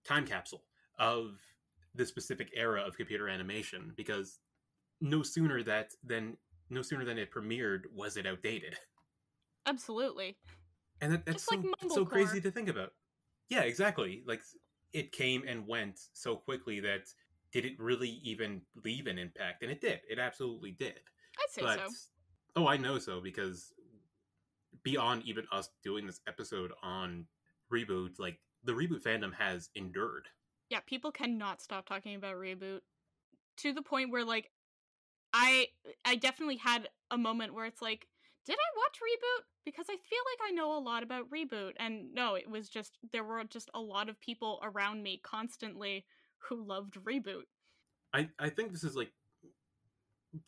Time 0.05 0.27
capsule 0.27 0.65
of 0.99 1.41
the 1.95 2.07
specific 2.07 2.51
era 2.55 2.83
of 2.83 2.97
computer 2.97 3.29
animation 3.29 3.93
because 3.97 4.39
no 5.01 5.23
sooner 5.23 5.63
that 5.63 5.93
than 6.03 6.37
no 6.71 6.83
sooner 6.83 7.05
than 7.05 7.19
it 7.19 7.31
premiered 7.31 7.83
was 7.95 8.17
it 8.17 8.27
outdated. 8.27 8.77
Absolutely. 9.67 10.37
And 11.01 11.13
that, 11.13 11.27
that's 11.27 11.51
like 11.51 11.61
so, 11.83 11.89
so 11.89 12.05
crazy 12.05 12.41
to 12.41 12.51
think 12.51 12.69
about. 12.69 12.93
Yeah, 13.49 13.63
exactly. 13.63 14.23
Like 14.27 14.43
it 14.93 15.13
came 15.13 15.45
and 15.47 15.67
went 15.67 16.01
so 16.13 16.37
quickly 16.37 16.81
that 16.81 17.03
did 17.55 17.65
it 17.65 17.79
really 17.79 18.21
even 18.25 18.61
leave 18.85 19.07
an 19.07 19.17
impact? 19.17 19.63
And 19.63 19.71
it 19.71 19.81
did. 19.81 20.01
It 20.11 20.19
absolutely 20.19 20.73
did. 20.73 20.99
I'd 21.39 21.51
say 21.51 21.63
but 21.63 21.79
so. 21.79 21.87
oh, 22.57 22.67
I 22.67 22.77
know 22.77 22.99
so 22.99 23.21
because 23.21 23.73
beyond 24.83 25.23
even 25.25 25.47
us 25.53 25.71
doing 25.85 26.05
this 26.05 26.21
episode 26.27 26.73
on 26.83 27.27
reboot, 27.73 28.19
like 28.19 28.41
the 28.65 28.73
reboot 28.73 29.03
fandom 29.03 29.33
has 29.33 29.71
endured. 29.77 30.27
Yeah, 30.69 30.81
people 30.85 31.13
cannot 31.13 31.63
stop 31.63 31.89
talking 31.89 32.17
about 32.17 32.35
reboot 32.35 32.81
to 33.59 33.73
the 33.73 33.83
point 33.83 34.11
where 34.11 34.25
like 34.25 34.51
I 35.33 35.69
I 36.05 36.17
definitely 36.17 36.57
had 36.57 36.89
a 37.13 37.17
moment 37.17 37.55
where 37.55 37.67
it's 37.67 37.81
like, 37.81 38.09
did 38.45 38.57
I 38.57 38.77
watch 38.77 38.99
reboot? 38.99 39.45
Because 39.65 39.87
I 39.89 39.93
feel 39.93 40.19
like 40.33 40.51
I 40.51 40.51
know 40.51 40.77
a 40.77 40.81
lot 40.81 41.05
about 41.05 41.31
reboot 41.31 41.75
and 41.77 42.13
no, 42.15 42.35
it 42.35 42.51
was 42.51 42.69
just 42.69 42.99
there 43.13 43.23
were 43.23 43.45
just 43.45 43.71
a 43.75 43.81
lot 43.81 44.09
of 44.09 44.21
people 44.21 44.59
around 44.65 45.05
me 45.05 45.21
constantly 45.23 46.05
who 46.49 46.63
loved 46.63 46.95
reboot. 46.95 47.45
I 48.13 48.31
I 48.39 48.49
think 48.51 48.73
this 48.73 48.85
is 48.85 48.97
like 48.97 49.13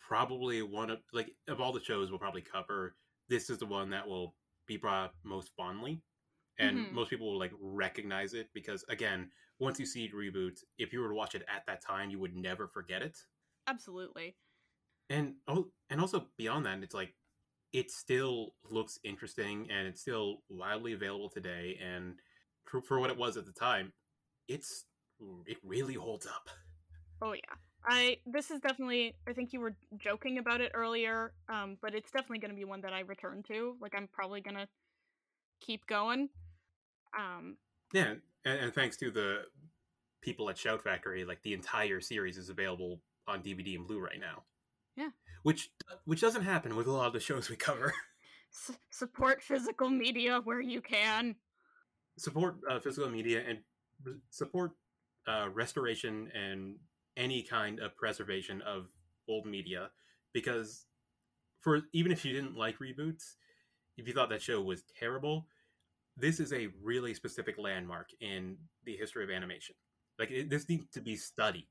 probably 0.01 0.63
one 0.63 0.91
of 0.91 0.99
like 1.13 1.31
of 1.49 1.61
all 1.61 1.73
the 1.73 1.81
shows 1.81 2.11
we'll 2.11 2.19
probably 2.19 2.43
cover. 2.43 2.97
This 3.29 3.51
is 3.51 3.59
the 3.59 3.67
one 3.67 3.91
that 3.91 4.07
will 4.07 4.35
be 4.67 4.77
brought 4.77 5.07
up 5.07 5.15
most 5.25 5.53
fondly, 5.57 6.03
and 6.59 6.87
Mhm. 6.87 6.91
most 6.91 7.11
people 7.11 7.31
will 7.33 7.39
like 7.39 7.53
recognize 7.61 8.35
it 8.35 8.49
because 8.55 8.85
again, 8.89 9.31
once 9.61 9.79
you 9.81 9.87
see 9.87 10.11
reboot, 10.15 10.59
if 10.79 10.93
you 10.93 11.01
were 11.01 11.09
to 11.09 11.15
watch 11.15 11.35
it 11.35 11.45
at 11.49 11.67
that 11.67 11.83
time, 11.83 12.11
you 12.11 12.19
would 12.21 12.37
never 12.37 12.69
forget 12.69 13.03
it. 13.03 13.19
Absolutely. 13.69 14.37
And 15.09 15.37
oh, 15.47 15.71
and 15.91 16.01
also 16.01 16.27
beyond 16.37 16.67
that, 16.67 16.83
it's 16.83 16.95
like 16.95 17.15
it 17.73 17.91
still 17.91 18.55
looks 18.71 18.99
interesting 19.05 19.71
and 19.71 19.87
it's 19.87 20.01
still 20.01 20.43
widely 20.49 20.93
available 20.95 21.29
today. 21.31 21.79
And 21.83 22.21
for, 22.67 22.83
for 22.83 22.99
what 23.01 23.11
it 23.11 23.17
was 23.17 23.37
at 23.37 23.47
the 23.47 23.53
time, 23.53 23.93
it's 24.49 24.87
it 25.47 25.59
really 25.65 25.95
holds 25.95 26.27
up. 26.27 26.49
Oh 27.23 27.33
yeah. 27.33 27.41
I 27.89 28.19
this 28.27 28.51
is 28.51 28.61
definitely 28.61 29.15
I 29.29 29.33
think 29.33 29.53
you 29.53 29.61
were 29.61 29.75
joking 29.99 30.39
about 30.39 30.61
it 30.61 30.73
earlier, 30.75 31.33
um, 31.49 31.79
but 31.81 31.95
it's 31.95 32.11
definitely 32.11 32.39
gonna 32.39 32.55
be 32.55 32.65
one 32.65 32.81
that 32.83 32.93
I 32.93 33.01
return 33.01 33.43
to. 33.49 33.77
Like 33.81 33.95
I'm 33.97 34.09
probably 34.13 34.41
gonna 34.41 34.67
keep 35.61 35.87
going. 35.87 36.29
Um 37.19 37.57
Yeah, 37.93 38.15
and, 38.45 38.61
and 38.61 38.75
thanks 38.75 38.97
to 38.99 39.11
the 39.11 39.43
people 40.21 40.51
at 40.51 40.59
Shout 40.59 40.83
Factory, 40.83 41.25
like 41.25 41.43
the 41.43 41.55
entire 41.55 42.01
series 42.01 42.37
is 42.39 42.49
available 42.51 43.01
on 43.29 43.43
DVD 43.43 43.77
and 43.77 43.87
Blu-ray 43.87 44.19
now. 44.21 44.43
Yeah. 44.97 45.11
which 45.43 45.71
which 46.07 46.21
doesn't 46.21 46.43
happen 46.43 46.75
with 46.77 46.87
a 46.87 46.93
lot 46.93 47.07
of 47.07 47.13
the 47.13 47.21
shows 47.21 47.49
we 47.49 47.57
cover. 47.57 47.93
s- 48.53 48.77
support 48.91 49.43
physical 49.43 49.89
media 49.91 50.41
where 50.45 50.61
you 50.61 50.81
can. 50.81 51.37
support 52.19 52.57
uh, 52.69 52.81
physical 52.81 53.09
media 53.11 53.43
and 53.47 53.59
support 54.31 54.73
uh, 55.27 55.49
restoration 55.53 56.31
and 56.35 56.77
any 57.17 57.43
kind 57.43 57.81
of 57.81 57.97
preservation 57.97 58.63
of 58.63 58.87
old 59.29 59.47
media 59.47 59.91
because 60.33 60.87
for 61.61 61.81
even 61.93 62.13
if 62.13 62.25
you 62.25 62.33
didn't 62.33 62.57
like 62.57 62.79
reboots 62.79 63.35
if 63.97 64.07
you 64.07 64.15
thought 64.15 64.29
that 64.29 64.43
show 64.43 64.61
was 64.61 64.85
terrible 64.99 65.47
this 66.17 66.39
is 66.39 66.53
a 66.53 66.69
really 66.83 67.13
specific 67.13 67.59
landmark 67.59 68.09
in 68.21 68.57
the 68.85 68.97
history 68.97 69.25
of 69.25 69.31
animation 69.31 69.75
like 70.19 70.31
it, 70.31 70.49
this 70.49 70.69
needs 70.69 70.87
to 70.93 71.01
be 71.01 71.17
studied 71.17 71.67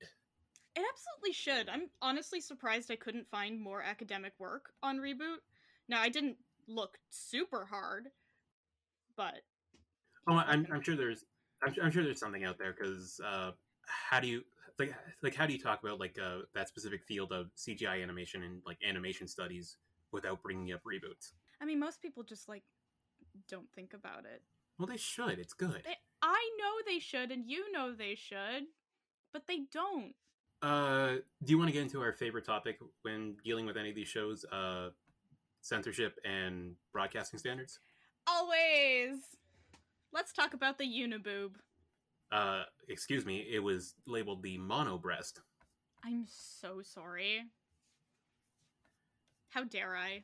It 0.76 0.84
absolutely 0.92 1.34
should. 1.34 1.70
I'm 1.70 1.90
honestly 2.02 2.42
surprised 2.42 2.92
I 2.92 2.98
couldn't 2.98 3.30
find 3.30 3.62
more 3.62 3.82
academic 3.82 4.34
work 4.40 4.74
on 4.84 4.98
reboot. 4.98 5.40
Now 5.88 6.02
I 6.02 6.10
didn't 6.10 6.36
look 6.68 6.98
super 7.10 7.66
hard, 7.66 8.10
but 9.16 9.36
oh 10.28 10.34
i'm, 10.34 10.68
I'm 10.72 10.82
sure 10.82 10.96
there's 10.96 11.26
I'm, 11.66 11.74
I'm 11.84 11.92
sure 11.92 12.04
there's 12.04 12.20
something 12.20 12.44
out 12.44 12.58
there 12.58 12.74
because 12.74 13.20
uh, 13.26 13.52
how 13.86 14.20
do 14.20 14.28
you 14.28 14.44
like 14.78 14.94
like 15.22 15.36
how 15.36 15.46
do 15.46 15.54
you 15.54 15.60
talk 15.60 15.84
about 15.84 16.00
like 16.00 16.18
uh, 16.22 16.40
that 16.54 16.68
specific 16.68 17.04
field 17.04 17.32
of 17.32 17.48
CGI 17.56 18.02
animation 18.02 18.44
and 18.44 18.62
like 18.66 18.78
animation 18.88 19.28
studies 19.28 19.78
without 20.12 20.42
bringing 20.44 20.72
up 20.74 20.82
reboots? 20.84 21.34
I 21.62 21.66
mean 21.66 21.80
most 21.80 22.02
people 22.02 22.24
just 22.24 22.48
like 22.48 22.64
don't 23.50 23.70
think 23.76 23.94
about 23.94 24.26
it. 24.26 24.42
Well, 24.78 24.88
they 24.88 24.98
should. 24.98 25.40
It's 25.40 25.54
good. 25.54 25.82
They, 25.86 25.96
I 26.22 26.50
know 26.60 26.72
they 26.86 27.00
should 27.00 27.32
and 27.32 27.46
you 27.46 27.72
know 27.72 27.94
they 27.94 28.16
should, 28.16 28.64
but 29.32 29.44
they 29.48 29.62
don't. 29.72 30.14
Uh, 30.62 31.18
do 31.44 31.52
you 31.52 31.58
want 31.58 31.70
to 31.70 31.74
get 31.74 31.84
into 31.84 32.02
our 32.02 32.14
favorite 32.14 32.46
topic 32.46 32.80
when 33.04 33.36
dealing 33.44 33.66
with 33.66 33.78
any 33.78 33.90
of 33.90 33.96
these 33.96 34.08
shows? 34.08 34.46
Uh, 34.52 34.90
censorship 35.66 36.20
and 36.24 36.76
broadcasting 36.94 37.40
standards. 37.40 37.80
Always. 38.28 39.18
Let's 40.16 40.32
talk 40.32 40.54
about 40.54 40.78
the 40.78 40.86
uniboob. 40.86 41.56
Uh, 42.32 42.64
excuse 42.88 43.26
me. 43.26 43.46
It 43.52 43.60
was 43.60 43.96
labeled 44.08 44.44
the 44.44 44.58
mono 44.58 44.98
breast. 44.98 45.42
I'm 46.06 46.26
so 46.26 46.82
sorry. 46.82 47.42
How 49.50 49.66
dare 49.66 49.98
I? 49.98 50.24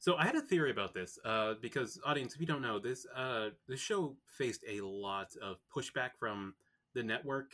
So 0.00 0.16
I 0.16 0.24
had 0.24 0.34
a 0.34 0.40
theory 0.40 0.72
about 0.72 0.92
this, 0.92 1.20
uh, 1.24 1.54
because 1.62 2.00
audience, 2.04 2.34
if 2.34 2.40
you 2.40 2.48
don't 2.48 2.62
know, 2.62 2.80
this 2.80 3.06
uh, 3.14 3.50
this 3.68 3.78
show 3.78 4.16
faced 4.26 4.64
a 4.68 4.80
lot 4.80 5.28
of 5.40 5.58
pushback 5.72 6.10
from 6.18 6.54
the 6.94 7.04
network. 7.04 7.52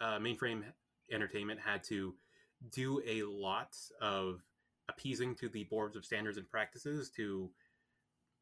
Uh, 0.00 0.18
Mainframe 0.18 0.62
Entertainment 1.10 1.58
had 1.58 1.82
to 1.84 2.14
do 2.70 3.02
a 3.04 3.24
lot 3.24 3.76
of 4.00 4.40
appeasing 4.88 5.34
to 5.34 5.48
the 5.48 5.64
boards 5.64 5.96
of 5.96 6.04
standards 6.04 6.38
and 6.38 6.48
practices 6.48 7.10
to 7.16 7.50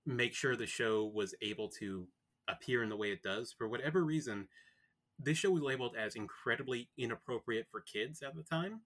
make 0.05 0.35
sure 0.35 0.55
the 0.55 0.67
show 0.67 1.11
was 1.15 1.35
able 1.41 1.71
to 1.71 2.07
appear 2.49 2.83
in 2.83 2.89
the 2.89 2.97
way 2.97 3.11
it 3.11 3.23
does. 3.23 3.55
For 3.57 3.69
whatever 3.69 4.05
reason, 4.05 4.49
this 5.19 5.39
show 5.39 5.51
was 5.51 5.63
labeled 5.63 5.97
as 5.97 6.17
incredibly 6.17 6.89
inappropriate 6.99 7.67
for 7.71 7.81
kids 7.81 8.23
at 8.23 8.35
the 8.35 8.43
time 8.43 8.81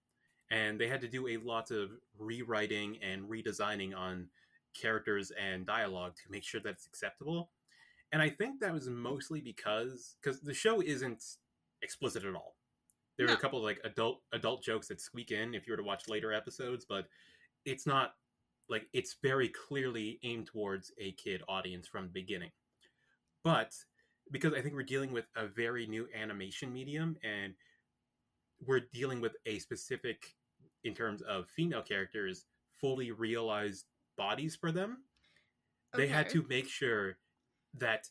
and 0.51 0.79
they 0.79 0.87
had 0.87 1.01
to 1.01 1.07
do 1.07 1.27
a 1.27 1.37
lot 1.37 1.71
of 1.71 1.91
rewriting 2.17 2.97
and 3.01 3.29
redesigning 3.29 3.95
on 3.95 4.27
characters 4.79 5.31
and 5.39 5.65
dialogue 5.65 6.15
to 6.15 6.31
make 6.31 6.43
sure 6.43 6.61
that 6.61 6.71
it's 6.71 6.85
acceptable. 6.85 7.51
And 8.11 8.21
i 8.21 8.29
think 8.29 8.59
that 8.59 8.73
was 8.73 8.89
mostly 8.89 9.41
because 9.41 10.15
because 10.21 10.41
the 10.41 10.53
show 10.53 10.81
isn't 10.81 11.23
explicit 11.81 12.25
at 12.25 12.35
all. 12.35 12.55
There 13.17 13.27
are 13.29 13.33
a 13.33 13.37
couple 13.37 13.59
of 13.59 13.65
like 13.65 13.79
adult 13.83 14.21
adult 14.33 14.63
jokes 14.63 14.87
that 14.87 15.01
squeak 15.01 15.31
in 15.31 15.53
if 15.53 15.67
you 15.67 15.73
were 15.73 15.77
to 15.77 15.83
watch 15.83 16.07
later 16.07 16.33
episodes 16.33 16.85
but 16.87 17.05
it's 17.65 17.85
not 17.85 18.15
like 18.69 18.87
it's 18.93 19.17
very 19.21 19.49
clearly 19.49 20.19
aimed 20.23 20.47
towards 20.47 20.91
a 20.99 21.11
kid 21.13 21.43
audience 21.47 21.87
from 21.87 22.05
the 22.05 22.11
beginning 22.11 22.51
but 23.43 23.73
because 24.31 24.53
i 24.53 24.61
think 24.61 24.75
we're 24.75 24.83
dealing 24.83 25.11
with 25.11 25.25
a 25.35 25.47
very 25.47 25.85
new 25.87 26.07
animation 26.19 26.71
medium 26.71 27.15
and 27.23 27.53
we're 28.65 28.81
dealing 28.93 29.21
with 29.21 29.33
a 29.45 29.59
specific 29.59 30.35
in 30.83 30.93
terms 30.93 31.21
of 31.21 31.47
female 31.55 31.81
characters 31.81 32.45
fully 32.79 33.11
realized 33.11 33.85
bodies 34.17 34.55
for 34.55 34.71
them 34.71 34.99
they 35.95 36.07
had 36.07 36.29
to 36.29 36.45
make 36.47 36.67
sure 36.67 37.17
that 37.77 38.07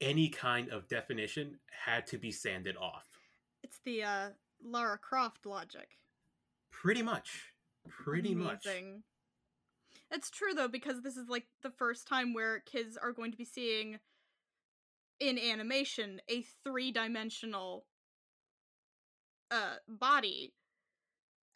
any 0.00 0.28
kind 0.28 0.68
of 0.70 0.88
definition 0.88 1.58
had 1.70 2.06
to 2.06 2.18
be 2.18 2.30
sanded 2.30 2.76
off. 2.76 3.06
It's 3.62 3.80
the 3.84 4.02
uh, 4.02 4.28
Lara 4.64 4.98
Croft 4.98 5.46
logic. 5.46 5.98
Pretty 6.70 7.02
much. 7.02 7.52
Pretty 7.88 8.34
much. 8.34 8.66
It's 10.10 10.30
true 10.30 10.54
though 10.54 10.68
because 10.68 11.02
this 11.02 11.16
is 11.16 11.28
like 11.28 11.46
the 11.62 11.70
first 11.70 12.06
time 12.06 12.32
where 12.32 12.60
kids 12.60 12.96
are 12.96 13.12
going 13.12 13.30
to 13.30 13.36
be 13.36 13.44
seeing 13.44 13.98
in 15.20 15.38
animation 15.38 16.20
a 16.28 16.44
three-dimensional 16.64 17.84
uh 19.50 19.76
body. 19.88 20.52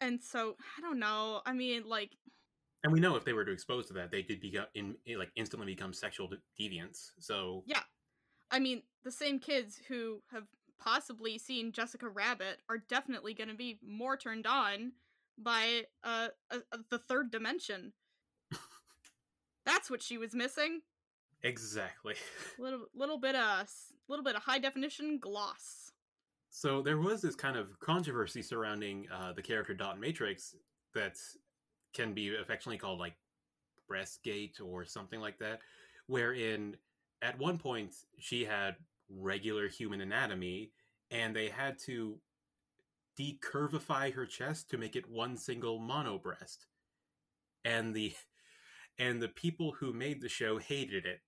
And 0.01 0.21
so, 0.21 0.55
I 0.77 0.81
don't 0.81 0.99
know. 0.99 1.41
I 1.45 1.53
mean, 1.53 1.83
like 1.87 2.11
And 2.83 2.91
we 2.91 2.99
know 2.99 3.15
if 3.15 3.23
they 3.23 3.33
were 3.33 3.45
to 3.45 3.51
expose 3.51 3.87
to 3.87 3.93
that, 3.93 4.11
they 4.11 4.21
did 4.21 4.41
become 4.41 4.65
in, 4.75 4.95
in- 5.05 5.17
like 5.19 5.31
instantly 5.35 5.65
become 5.67 5.93
sexual 5.93 6.27
de- 6.27 6.37
deviants. 6.59 7.11
So 7.19 7.63
Yeah. 7.65 7.81
I 8.51 8.59
mean, 8.59 8.83
the 9.03 9.11
same 9.11 9.39
kids 9.39 9.79
who 9.87 10.21
have 10.31 10.43
possibly 10.79 11.37
seen 11.37 11.71
Jessica 11.71 12.07
Rabbit 12.09 12.57
are 12.69 12.77
definitely 12.77 13.33
going 13.33 13.47
to 13.47 13.55
be 13.55 13.79
more 13.87 14.17
turned 14.17 14.45
on 14.45 14.91
by 15.37 15.83
uh, 16.03 16.27
uh, 16.51 16.59
the 16.91 16.99
third 16.99 17.31
dimension. 17.31 17.93
That's 19.65 19.89
what 19.89 20.03
she 20.03 20.17
was 20.17 20.35
missing. 20.35 20.81
Exactly. 21.43 22.15
Little 22.59 22.85
little 22.95 23.17
bit 23.17 23.35
of 23.35 23.67
little 24.07 24.23
bit 24.23 24.35
of 24.35 24.43
high 24.43 24.59
definition 24.59 25.19
gloss. 25.19 25.91
So 26.49 26.81
there 26.81 26.99
was 26.99 27.21
this 27.21 27.35
kind 27.35 27.57
of 27.57 27.79
controversy 27.79 28.41
surrounding 28.41 29.07
uh, 29.11 29.33
the 29.33 29.41
character 29.41 29.73
Dot 29.73 29.99
Matrix 29.99 30.55
that 30.93 31.17
can 31.93 32.13
be 32.13 32.35
affectionately 32.35 32.77
called 32.77 32.99
like 32.99 33.15
breastgate 33.87 34.59
or 34.63 34.85
something 34.85 35.19
like 35.19 35.39
that, 35.39 35.61
wherein 36.07 36.77
at 37.21 37.39
one 37.39 37.57
point 37.57 37.95
she 38.19 38.45
had 38.45 38.75
regular 39.09 39.67
human 39.67 40.01
anatomy 40.01 40.71
and 41.11 41.35
they 41.35 41.49
had 41.49 41.77
to 41.79 42.19
decurvify 43.19 44.13
her 44.13 44.25
chest 44.25 44.69
to 44.69 44.77
make 44.77 44.95
it 44.95 45.09
one 45.09 45.37
single 45.37 45.79
mono 45.79 46.17
breast. 46.17 46.65
And 47.65 47.95
the 47.95 48.13
and 48.99 49.21
the 49.21 49.29
people 49.29 49.71
who 49.71 49.91
made 49.91 50.21
the 50.21 50.29
show 50.29 50.59
hated 50.59 51.05
it 51.05 51.21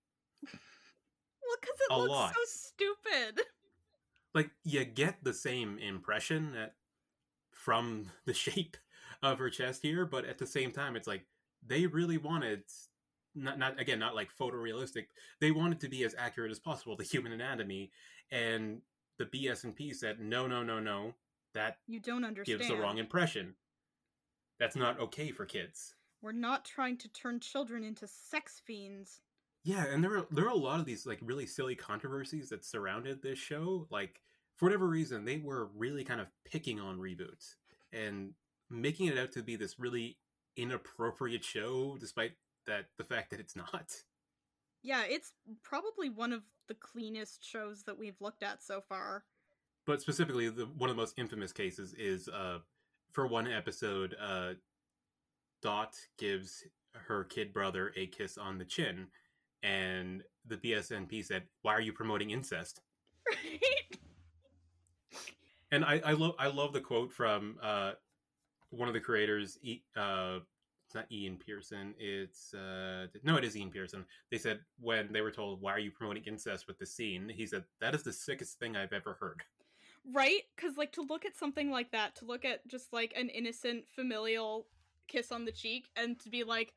Well, 0.43 1.57
because 1.61 1.79
it 1.79 1.93
A 1.93 1.97
looks 1.97 2.09
lot. 2.11 2.33
so 2.33 2.41
stupid. 2.45 3.41
like 4.33 4.49
you 4.63 4.83
get 4.85 5.23
the 5.23 5.33
same 5.33 5.77
impression 5.79 6.51
that 6.53 6.75
from 7.51 8.11
the 8.25 8.33
shape 8.45 8.77
of 9.23 9.39
her 9.39 9.49
chest 9.49 9.81
here 9.81 10.05
but 10.05 10.25
at 10.25 10.37
the 10.37 10.45
same 10.45 10.71
time 10.71 10.95
it's 10.95 11.07
like 11.07 11.25
they 11.65 11.87
really 11.87 12.17
wanted 12.17 12.63
not 13.33 13.57
not 13.57 13.79
again 13.79 13.97
not 13.97 14.13
like 14.13 14.29
photorealistic 14.39 15.05
they 15.39 15.51
wanted 15.51 15.79
to 15.79 15.87
be 15.87 16.03
as 16.03 16.13
accurate 16.17 16.51
as 16.51 16.59
possible 16.59 16.97
to 16.97 17.03
human 17.03 17.31
anatomy 17.31 17.91
and 18.31 18.81
the 19.17 19.25
bs&p 19.25 19.93
said 19.93 20.19
no 20.19 20.47
no 20.47 20.61
no 20.63 20.79
no 20.79 21.13
that 21.53 21.77
You 21.87 21.99
don't 22.01 22.25
understand. 22.25 22.59
gives 22.59 22.69
the 22.69 22.75
wrong 22.77 22.97
impression 22.97 23.55
that's 24.59 24.75
not 24.75 24.99
okay 24.99 25.31
for 25.31 25.45
kids 25.45 25.95
We're 26.21 26.33
not 26.33 26.65
trying 26.65 26.97
to 26.97 27.07
turn 27.09 27.39
children 27.39 27.83
into 27.83 28.07
sex 28.07 28.61
fiends. 28.65 29.21
Yeah, 29.65 29.85
and 29.87 30.03
there 30.03 30.11
were 30.11 30.27
there 30.29 30.43
were 30.43 30.51
a 30.51 30.55
lot 30.55 30.79
of 30.79 30.85
these 30.85 31.07
like 31.07 31.17
really 31.23 31.47
silly 31.47 31.75
controversies 31.75 32.49
that 32.49 32.63
surrounded 32.63 33.23
this 33.23 33.39
show. 33.39 33.87
Like 33.89 34.21
for 34.55 34.65
whatever 34.65 34.87
reason, 34.87 35.25
they 35.25 35.37
were 35.37 35.69
really 35.75 36.03
kind 36.03 36.21
of 36.21 36.27
picking 36.45 36.79
on 36.79 36.99
reboots 36.99 37.55
and 37.91 38.33
making 38.69 39.07
it 39.07 39.17
out 39.17 39.31
to 39.31 39.41
be 39.41 39.55
this 39.55 39.79
really 39.79 40.17
inappropriate 40.55 41.43
show, 41.43 41.97
despite 41.99 42.33
that 42.67 42.85
the 42.99 43.03
fact 43.03 43.31
that 43.31 43.39
it's 43.39 43.55
not. 43.55 43.91
Yeah, 44.83 45.01
it's 45.09 45.33
probably 45.63 46.11
one 46.11 46.31
of 46.31 46.43
the 46.67 46.75
cleanest 46.75 47.43
shows 47.43 47.81
that 47.83 47.97
we've 47.97 48.21
looked 48.21 48.43
at 48.43 48.63
so 48.63 48.81
far. 48.87 49.23
But 49.87 49.99
specifically, 49.99 50.47
the 50.49 50.65
one 50.77 50.91
of 50.91 50.95
the 50.95 51.01
most 51.01 51.17
infamous 51.17 51.51
cases 51.51 51.95
is 51.97 52.27
uh, 52.27 52.59
for 53.11 53.25
one 53.25 53.47
episode, 53.47 54.15
uh, 54.21 54.53
Dot 55.63 55.95
gives 56.19 56.63
her 56.93 57.23
kid 57.23 57.51
brother 57.51 57.91
a 57.97 58.05
kiss 58.05 58.37
on 58.37 58.59
the 58.59 58.65
chin, 58.65 59.07
and 59.63 60.23
the 60.47 60.57
BS&P 60.57 61.21
said, 61.21 61.43
"Why 61.61 61.73
are 61.73 61.81
you 61.81 61.93
promoting 61.93 62.31
incest?" 62.31 62.81
Right? 63.27 63.99
and 65.71 65.83
I, 65.83 66.01
I 66.05 66.11
love 66.13 66.35
I 66.39 66.47
love 66.47 66.73
the 66.73 66.81
quote 66.81 67.11
from 67.11 67.57
uh, 67.61 67.93
one 68.69 68.87
of 68.87 68.93
the 68.93 68.99
creators. 68.99 69.57
E- 69.61 69.83
uh, 69.95 70.39
it's 70.85 70.95
not 70.95 71.11
Ian 71.11 71.37
Pearson. 71.37 71.93
It's 71.97 72.53
uh, 72.53 73.07
no, 73.23 73.37
it 73.37 73.43
is 73.43 73.57
Ian 73.57 73.71
Pearson. 73.71 74.05
They 74.31 74.37
said 74.37 74.59
when 74.79 75.11
they 75.11 75.21
were 75.21 75.31
told, 75.31 75.61
"Why 75.61 75.71
are 75.71 75.79
you 75.79 75.91
promoting 75.91 76.23
incest 76.25 76.67
with 76.67 76.77
the 76.77 76.85
scene?" 76.85 77.29
He 77.29 77.47
said, 77.47 77.63
"That 77.81 77.95
is 77.95 78.03
the 78.03 78.13
sickest 78.13 78.59
thing 78.59 78.75
I've 78.75 78.93
ever 78.93 79.17
heard." 79.19 79.41
Right? 80.13 80.43
Because, 80.55 80.77
like, 80.77 80.91
to 80.93 81.01
look 81.01 81.25
at 81.25 81.35
something 81.35 81.71
like 81.71 81.91
that, 81.91 82.15
to 82.17 82.25
look 82.25 82.45
at 82.45 82.67
just 82.67 82.93
like 82.93 83.13
an 83.15 83.29
innocent 83.29 83.85
familial 83.95 84.67
kiss 85.07 85.31
on 85.31 85.45
the 85.45 85.51
cheek, 85.51 85.89
and 85.95 86.19
to 86.19 86.29
be 86.29 86.43
like, 86.43 86.73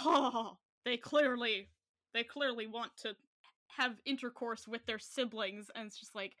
oh, 0.00 0.56
they 0.84 0.96
clearly, 0.96 1.68
they 2.14 2.24
clearly 2.24 2.66
want 2.66 2.96
to 2.98 3.14
have 3.76 3.92
intercourse 4.04 4.68
with 4.68 4.84
their 4.86 4.98
siblings, 4.98 5.70
and 5.74 5.86
it's 5.86 5.98
just 5.98 6.14
like, 6.14 6.36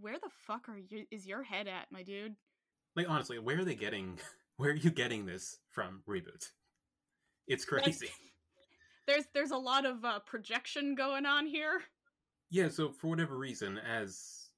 where 0.00 0.18
the 0.18 0.30
fuck 0.46 0.68
are 0.68 0.78
you? 0.78 1.06
Is 1.10 1.26
your 1.26 1.42
head 1.42 1.68
at, 1.68 1.90
my 1.90 2.02
dude? 2.02 2.36
Like 2.94 3.08
honestly, 3.08 3.38
where 3.38 3.58
are 3.58 3.64
they 3.64 3.74
getting? 3.74 4.18
Where 4.58 4.70
are 4.70 4.74
you 4.74 4.88
getting 4.88 5.26
this 5.26 5.58
from? 5.68 6.02
Reboot. 6.08 6.50
It's 7.46 7.70
Like, 7.70 7.82
crazy. 7.82 8.08
There's 9.06 9.24
there's 9.34 9.50
a 9.50 9.56
lot 9.56 9.84
of 9.84 10.02
uh, 10.02 10.20
projection 10.20 10.94
going 10.94 11.26
on 11.26 11.46
here. 11.46 11.82
Yeah, 12.50 12.70
so 12.70 12.90
for 12.90 13.08
whatever 13.08 13.36
reason, 13.36 13.78
as 13.78 14.48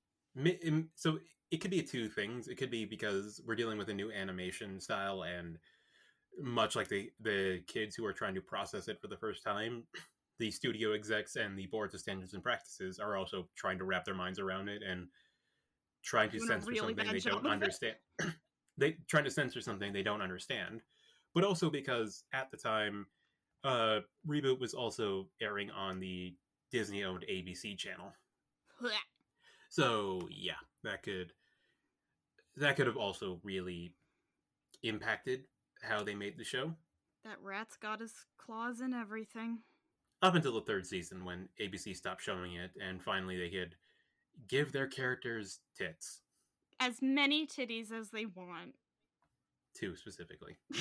so 0.94 1.18
it 1.50 1.60
could 1.60 1.70
be 1.70 1.82
two 1.82 2.08
things. 2.08 2.48
It 2.48 2.56
could 2.56 2.70
be 2.70 2.84
because 2.84 3.42
we're 3.46 3.56
dealing 3.56 3.76
with 3.76 3.88
a 3.88 3.94
new 3.94 4.10
animation 4.10 4.80
style, 4.80 5.24
and 5.24 5.58
much 6.40 6.76
like 6.76 6.88
the 6.88 7.10
the 7.20 7.62
kids 7.66 7.96
who 7.96 8.04
are 8.04 8.12
trying 8.12 8.34
to 8.34 8.40
process 8.40 8.88
it 8.88 9.00
for 9.00 9.08
the 9.08 9.16
first 9.16 9.42
time, 9.42 9.84
the 10.38 10.50
studio 10.50 10.92
execs 10.92 11.36
and 11.36 11.58
the 11.58 11.66
boards 11.66 11.94
of 11.94 12.00
standards 12.00 12.34
and 12.34 12.42
practices 12.42 12.98
are 12.98 13.16
also 13.16 13.48
trying 13.56 13.78
to 13.78 13.84
wrap 13.84 14.04
their 14.04 14.14
minds 14.14 14.38
around 14.38 14.68
it 14.68 14.82
and 14.82 15.08
trying 16.04 16.30
to 16.30 16.38
censor 16.40 16.70
really 16.70 16.94
something 16.94 17.12
they 17.12 17.18
don't 17.20 17.46
understand. 17.46 17.96
they 18.78 18.96
trying 19.08 19.24
to 19.24 19.30
censor 19.30 19.60
something 19.60 19.92
they 19.92 20.02
don't 20.02 20.22
understand, 20.22 20.82
but 21.34 21.44
also 21.44 21.70
because 21.70 22.24
at 22.32 22.50
the 22.50 22.56
time, 22.56 23.06
uh, 23.64 24.00
reboot 24.26 24.60
was 24.60 24.74
also 24.74 25.28
airing 25.42 25.70
on 25.70 25.98
the 25.98 26.34
Disney-owned 26.70 27.24
ABC 27.30 27.76
channel. 27.76 28.12
So 29.70 30.28
yeah, 30.30 30.52
that 30.84 31.02
could 31.02 31.32
that 32.56 32.76
could 32.76 32.86
have 32.86 32.96
also 32.96 33.40
really 33.42 33.92
impacted 34.82 35.44
how 35.82 36.02
they 36.02 36.14
made 36.14 36.36
the 36.38 36.44
show 36.44 36.74
That 37.24 37.36
rat's 37.42 37.76
got 37.76 38.00
his 38.00 38.12
claws 38.38 38.80
in 38.80 38.92
everything. 38.94 39.58
up 40.22 40.34
until 40.34 40.52
the 40.54 40.60
third 40.62 40.86
season 40.86 41.24
when 41.24 41.48
ABC 41.60 41.94
stopped 41.96 42.22
showing 42.22 42.54
it 42.54 42.70
and 42.82 43.02
finally 43.02 43.36
they 43.38 43.50
could 43.50 43.74
give 44.48 44.72
their 44.72 44.86
characters 44.86 45.60
tits, 45.76 46.20
As 46.80 47.02
many 47.02 47.46
titties 47.46 47.90
as 47.92 48.10
they 48.10 48.26
want. 48.26 48.74
two 49.74 49.96
specifically. 49.96 50.56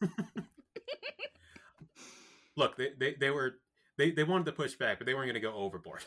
Look, 2.56 2.76
they, 2.76 2.90
they, 2.98 3.14
they 3.18 3.30
were 3.30 3.54
they, 3.96 4.10
they 4.10 4.24
wanted 4.24 4.44
to 4.46 4.52
push 4.52 4.74
back, 4.74 4.98
but 4.98 5.06
they 5.06 5.14
weren't 5.14 5.26
going 5.26 5.34
to 5.34 5.40
go 5.40 5.54
overboard. 5.54 6.00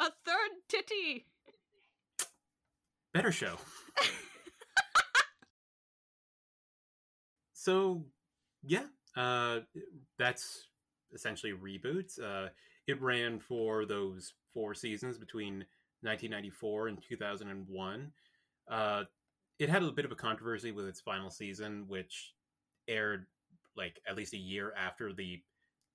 A 0.00 0.10
third 0.24 0.50
titty! 0.68 1.26
Better 3.12 3.30
show. 3.32 3.56
so 7.64 8.04
yeah 8.62 8.84
uh 9.16 9.60
that's 10.18 10.68
essentially 11.14 11.52
reboots. 11.52 12.20
Uh 12.20 12.48
it 12.86 13.00
ran 13.00 13.38
for 13.38 13.86
those 13.86 14.34
four 14.52 14.74
seasons 14.74 15.16
between 15.16 15.64
1994 16.02 16.88
and 16.88 17.02
2001 17.02 18.12
uh 18.70 19.04
it 19.58 19.70
had 19.70 19.82
a 19.82 19.92
bit 19.92 20.04
of 20.04 20.12
a 20.12 20.16
controversy 20.16 20.72
with 20.72 20.86
its 20.86 21.00
final 21.00 21.30
season 21.30 21.84
which 21.88 22.34
aired 22.86 23.24
like 23.76 23.98
at 24.06 24.16
least 24.16 24.34
a 24.34 24.38
year 24.38 24.74
after 24.76 25.14
the 25.14 25.40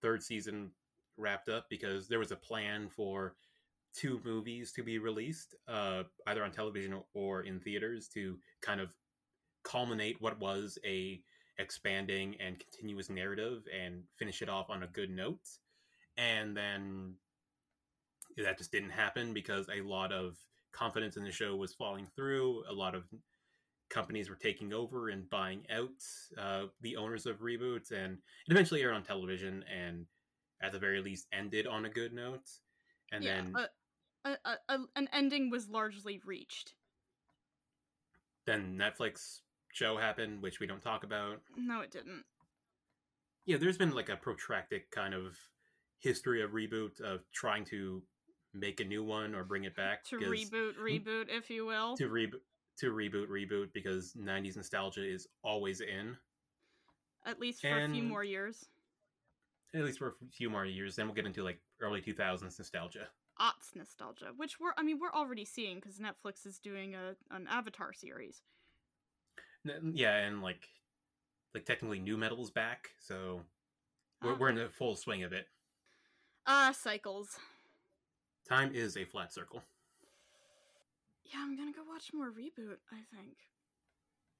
third 0.02 0.24
season 0.24 0.72
wrapped 1.18 1.50
up 1.50 1.66
because 1.70 2.08
there 2.08 2.20
was 2.20 2.32
a 2.32 2.36
plan 2.36 2.90
for 2.90 3.36
two 3.94 4.20
movies 4.26 4.72
to 4.72 4.82
be 4.82 4.98
released 4.98 5.54
uh 5.68 6.02
either 6.26 6.44
on 6.44 6.52
television 6.52 7.00
or 7.14 7.42
in 7.44 7.60
theaters 7.60 8.08
to 8.08 8.38
kind 8.62 8.82
of 8.82 8.96
culminate 9.64 10.20
what 10.22 10.40
was 10.40 10.80
a 10.84 11.22
expanding 11.60 12.36
and 12.40 12.58
continuous 12.60 13.10
narrative 13.10 13.62
and 13.80 14.02
finish 14.18 14.42
it 14.42 14.50
off 14.50 14.72
on 14.72 14.82
a 14.82 14.88
good 14.88 15.12
note. 15.12 15.48
And 16.18 16.58
then 16.58 17.14
that 18.38 18.58
just 18.58 18.72
didn't 18.72 18.90
happen 18.90 19.34
because 19.34 19.68
a 19.70 19.82
lot 19.82 20.12
of 20.12 20.38
confidence 20.72 21.18
in 21.18 21.24
the 21.24 21.32
show 21.32 21.56
was 21.56 21.74
falling 21.74 22.08
through. 22.16 22.64
A 22.70 22.74
lot 22.74 22.96
of 22.96 23.04
companies 23.90 24.30
were 24.30 24.36
taking 24.36 24.74
over 24.74 25.10
and 25.10 25.30
buying 25.30 25.62
out 25.72 25.90
uh, 26.38 26.64
the 26.82 26.96
owners 26.96 27.26
of 27.26 27.42
reboots, 27.42 27.92
and 27.92 28.14
it 28.48 28.52
eventually 28.52 28.82
aired 28.82 28.96
on 28.96 29.04
television. 29.04 29.64
And 29.72 30.06
at 30.62 30.74
the 30.74 30.80
very 30.80 31.02
least 31.02 31.28
ended 31.32 31.68
on 31.68 31.86
a 31.86 31.90
good 31.90 32.14
note, 32.14 32.50
and 33.14 33.24
yeah, 33.24 33.36
then 33.36 33.54
a, 33.56 34.30
a, 34.30 34.38
a, 34.46 34.76
a, 34.76 34.80
an 34.98 35.08
ending 35.14 35.50
was 35.50 35.70
largely 35.70 36.20
reached. 36.26 36.74
then 38.46 38.78
Netflix 38.78 39.40
show 39.74 39.98
happened, 39.98 40.42
which 40.42 40.60
we 40.60 40.68
don't 40.68 40.82
talk 40.82 41.04
about. 41.04 41.42
No, 41.58 41.82
it 41.82 41.92
didn't. 41.92 42.24
Yeah, 43.46 43.58
there's 43.58 43.78
been 43.78 43.92
like 43.96 44.10
a 44.10 44.16
protracted 44.16 44.82
kind 44.92 45.14
of 45.14 45.36
history 46.00 46.42
of 46.42 46.52
reboot 46.52 47.00
of 47.02 47.22
trying 47.34 47.66
to 47.66 48.02
make 48.54 48.80
a 48.80 48.84
new 48.86 49.04
one 49.04 49.36
or 49.36 49.44
bring 49.44 49.64
it 49.66 49.76
back 49.76 50.04
To 50.06 50.18
reboot, 50.18 50.76
hmm? 50.76 50.84
reboot, 50.84 51.26
if 51.30 51.50
you 51.50 51.66
will. 51.66 51.96
to 51.98 52.10
reboot 52.10 52.42
to 52.80 52.94
reboot 52.94 53.28
reboot 53.28 53.74
because 53.74 54.14
90s 54.18 54.56
nostalgia 54.56 55.04
is 55.06 55.28
always 55.44 55.82
in 55.82 56.16
At 57.26 57.38
least 57.38 57.60
for 57.62 57.78
a 57.78 57.90
few 57.90 58.04
more 58.04 58.24
years. 58.24 58.68
at 59.76 59.84
least 59.84 60.00
for 60.00 60.08
a 60.08 60.14
few 60.32 60.50
more 60.50 60.66
years 60.66 60.96
then 60.96 61.06
we'll 61.06 61.14
get 61.14 61.26
into 61.26 61.44
like 61.44 61.60
early 61.82 62.02
2000s 62.02 62.42
nostalgia 62.58 63.10
Aughts 63.38 63.76
nostalgia, 63.76 64.32
which 64.38 64.60
we're 64.62 64.72
I 64.78 64.84
mean 64.84 64.98
we're 65.00 65.12
already 65.14 65.44
seeing 65.46 65.80
because 65.80 65.98
Netflix 65.98 66.46
is 66.46 66.58
doing 66.60 66.96
a 66.96 67.16
an 67.32 67.48
Avatar 67.50 67.92
series. 67.94 68.42
Yeah 69.94 70.16
and 70.18 70.42
like 70.42 70.68
like 71.54 71.66
technically 71.66 72.00
nu 72.00 72.18
metal's 72.18 72.52
back 72.52 72.90
so 73.00 73.42
we're, 74.22 74.34
Ah. 74.34 74.38
we're 74.40 74.50
in 74.50 74.56
the 74.56 74.70
full 74.70 74.96
swing 74.96 75.24
of 75.24 75.34
it 75.34 75.48
Ah, 76.46 76.72
cycles. 76.72 77.38
time 78.48 78.74
is 78.74 78.98
a 78.98 79.06
flat 79.06 79.32
circle 79.34 79.64
Yeah, 81.26 81.40
I'm 81.42 81.56
gonna 81.58 81.72
go 81.74 81.84
watch 81.88 82.12
more 82.14 82.32
reboot. 82.32 82.78
I 82.92 83.02
think. 83.16 83.38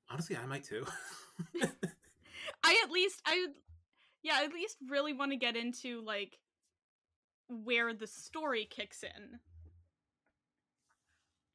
honestly 0.10 0.36
i 0.38 0.46
might 0.46 0.64
too 0.64 0.86
I 2.64 2.82
at 2.84 2.92
least 2.92 3.22
I 3.26 3.48
yeah, 4.22 4.34
I 4.40 4.44
at 4.44 4.54
least 4.54 4.78
really 4.90 5.14
want 5.14 5.32
to 5.32 5.38
get 5.38 5.56
into 5.56 6.02
like 6.02 6.38
where 7.48 7.94
the 7.94 8.06
story 8.08 8.68
kicks 8.70 9.02
in. 9.04 9.40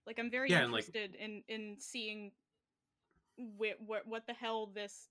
Like 0.06 0.18
I'm 0.18 0.30
very 0.30 0.50
Yeah, 0.50 0.62
and, 0.62 0.72
like- 0.72 0.86
interested 0.86 1.14
in 1.16 1.42
in 1.48 1.76
seeing 1.78 2.32
wh- 3.39 3.78
wh- 3.87 4.07
what 4.07 4.26
the 4.26 4.35
hell 4.35 4.66
this 4.66 5.09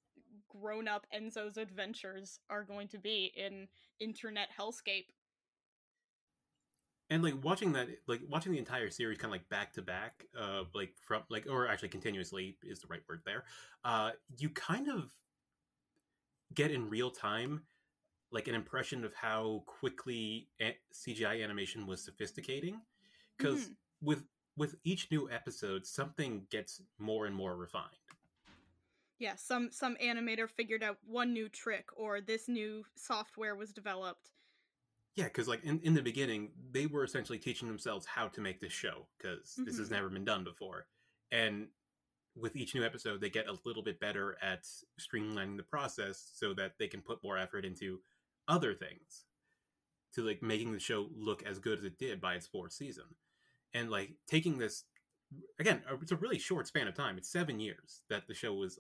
grown-up 0.50 1.06
Enzo's 1.16 1.58
adventures 1.58 2.40
are 2.50 2.64
going 2.64 2.88
to 2.90 2.98
be 2.98 3.32
in 3.36 3.68
internet 4.00 4.50
hellscape. 4.58 5.08
and 7.10 7.22
like 7.22 7.36
watching 7.44 7.74
that 7.74 7.88
like 8.08 8.22
watching 8.30 8.52
the 8.54 8.58
entire 8.58 8.90
series 8.90 9.18
kind 9.18 9.26
of 9.26 9.32
like 9.40 9.48
back 9.50 9.74
to 9.74 9.82
back 9.82 10.26
uh 10.40 10.64
like 10.74 10.94
from 11.06 11.22
like 11.30 11.46
or 11.50 11.68
actually 11.68 11.90
continuously 11.90 12.58
is 12.64 12.80
the 12.80 12.88
right 12.88 13.02
word 13.10 13.22
there 13.26 13.44
uh 13.84 14.12
you 14.38 14.50
kind 14.50 14.88
of 14.88 15.12
get 16.54 16.72
in 16.72 16.90
real 16.90 17.12
time 17.12 17.64
like 18.32 18.48
an 18.48 18.56
impression 18.56 19.04
of 19.04 19.14
how 19.14 19.64
quickly 19.66 20.48
a- 20.62 20.78
cgi 20.94 21.44
animation 21.44 21.86
was 21.86 22.04
sophisticating 22.04 22.82
because 23.38 23.66
Mhm. 23.66 23.76
with 24.02 24.24
with 24.56 24.76
each 24.84 25.10
new 25.12 25.30
episode 25.30 25.86
something 25.86 26.46
gets 26.50 26.82
more 27.00 27.26
and 27.26 27.36
more 27.36 27.56
refined 27.58 27.98
Yeah, 29.24 29.36
some 29.38 29.72
some 29.72 29.96
animator 30.04 30.50
figured 30.50 30.84
out 30.84 30.98
one 31.06 31.32
new 31.32 31.48
trick 31.48 31.86
or 31.96 32.20
this 32.20 32.50
new 32.50 32.84
software 32.98 33.56
was 33.56 33.72
developed. 33.72 34.32
yeah 35.16 35.26
because 35.26 35.48
like 35.48 35.64
in, 35.64 35.80
in 35.82 35.94
the 35.94 36.02
beginning 36.02 36.52
they 36.72 36.88
were 36.88 37.04
essentially 37.06 37.38
teaching 37.40 37.68
themselves 37.70 38.06
how 38.06 38.28
to 38.28 38.42
make 38.42 38.60
this 38.60 38.74
show 38.74 39.08
because 39.18 39.54
this 39.66 39.78
has 39.78 39.88
Mhm. 39.88 39.92
never 39.92 40.10
been 40.10 40.26
done 40.26 40.44
before 40.44 40.88
and 41.32 41.68
with 42.36 42.56
each 42.56 42.74
new 42.76 42.84
episode 42.84 43.22
they 43.22 43.30
get 43.30 43.48
a 43.48 43.58
little 43.64 43.84
bit 43.84 44.00
better 44.00 44.38
at 44.42 44.64
streamlining 45.00 45.56
the 45.56 45.64
process 45.76 46.18
so 46.34 46.54
that 46.56 46.72
they 46.80 46.88
can 46.94 47.02
put 47.02 47.24
more 47.24 47.38
effort 47.38 47.64
into 47.64 48.02
other 48.48 48.74
things 48.74 49.26
to 50.16 50.22
like 50.30 50.42
making 50.42 50.72
the 50.74 50.80
show 50.80 51.08
look 51.16 51.44
as 51.44 51.60
good 51.60 51.80
as 51.80 51.86
it 51.86 51.98
did 51.98 52.20
by 52.20 52.34
its 52.36 52.48
fourth 52.48 52.74
season 52.74 53.06
and 53.74 53.90
like 53.92 54.10
taking 54.28 54.58
this 54.58 54.84
again 55.60 55.82
uh, 55.90 55.96
it's 56.02 56.12
a 56.12 56.16
really 56.26 56.40
short 56.40 56.66
span 56.68 56.88
of 56.88 56.96
time 56.96 57.18
it's 57.20 57.30
seven 57.32 57.60
years 57.60 58.02
that 58.10 58.28
the 58.28 58.34
show 58.34 58.54
was 58.54 58.80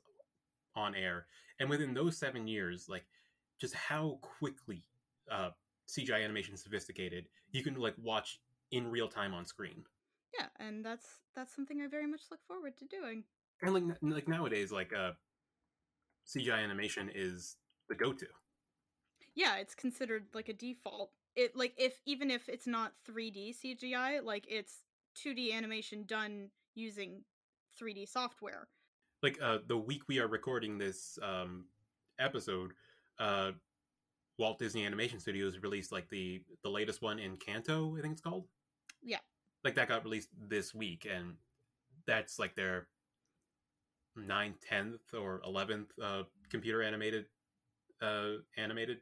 on 0.75 0.95
air 0.95 1.25
and 1.59 1.69
within 1.69 1.93
those 1.93 2.17
seven 2.17 2.47
years 2.47 2.87
like 2.89 3.05
just 3.59 3.73
how 3.75 4.17
quickly 4.21 4.83
uh 5.31 5.49
cgi 5.87 6.23
animation 6.23 6.57
sophisticated 6.57 7.27
you 7.51 7.63
can 7.63 7.75
like 7.75 7.95
watch 8.01 8.39
in 8.71 8.89
real 8.89 9.07
time 9.07 9.33
on 9.33 9.45
screen 9.45 9.83
Yeah, 10.37 10.47
and 10.59 10.83
that's 10.83 11.05
that's 11.35 11.55
something 11.55 11.81
I 11.81 11.87
very 11.87 12.07
much 12.07 12.21
look 12.31 12.39
forward 12.47 12.77
to 12.77 12.85
doing. 12.85 13.23
and 13.61 13.73
like 13.73 13.83
like 14.01 14.27
nowadays 14.27 14.71
like 14.71 14.91
uh 14.93 15.11
cgi 16.27 16.57
animation 16.63 17.11
is 17.13 17.57
the 17.89 17.95
go-to 17.95 18.27
Yeah, 19.35 19.57
it's 19.57 19.75
considered 19.75 20.25
like 20.33 20.49
a 20.49 20.53
default. 20.53 21.11
It 21.35 21.55
like 21.55 21.73
if 21.77 21.99
even 22.05 22.29
if 22.29 22.47
it's 22.49 22.67
not 22.67 22.93
3D 23.05 23.53
CGI, 23.53 24.19
like 24.19 24.45
it's 24.49 24.83
2D 25.15 25.51
animation 25.53 26.03
done 26.05 26.49
using 26.75 27.23
3D 27.79 28.05
software. 28.07 28.67
Like 29.23 29.39
uh 29.41 29.59
the 29.67 29.77
week 29.77 30.03
we 30.09 30.19
are 30.19 30.27
recording 30.27 30.77
this 30.77 31.17
um 31.23 31.65
episode 32.19 32.71
uh 33.19 33.51
walt 34.37 34.59
disney 34.59 34.85
animation 34.85 35.19
studios 35.19 35.57
released 35.59 35.91
like 35.91 36.09
the 36.09 36.41
the 36.63 36.69
latest 36.69 37.01
one 37.01 37.17
Encanto 37.19 37.97
i 37.97 38.01
think 38.01 38.11
it's 38.13 38.21
called 38.21 38.45
Yeah. 39.01 39.19
like 39.63 39.75
that 39.75 39.87
got 39.87 40.03
released 40.03 40.29
this 40.49 40.73
week 40.75 41.07
and 41.09 41.35
that's 42.05 42.37
like 42.37 42.55
their 42.55 42.87
9th 44.17 44.55
10th 44.69 45.13
or 45.17 45.41
11th 45.47 45.87
uh 46.01 46.23
computer 46.49 46.83
animated 46.83 47.25
uh 48.01 48.33
animated 48.57 48.97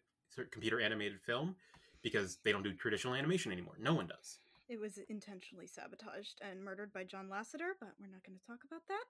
computer 0.52 0.80
animated 0.80 1.20
film 1.22 1.56
because 2.04 2.38
they 2.44 2.52
don't 2.52 2.64
do 2.64 2.74
traditional 2.74 3.14
animation 3.16 3.52
anymore 3.52 3.76
no 3.80 3.94
one 3.96 4.08
does 4.08 4.38
It 4.70 4.80
was 4.80 5.00
intentionally 5.10 5.68
sabotaged 5.68 6.40
and 6.48 6.64
murdered 6.64 6.94
by 6.94 7.04
John 7.04 7.28
Lasseter, 7.28 7.74
but 7.80 7.90
we're 8.00 8.08
not 8.08 8.24
going 8.26 8.38
to 8.40 8.46
talk 8.48 8.60
about 8.66 8.84
that. 8.88 9.04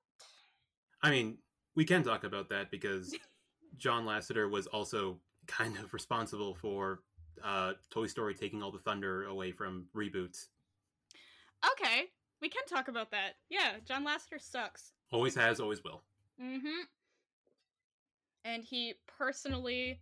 I 1.03 1.09
mean, 1.09 1.37
we 1.75 1.85
can 1.85 2.03
talk 2.03 2.23
about 2.23 2.49
that 2.49 2.69
because 2.71 3.15
John 3.77 4.05
Lasseter 4.05 4.49
was 4.49 4.67
also 4.67 5.17
kind 5.47 5.77
of 5.77 5.93
responsible 5.93 6.53
for 6.55 7.01
uh, 7.43 7.73
Toy 7.89 8.07
Story 8.07 8.35
taking 8.35 8.61
all 8.61 8.71
the 8.71 8.79
thunder 8.79 9.25
away 9.25 9.51
from 9.51 9.87
reboots. 9.95 10.47
Okay, 11.73 12.05
we 12.41 12.49
can 12.49 12.63
talk 12.65 12.87
about 12.87 13.11
that. 13.11 13.33
Yeah, 13.49 13.73
John 13.87 14.05
Lasseter 14.05 14.39
sucks. 14.39 14.93
Always 15.11 15.35
has, 15.35 15.59
always 15.59 15.83
will. 15.83 16.01
Mm-hmm. 16.41 16.83
And 18.45 18.63
he 18.63 18.95
personally 19.17 20.01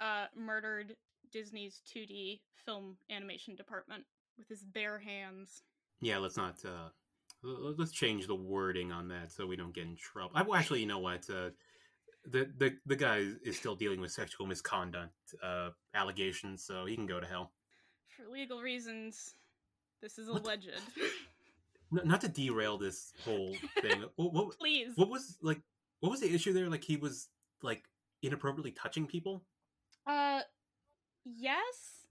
uh, 0.00 0.26
murdered 0.36 0.96
Disney's 1.32 1.80
2D 1.94 2.40
film 2.64 2.96
animation 3.10 3.56
department 3.56 4.04
with 4.36 4.48
his 4.48 4.64
bare 4.64 4.98
hands. 4.98 5.62
Yeah, 6.00 6.18
let's 6.18 6.36
not. 6.36 6.56
Uh, 6.64 6.90
let's 7.42 7.92
change 7.92 8.26
the 8.26 8.34
wording 8.34 8.92
on 8.92 9.08
that 9.08 9.32
so 9.32 9.46
we 9.46 9.56
don't 9.56 9.74
get 9.74 9.84
in 9.84 9.96
trouble. 9.96 10.32
I, 10.34 10.42
well, 10.42 10.58
actually, 10.58 10.80
you 10.80 10.86
know 10.86 10.98
what? 10.98 11.28
Uh, 11.30 11.50
the 12.24 12.50
the 12.58 12.76
the 12.86 12.96
guy 12.96 13.24
is 13.44 13.56
still 13.56 13.74
dealing 13.74 14.00
with 14.00 14.10
sexual 14.10 14.46
misconduct 14.46 15.12
uh, 15.42 15.70
allegations, 15.94 16.64
so 16.64 16.84
he 16.84 16.94
can 16.94 17.06
go 17.06 17.20
to 17.20 17.26
hell. 17.26 17.52
For 18.16 18.30
legal 18.30 18.60
reasons, 18.60 19.34
this 20.02 20.18
is 20.18 20.28
What 20.28 20.44
alleged. 20.44 20.70
Not 21.90 22.20
to 22.20 22.28
derail 22.28 22.76
this 22.76 23.14
whole 23.24 23.54
thing. 23.80 24.04
what, 24.16 24.32
what, 24.34 24.58
Please. 24.58 24.92
what 24.96 25.08
was 25.08 25.38
like? 25.40 25.60
What 26.00 26.10
was 26.10 26.20
the 26.20 26.32
issue 26.32 26.52
there? 26.52 26.68
Like 26.68 26.84
he 26.84 26.96
was 26.96 27.28
like 27.62 27.84
inappropriately 28.22 28.72
touching 28.72 29.06
people. 29.06 29.42
Uh, 30.06 30.40
yes. 31.24 32.06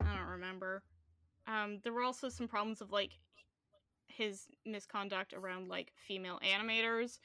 I 0.00 0.16
don't 0.16 0.28
remember. 0.28 0.82
Um, 1.46 1.80
there 1.82 1.92
were 1.92 2.02
also 2.02 2.28
some 2.28 2.48
problems 2.48 2.80
of 2.80 2.90
like 2.90 3.12
his 4.16 4.46
misconduct 4.64 5.32
around 5.32 5.68
like 5.68 5.92
female 6.06 6.40
animators. 6.44 7.18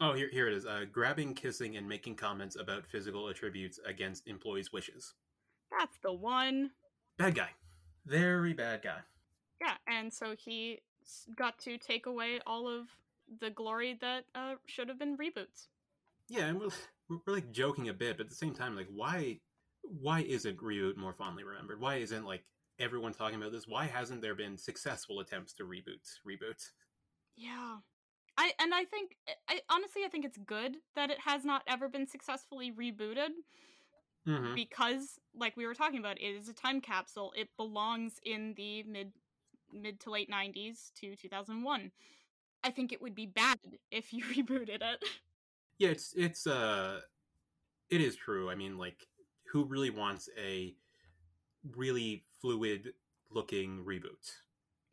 Oh, 0.00 0.14
here, 0.14 0.28
here 0.32 0.48
it 0.48 0.54
is. 0.54 0.64
Uh, 0.64 0.86
grabbing, 0.90 1.34
kissing, 1.34 1.76
and 1.76 1.86
making 1.86 2.14
comments 2.14 2.56
about 2.56 2.86
physical 2.86 3.28
attributes 3.28 3.78
against 3.84 4.26
employees' 4.28 4.72
wishes. 4.72 5.14
That's 5.78 5.98
the 6.02 6.12
one. 6.12 6.70
Bad 7.18 7.34
guy. 7.34 7.50
Very 8.06 8.54
bad 8.54 8.82
guy. 8.82 8.98
Yeah, 9.60 9.74
and 9.86 10.12
so 10.12 10.34
he 10.38 10.80
got 11.36 11.58
to 11.60 11.76
take 11.76 12.06
away 12.06 12.40
all 12.46 12.66
of 12.66 12.86
the 13.40 13.50
glory 13.50 13.98
that 14.00 14.24
uh, 14.34 14.54
should 14.66 14.88
have 14.88 14.98
been 14.98 15.18
reboots. 15.18 15.68
Yeah, 16.28 16.46
and 16.46 16.58
we're, 16.58 16.68
we're, 17.08 17.18
we're 17.26 17.34
like 17.34 17.52
joking 17.52 17.90
a 17.90 17.92
bit, 17.92 18.16
but 18.16 18.24
at 18.24 18.30
the 18.30 18.36
same 18.36 18.54
time, 18.54 18.76
like, 18.76 18.88
why, 18.94 19.40
why 19.82 20.20
isn't 20.20 20.62
reboot 20.62 20.96
more 20.96 21.12
fondly 21.12 21.44
remembered? 21.44 21.80
Why 21.80 21.96
isn't 21.96 22.24
like 22.24 22.42
everyone 22.80 23.12
talking 23.12 23.38
about 23.40 23.52
this? 23.52 23.68
Why 23.68 23.86
hasn't 23.86 24.22
there 24.22 24.34
been 24.34 24.56
successful 24.58 25.20
attempts 25.20 25.52
to 25.54 25.64
reboot 25.64 26.18
reboot? 26.26 26.70
Yeah. 27.36 27.78
I 28.38 28.52
and 28.58 28.74
I 28.74 28.84
think 28.84 29.16
I 29.48 29.60
honestly 29.68 30.02
I 30.04 30.08
think 30.08 30.24
it's 30.24 30.38
good 30.38 30.76
that 30.96 31.10
it 31.10 31.18
has 31.20 31.44
not 31.44 31.62
ever 31.66 31.88
been 31.88 32.06
successfully 32.06 32.72
rebooted 32.72 33.30
Mm-hmm. 34.26 34.54
because 34.54 35.18
like 35.34 35.56
we 35.56 35.66
were 35.66 35.74
talking 35.74 35.98
about 35.98 36.20
it 36.20 36.24
is 36.24 36.48
a 36.48 36.52
time 36.54 36.80
capsule. 36.80 37.32
It 37.36 37.48
belongs 37.56 38.20
in 38.24 38.54
the 38.56 38.82
mid 38.84 39.12
mid 39.72 40.00
to 40.00 40.10
late 40.10 40.30
90s 40.30 40.92
to 40.96 41.16
2001. 41.16 41.90
I 42.62 42.70
think 42.70 42.92
it 42.92 43.00
would 43.00 43.14
be 43.14 43.26
bad 43.26 43.58
if 43.90 44.12
you 44.12 44.24
rebooted 44.36 44.82
it. 44.82 45.04
Yeah, 45.78 45.88
it's 45.90 46.12
it's 46.16 46.46
uh, 46.46 47.00
it 47.90 48.00
is 48.00 48.16
true. 48.16 48.50
I 48.50 48.54
mean, 48.54 48.78
like, 48.78 49.06
who 49.50 49.64
really 49.64 49.90
wants 49.90 50.28
a 50.38 50.74
really 51.76 52.24
fluid 52.40 52.94
looking 53.30 53.84
reboot. 53.84 54.32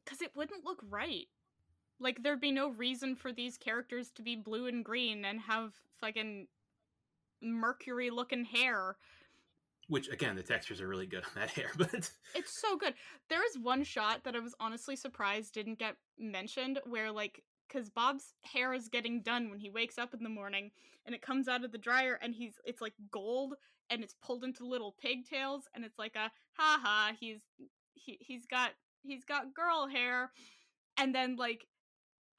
Because 0.03 0.21
it 0.21 0.31
wouldn't 0.35 0.65
look 0.65 0.81
right. 0.89 1.27
Like, 1.99 2.21
there'd 2.21 2.41
be 2.41 2.51
no 2.51 2.69
reason 2.69 3.15
for 3.15 3.33
these 3.33 3.57
characters 3.57 4.11
to 4.11 4.21
be 4.21 4.35
blue 4.35 4.67
and 4.67 4.85
green 4.85 5.25
and 5.25 5.39
have 5.41 5.73
fucking 5.99 6.47
mercury 7.41 8.09
looking 8.09 8.45
hair. 8.45 8.95
Which 9.87 10.09
again, 10.09 10.35
the 10.35 10.43
textures 10.43 10.81
are 10.81 10.87
really 10.87 11.07
good 11.07 11.23
on 11.23 11.31
that 11.35 11.49
hair, 11.51 11.71
but 11.77 12.11
It's 12.35 12.59
so 12.59 12.77
good. 12.77 12.93
There 13.29 13.45
is 13.45 13.57
one 13.57 13.83
shot 13.83 14.23
that 14.23 14.35
I 14.35 14.39
was 14.39 14.55
honestly 14.59 14.95
surprised 14.95 15.53
didn't 15.53 15.79
get 15.79 15.95
mentioned 16.19 16.79
where, 16.85 17.11
like, 17.11 17.43
because 17.67 17.89
Bob's 17.89 18.33
hair 18.41 18.73
is 18.73 18.89
getting 18.89 19.21
done 19.21 19.49
when 19.49 19.59
he 19.59 19.69
wakes 19.69 19.97
up 19.97 20.13
in 20.13 20.23
the 20.23 20.29
morning 20.29 20.71
and 21.05 21.15
it 21.15 21.21
comes 21.21 21.47
out 21.47 21.65
of 21.65 21.71
the 21.71 21.77
dryer 21.77 22.19
and 22.21 22.33
he's, 22.33 22.53
it's 22.63 22.81
like 22.81 22.93
gold 23.11 23.55
and 23.89 24.03
it's 24.03 24.15
pulled 24.21 24.43
into 24.43 24.65
little 24.65 24.95
pigtails 24.99 25.63
and 25.73 25.83
it's 25.85 25.97
like 25.99 26.15
a 26.15 26.31
ha 26.53 26.79
ha, 26.81 27.11
he's, 27.19 27.39
he, 27.93 28.17
he's 28.21 28.45
got, 28.45 28.71
he's 29.03 29.23
got 29.23 29.53
girl 29.53 29.87
hair. 29.87 30.31
And 30.97 31.13
then, 31.13 31.35
like, 31.35 31.67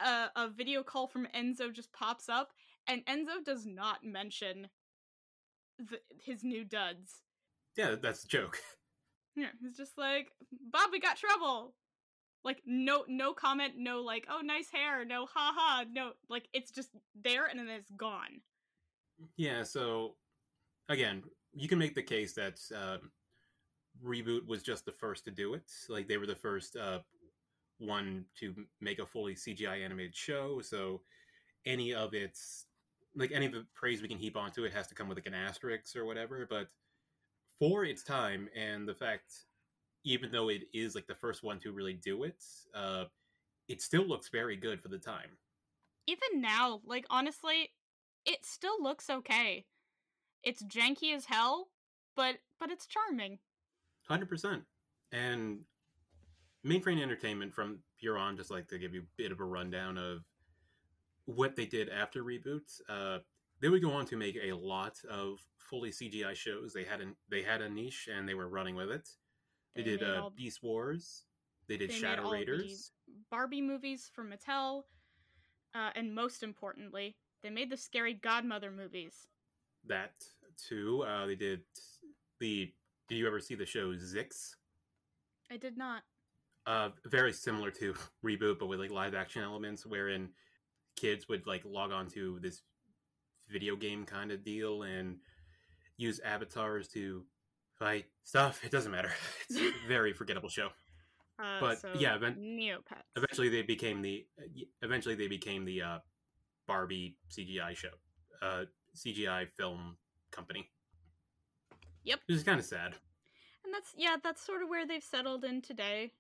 a, 0.01 0.26
a 0.36 0.49
video 0.49 0.82
call 0.82 1.07
from 1.07 1.26
Enzo 1.34 1.72
just 1.72 1.92
pops 1.92 2.28
up 2.28 2.53
and 2.86 3.05
Enzo 3.07 3.44
does 3.44 3.66
not 3.66 4.05
mention 4.05 4.68
the, 5.78 6.01
his 6.24 6.42
new 6.42 6.64
duds. 6.64 7.22
yeah, 7.76 7.94
that's 8.01 8.24
a 8.24 8.28
joke. 8.28 8.59
Yeah, 9.36 9.51
he's 9.61 9.76
just 9.76 9.96
like, 9.96 10.32
Bob, 10.72 10.90
we 10.90 10.99
got 10.99 11.16
trouble. 11.16 11.72
Like 12.42 12.61
no 12.66 13.05
no 13.07 13.32
comment, 13.34 13.74
no 13.76 14.01
like, 14.01 14.26
oh 14.28 14.40
nice 14.42 14.68
hair, 14.68 15.05
no 15.05 15.26
haha, 15.32 15.84
no 15.92 16.11
like 16.28 16.49
it's 16.53 16.72
just 16.72 16.88
there 17.14 17.46
and 17.46 17.57
then 17.57 17.68
it's 17.68 17.92
gone. 17.92 18.40
Yeah, 19.36 19.62
so 19.62 20.16
again, 20.88 21.22
you 21.59 21.68
can 21.68 21.78
make 21.78 21.94
the 21.94 22.02
case 22.02 22.32
that 22.34 22.61
um, 22.74 23.11
reboot 24.04 24.46
was 24.46 24.62
just 24.62 24.84
the 24.84 24.92
first 24.92 25.24
to 25.24 25.30
do 25.30 25.54
it. 25.54 25.70
Like 25.88 26.09
they 26.09 26.16
were 26.16 26.26
the 26.26 26.34
first 26.34 26.76
uh, 26.76 27.00
one 27.78 28.24
to 28.38 28.54
make 28.80 29.00
a 29.00 29.06
fully 29.06 29.34
CGI 29.34 29.84
animated 29.84 30.14
show. 30.14 30.61
So 30.61 31.00
any 31.66 31.92
of 31.92 32.14
its 32.14 32.66
like 33.16 33.32
any 33.32 33.46
of 33.46 33.52
the 33.52 33.66
praise 33.74 34.00
we 34.00 34.09
can 34.09 34.18
heap 34.18 34.36
onto 34.36 34.64
it 34.64 34.72
has 34.72 34.86
to 34.86 34.94
come 34.94 35.09
with 35.09 35.18
like 35.18 35.26
an 35.26 35.34
asterisk 35.34 35.96
or 35.96 36.04
whatever. 36.04 36.46
But 36.48 36.68
for 37.59 37.84
its 37.84 38.04
time 38.04 38.48
and 38.56 38.88
the 38.88 38.94
fact, 38.94 39.32
even 40.04 40.30
though 40.30 40.48
it 40.48 40.62
is 40.72 40.94
like 40.94 41.09
the 41.09 41.14
first 41.14 41.42
one 41.42 41.59
to 41.61 41.72
really 41.72 41.94
do 41.94 42.22
it, 42.22 42.44
uh, 42.74 43.04
it 43.68 43.82
still 43.82 44.06
looks 44.06 44.28
very 44.28 44.56
good 44.56 44.80
for 44.80 44.88
the 44.88 44.98
time. 44.98 45.30
Even 46.06 46.40
now, 46.40 46.80
like 46.86 47.04
honestly, 47.11 47.70
it 48.24 48.44
still 48.44 48.80
looks 48.80 49.11
okay. 49.11 49.64
It's 50.43 50.62
janky 50.62 51.14
as 51.14 51.24
hell, 51.24 51.68
but 52.16 52.36
but 52.59 52.70
it's 52.70 52.86
charming. 52.86 53.39
Hundred 54.09 54.28
percent. 54.28 54.62
And 55.12 55.61
Mainframe 56.64 57.01
Entertainment 57.01 57.55
from 57.55 57.80
here 57.97 58.16
on, 58.18 58.36
just 58.36 58.51
like 58.51 58.68
to 58.68 58.78
give 58.78 58.95
you 58.95 59.01
a 59.01 59.05
bit 59.16 59.32
of 59.32 59.41
a 59.41 59.45
rundown 59.45 59.97
of 59.97 60.24
what 61.24 61.57
they 61.57 61.66
did 61.66 61.89
after 61.89 62.24
reboots. 62.24 62.80
Uh, 62.89 63.18
they 63.61 63.68
would 63.68 63.82
go 63.82 63.91
on 63.91 64.07
to 64.07 64.16
make 64.16 64.36
a 64.36 64.53
lot 64.53 64.99
of 65.11 65.39
fully 65.59 65.91
CGI 65.91 66.34
shows. 66.34 66.72
They 66.72 66.84
had 66.84 67.01
a 67.01 67.07
they 67.30 67.43
had 67.43 67.61
a 67.61 67.68
niche 67.68 68.09
and 68.12 68.28
they 68.28 68.34
were 68.34 68.49
running 68.49 68.74
with 68.74 68.91
it. 68.91 69.09
They, 69.74 69.82
did 69.82 70.03
uh, 70.03 70.22
all- 70.22 70.30
Beast 70.30 70.62
Wars. 70.62 71.24
They 71.68 71.76
did 71.76 71.91
they 71.91 71.95
made 71.95 72.01
Shadow 72.01 72.30
Raiders. 72.30 72.93
Barbie 73.30 73.61
movies 73.61 74.11
for 74.12 74.24
Mattel, 74.24 74.84
uh, 75.74 75.91
and 75.95 76.14
most 76.14 76.43
importantly, 76.43 77.14
they 77.43 77.51
made 77.51 77.70
the 77.70 77.76
Scary 77.76 78.14
Godmother 78.14 78.70
movies. 78.70 79.28
That 79.89 80.12
too. 80.68 81.05
Uh, 81.07 81.26
they 81.26 81.34
did 81.36 81.61
the. 82.41 82.72
Did 83.09 83.14
you 83.16 83.26
ever 83.26 83.41
see 83.41 83.55
the 83.55 83.66
show 83.66 83.93
Zixx? 83.95 84.51
I 85.51 85.57
did 85.57 85.78
not. 85.78 86.03
uh, 86.66 86.91
very 87.07 87.32
similar 87.32 87.70
to 87.72 87.95
reboot, 88.24 88.59
but 88.59 88.66
with 88.66 88.78
like 88.80 88.91
live 88.91 89.14
action 89.14 89.43
elements, 89.43 89.86
wherein 89.86 90.28
kids 90.97 91.28
would 91.28 91.47
like 91.47 91.64
log 91.64 91.91
on 91.93 92.07
to 92.09 92.39
this 92.41 92.62
video 93.51 93.76
game 93.76 94.05
kind 94.05 94.30
of 94.30 94.45
deal 94.45 94.82
and 94.82 95.16
use 95.97 96.20
avatars 96.20 96.86
to 96.89 97.24
fight 97.78 98.05
stuff. 98.24 98.62
It 98.64 98.70
doesn't 98.70 98.93
matter. 98.93 99.11
It's 99.49 99.59
a 99.59 99.70
very 99.89 100.12
forgettable 100.12 100.49
show. 100.51 100.68
Uh, 101.43 101.61
But, 101.61 101.80
so 101.80 101.93
yeah, 101.97 102.14
event- 102.16 102.39
Neopets. 102.39 103.07
Eventually, 103.16 103.49
they 103.49 103.62
became 103.62 104.03
the. 104.03 104.26
Eventually, 104.82 105.14
they 105.14 105.28
became 105.28 105.64
the 105.64 105.80
uh, 105.82 105.99
Barbie 106.66 107.16
CGI 107.30 107.74
show, 107.74 107.95
uh, 108.43 108.64
CGI 108.99 109.49
film 109.49 109.96
company. 110.30 110.68
Yep. 112.05 112.20
Which 112.26 112.36
is 112.36 112.42
kind 112.42 112.59
of 112.59 112.66
sad. 112.66 112.94
And 113.64 113.72
that's 113.74 113.92
yeah, 113.96 114.16
that's 114.22 114.44
sort 114.44 114.62
of 114.62 114.68
where 114.68 114.86
they've 114.86 115.03
settled 115.03 115.44
in 115.44 115.61
today. 115.61 116.12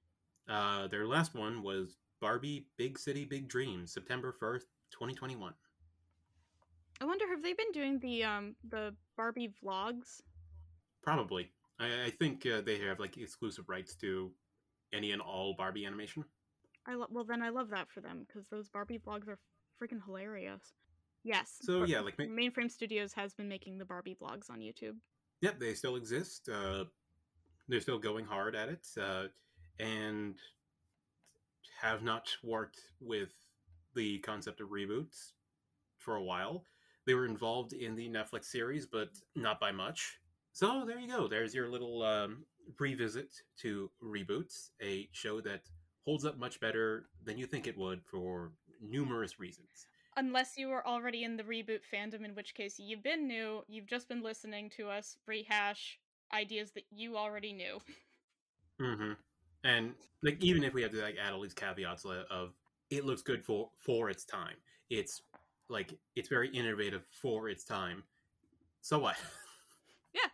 Uh, 0.48 0.86
their 0.88 1.06
last 1.06 1.34
one 1.34 1.62
was 1.62 1.96
Barbie 2.20 2.66
Big 2.76 2.98
City 2.98 3.24
Big 3.24 3.48
Dreams, 3.48 3.92
September 3.92 4.32
first, 4.32 4.66
twenty 4.90 5.14
twenty 5.14 5.36
one. 5.36 5.54
I 7.00 7.04
wonder 7.04 7.28
have 7.28 7.42
they 7.42 7.52
been 7.52 7.72
doing 7.72 7.98
the 8.00 8.24
um 8.24 8.56
the 8.68 8.94
Barbie 9.16 9.52
vlogs? 9.64 10.20
Probably. 11.02 11.50
I, 11.78 12.06
I 12.06 12.10
think 12.10 12.44
uh, 12.44 12.60
they 12.60 12.78
have 12.80 12.98
like 12.98 13.16
exclusive 13.16 13.68
rights 13.68 13.94
to 13.96 14.30
any 14.92 15.12
and 15.12 15.22
all 15.22 15.54
Barbie 15.56 15.86
animation. 15.86 16.24
I 16.86 16.94
lo- 16.94 17.08
well 17.10 17.24
then 17.24 17.42
I 17.42 17.50
love 17.50 17.70
that 17.70 17.90
for 17.90 18.00
them 18.00 18.26
because 18.26 18.46
those 18.48 18.68
Barbie 18.68 18.98
vlogs 18.98 19.28
are 19.28 19.38
freaking 19.80 20.04
hilarious. 20.04 20.74
Yes. 21.28 21.56
So, 21.60 21.84
yeah, 21.84 22.00
like 22.00 22.18
ma- 22.18 22.24
Mainframe 22.24 22.70
Studios 22.70 23.12
has 23.12 23.34
been 23.34 23.48
making 23.48 23.76
the 23.76 23.84
Barbie 23.84 24.16
vlogs 24.18 24.48
on 24.48 24.60
YouTube. 24.60 24.96
Yep, 25.42 25.60
they 25.60 25.74
still 25.74 25.96
exist. 25.96 26.48
Uh, 26.48 26.84
they're 27.68 27.82
still 27.82 27.98
going 27.98 28.24
hard 28.24 28.56
at 28.56 28.70
it, 28.70 28.86
uh, 28.98 29.24
and 29.78 30.36
have 31.82 32.02
not 32.02 32.34
worked 32.42 32.80
with 32.98 33.28
the 33.94 34.18
concept 34.20 34.62
of 34.62 34.70
reboots 34.70 35.32
for 35.98 36.16
a 36.16 36.22
while. 36.22 36.64
They 37.06 37.12
were 37.12 37.26
involved 37.26 37.74
in 37.74 37.94
the 37.94 38.08
Netflix 38.08 38.46
series, 38.46 38.86
but 38.86 39.10
not 39.36 39.60
by 39.60 39.70
much. 39.70 40.18
So 40.54 40.84
there 40.86 40.98
you 40.98 41.08
go. 41.08 41.28
There's 41.28 41.54
your 41.54 41.70
little 41.70 42.02
um, 42.02 42.46
revisit 42.78 43.34
to 43.60 43.90
reboots, 44.02 44.70
a 44.82 45.10
show 45.12 45.42
that 45.42 45.60
holds 46.06 46.24
up 46.24 46.38
much 46.38 46.58
better 46.58 47.10
than 47.22 47.36
you 47.36 47.44
think 47.46 47.66
it 47.66 47.76
would 47.76 48.00
for 48.06 48.52
numerous 48.80 49.38
reasons. 49.38 49.86
Unless 50.18 50.58
you 50.58 50.66
were 50.66 50.84
already 50.84 51.22
in 51.22 51.36
the 51.36 51.44
reboot 51.44 51.82
fandom, 51.94 52.24
in 52.24 52.34
which 52.34 52.52
case 52.52 52.74
you've 52.80 53.04
been 53.04 53.28
new, 53.28 53.62
you've 53.68 53.86
just 53.86 54.08
been 54.08 54.20
listening 54.20 54.68
to 54.76 54.88
us 54.88 55.16
rehash 55.28 56.00
ideas 56.34 56.72
that 56.72 56.82
you 56.90 57.16
already 57.16 57.52
knew. 57.52 57.78
Mm-hmm. 58.82 59.12
And 59.62 59.94
like, 60.24 60.42
even 60.42 60.64
if 60.64 60.74
we 60.74 60.82
have 60.82 60.90
to 60.90 61.00
like 61.00 61.14
add 61.24 61.32
all 61.32 61.40
these 61.40 61.54
caveats 61.54 62.04
of 62.04 62.50
it 62.90 63.04
looks 63.04 63.22
good 63.22 63.44
for 63.44 63.70
for 63.78 64.10
its 64.10 64.24
time, 64.24 64.56
it's 64.90 65.22
like 65.68 65.96
it's 66.16 66.28
very 66.28 66.48
innovative 66.48 67.02
for 67.22 67.48
its 67.48 67.64
time. 67.64 68.02
So 68.82 68.98
what? 68.98 69.16
Yeah, 70.14 70.30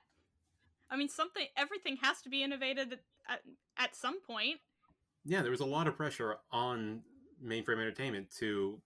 I 0.88 0.96
mean, 0.96 1.08
something, 1.08 1.46
everything 1.56 1.96
has 2.00 2.22
to 2.22 2.30
be 2.30 2.42
innovated 2.44 2.92
at, 2.92 3.00
at, 3.28 3.40
at 3.76 3.96
some 3.96 4.20
point. 4.22 4.60
yeah, 5.26 5.42
there 5.42 5.50
was 5.50 5.60
a 5.60 5.66
lot 5.66 5.88
of 5.88 5.96
pressure 5.96 6.36
on 6.52 7.02
Mainframe 7.44 7.80
Entertainment 7.80 8.30
to 8.38 8.80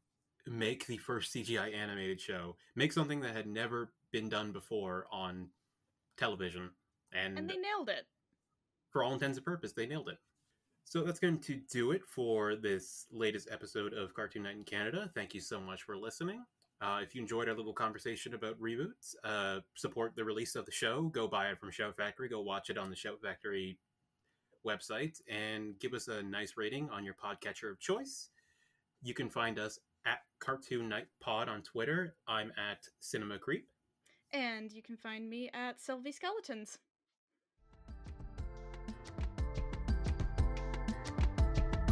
make 0.49 0.86
the 0.86 0.96
first 0.99 1.34
CGI 1.34 1.74
animated 1.74 2.20
show, 2.20 2.57
make 2.74 2.92
something 2.92 3.20
that 3.20 3.34
had 3.34 3.46
never 3.46 3.92
been 4.12 4.28
done 4.28 4.53
before 4.53 5.07
on 5.12 5.49
television, 6.16 6.70
and, 7.12 7.38
And 7.38 7.49
they 7.49 7.57
nailed 7.57 7.88
it. 7.88 8.07
for 8.90 9.03
all 9.03 9.12
intents 9.12 9.38
and 9.38 9.44
purposes, 9.44 9.74
they 9.74 9.86
nailed 9.86 10.09
it. 10.09 10.18
So 10.84 11.03
that's 11.03 11.20
going 11.20 11.38
to 11.40 11.61
do 11.70 11.90
it 11.92 12.03
for 12.07 12.57
this 12.57 13.07
latest 13.12 13.49
episode 13.51 13.92
of 13.92 14.14
Cartoon 14.14 14.44
Night 14.44 14.57
in 14.57 14.64
Canada. 14.64 15.11
Thank 15.14 15.34
you 15.34 15.40
so 15.40 15.61
much 15.61 15.82
for 15.82 15.96
listening. 15.96 16.44
Uh, 16.80 17.01
if 17.03 17.14
you 17.14 17.20
enjoyed 17.20 17.49
our 17.49 17.55
little 17.55 17.72
conversation 17.74 18.34
about 18.34 18.59
reboots, 18.61 19.14
uh, 19.24 19.61
support 19.74 20.14
the 20.16 20.24
release 20.24 20.55
of 20.55 20.64
the 20.64 20.72
show. 20.72 21.03
Go 21.09 21.26
buy 21.28 21.49
it 21.49 21.59
from 21.59 21.70
Shout 21.70 21.94
Factory. 21.96 22.28
Go 22.28 22.40
watch 22.40 22.70
it 22.70 22.78
on 22.78 22.88
the 22.88 22.96
Shout 22.96 23.20
Factory 23.20 23.78
website 24.66 25.20
and 25.28 25.78
give 25.78 25.92
us 25.92 26.09
a 26.09 26.22
nice 26.22 26.55
rating 26.57 26.88
on 26.90 27.05
your 27.05 27.14
podcatcher 27.14 27.70
of 27.70 27.78
choice. 27.78 28.30
You 29.03 29.12
can 29.12 29.28
find 29.28 29.59
us 29.59 29.78
at 30.09 30.20
Cartoon 30.40 30.88
Night 30.88 31.06
Pod 31.20 31.48
on 31.48 31.62
Twitter. 31.62 32.14
I'm 32.26 32.52
at 32.59 32.86
Cinema 33.00 33.38
Creep. 33.38 33.68
And 34.32 34.72
you 34.72 34.82
can 34.82 34.96
find 34.96 35.28
me 35.28 35.50
at 35.52 35.80
Sylvie 35.80 36.12
Skeletons. 36.12 36.78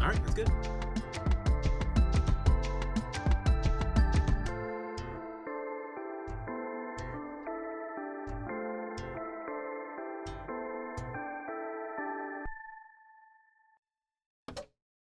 All 0.00 0.08
right, 0.08 0.24
that's 0.24 0.34
good. 0.34 0.85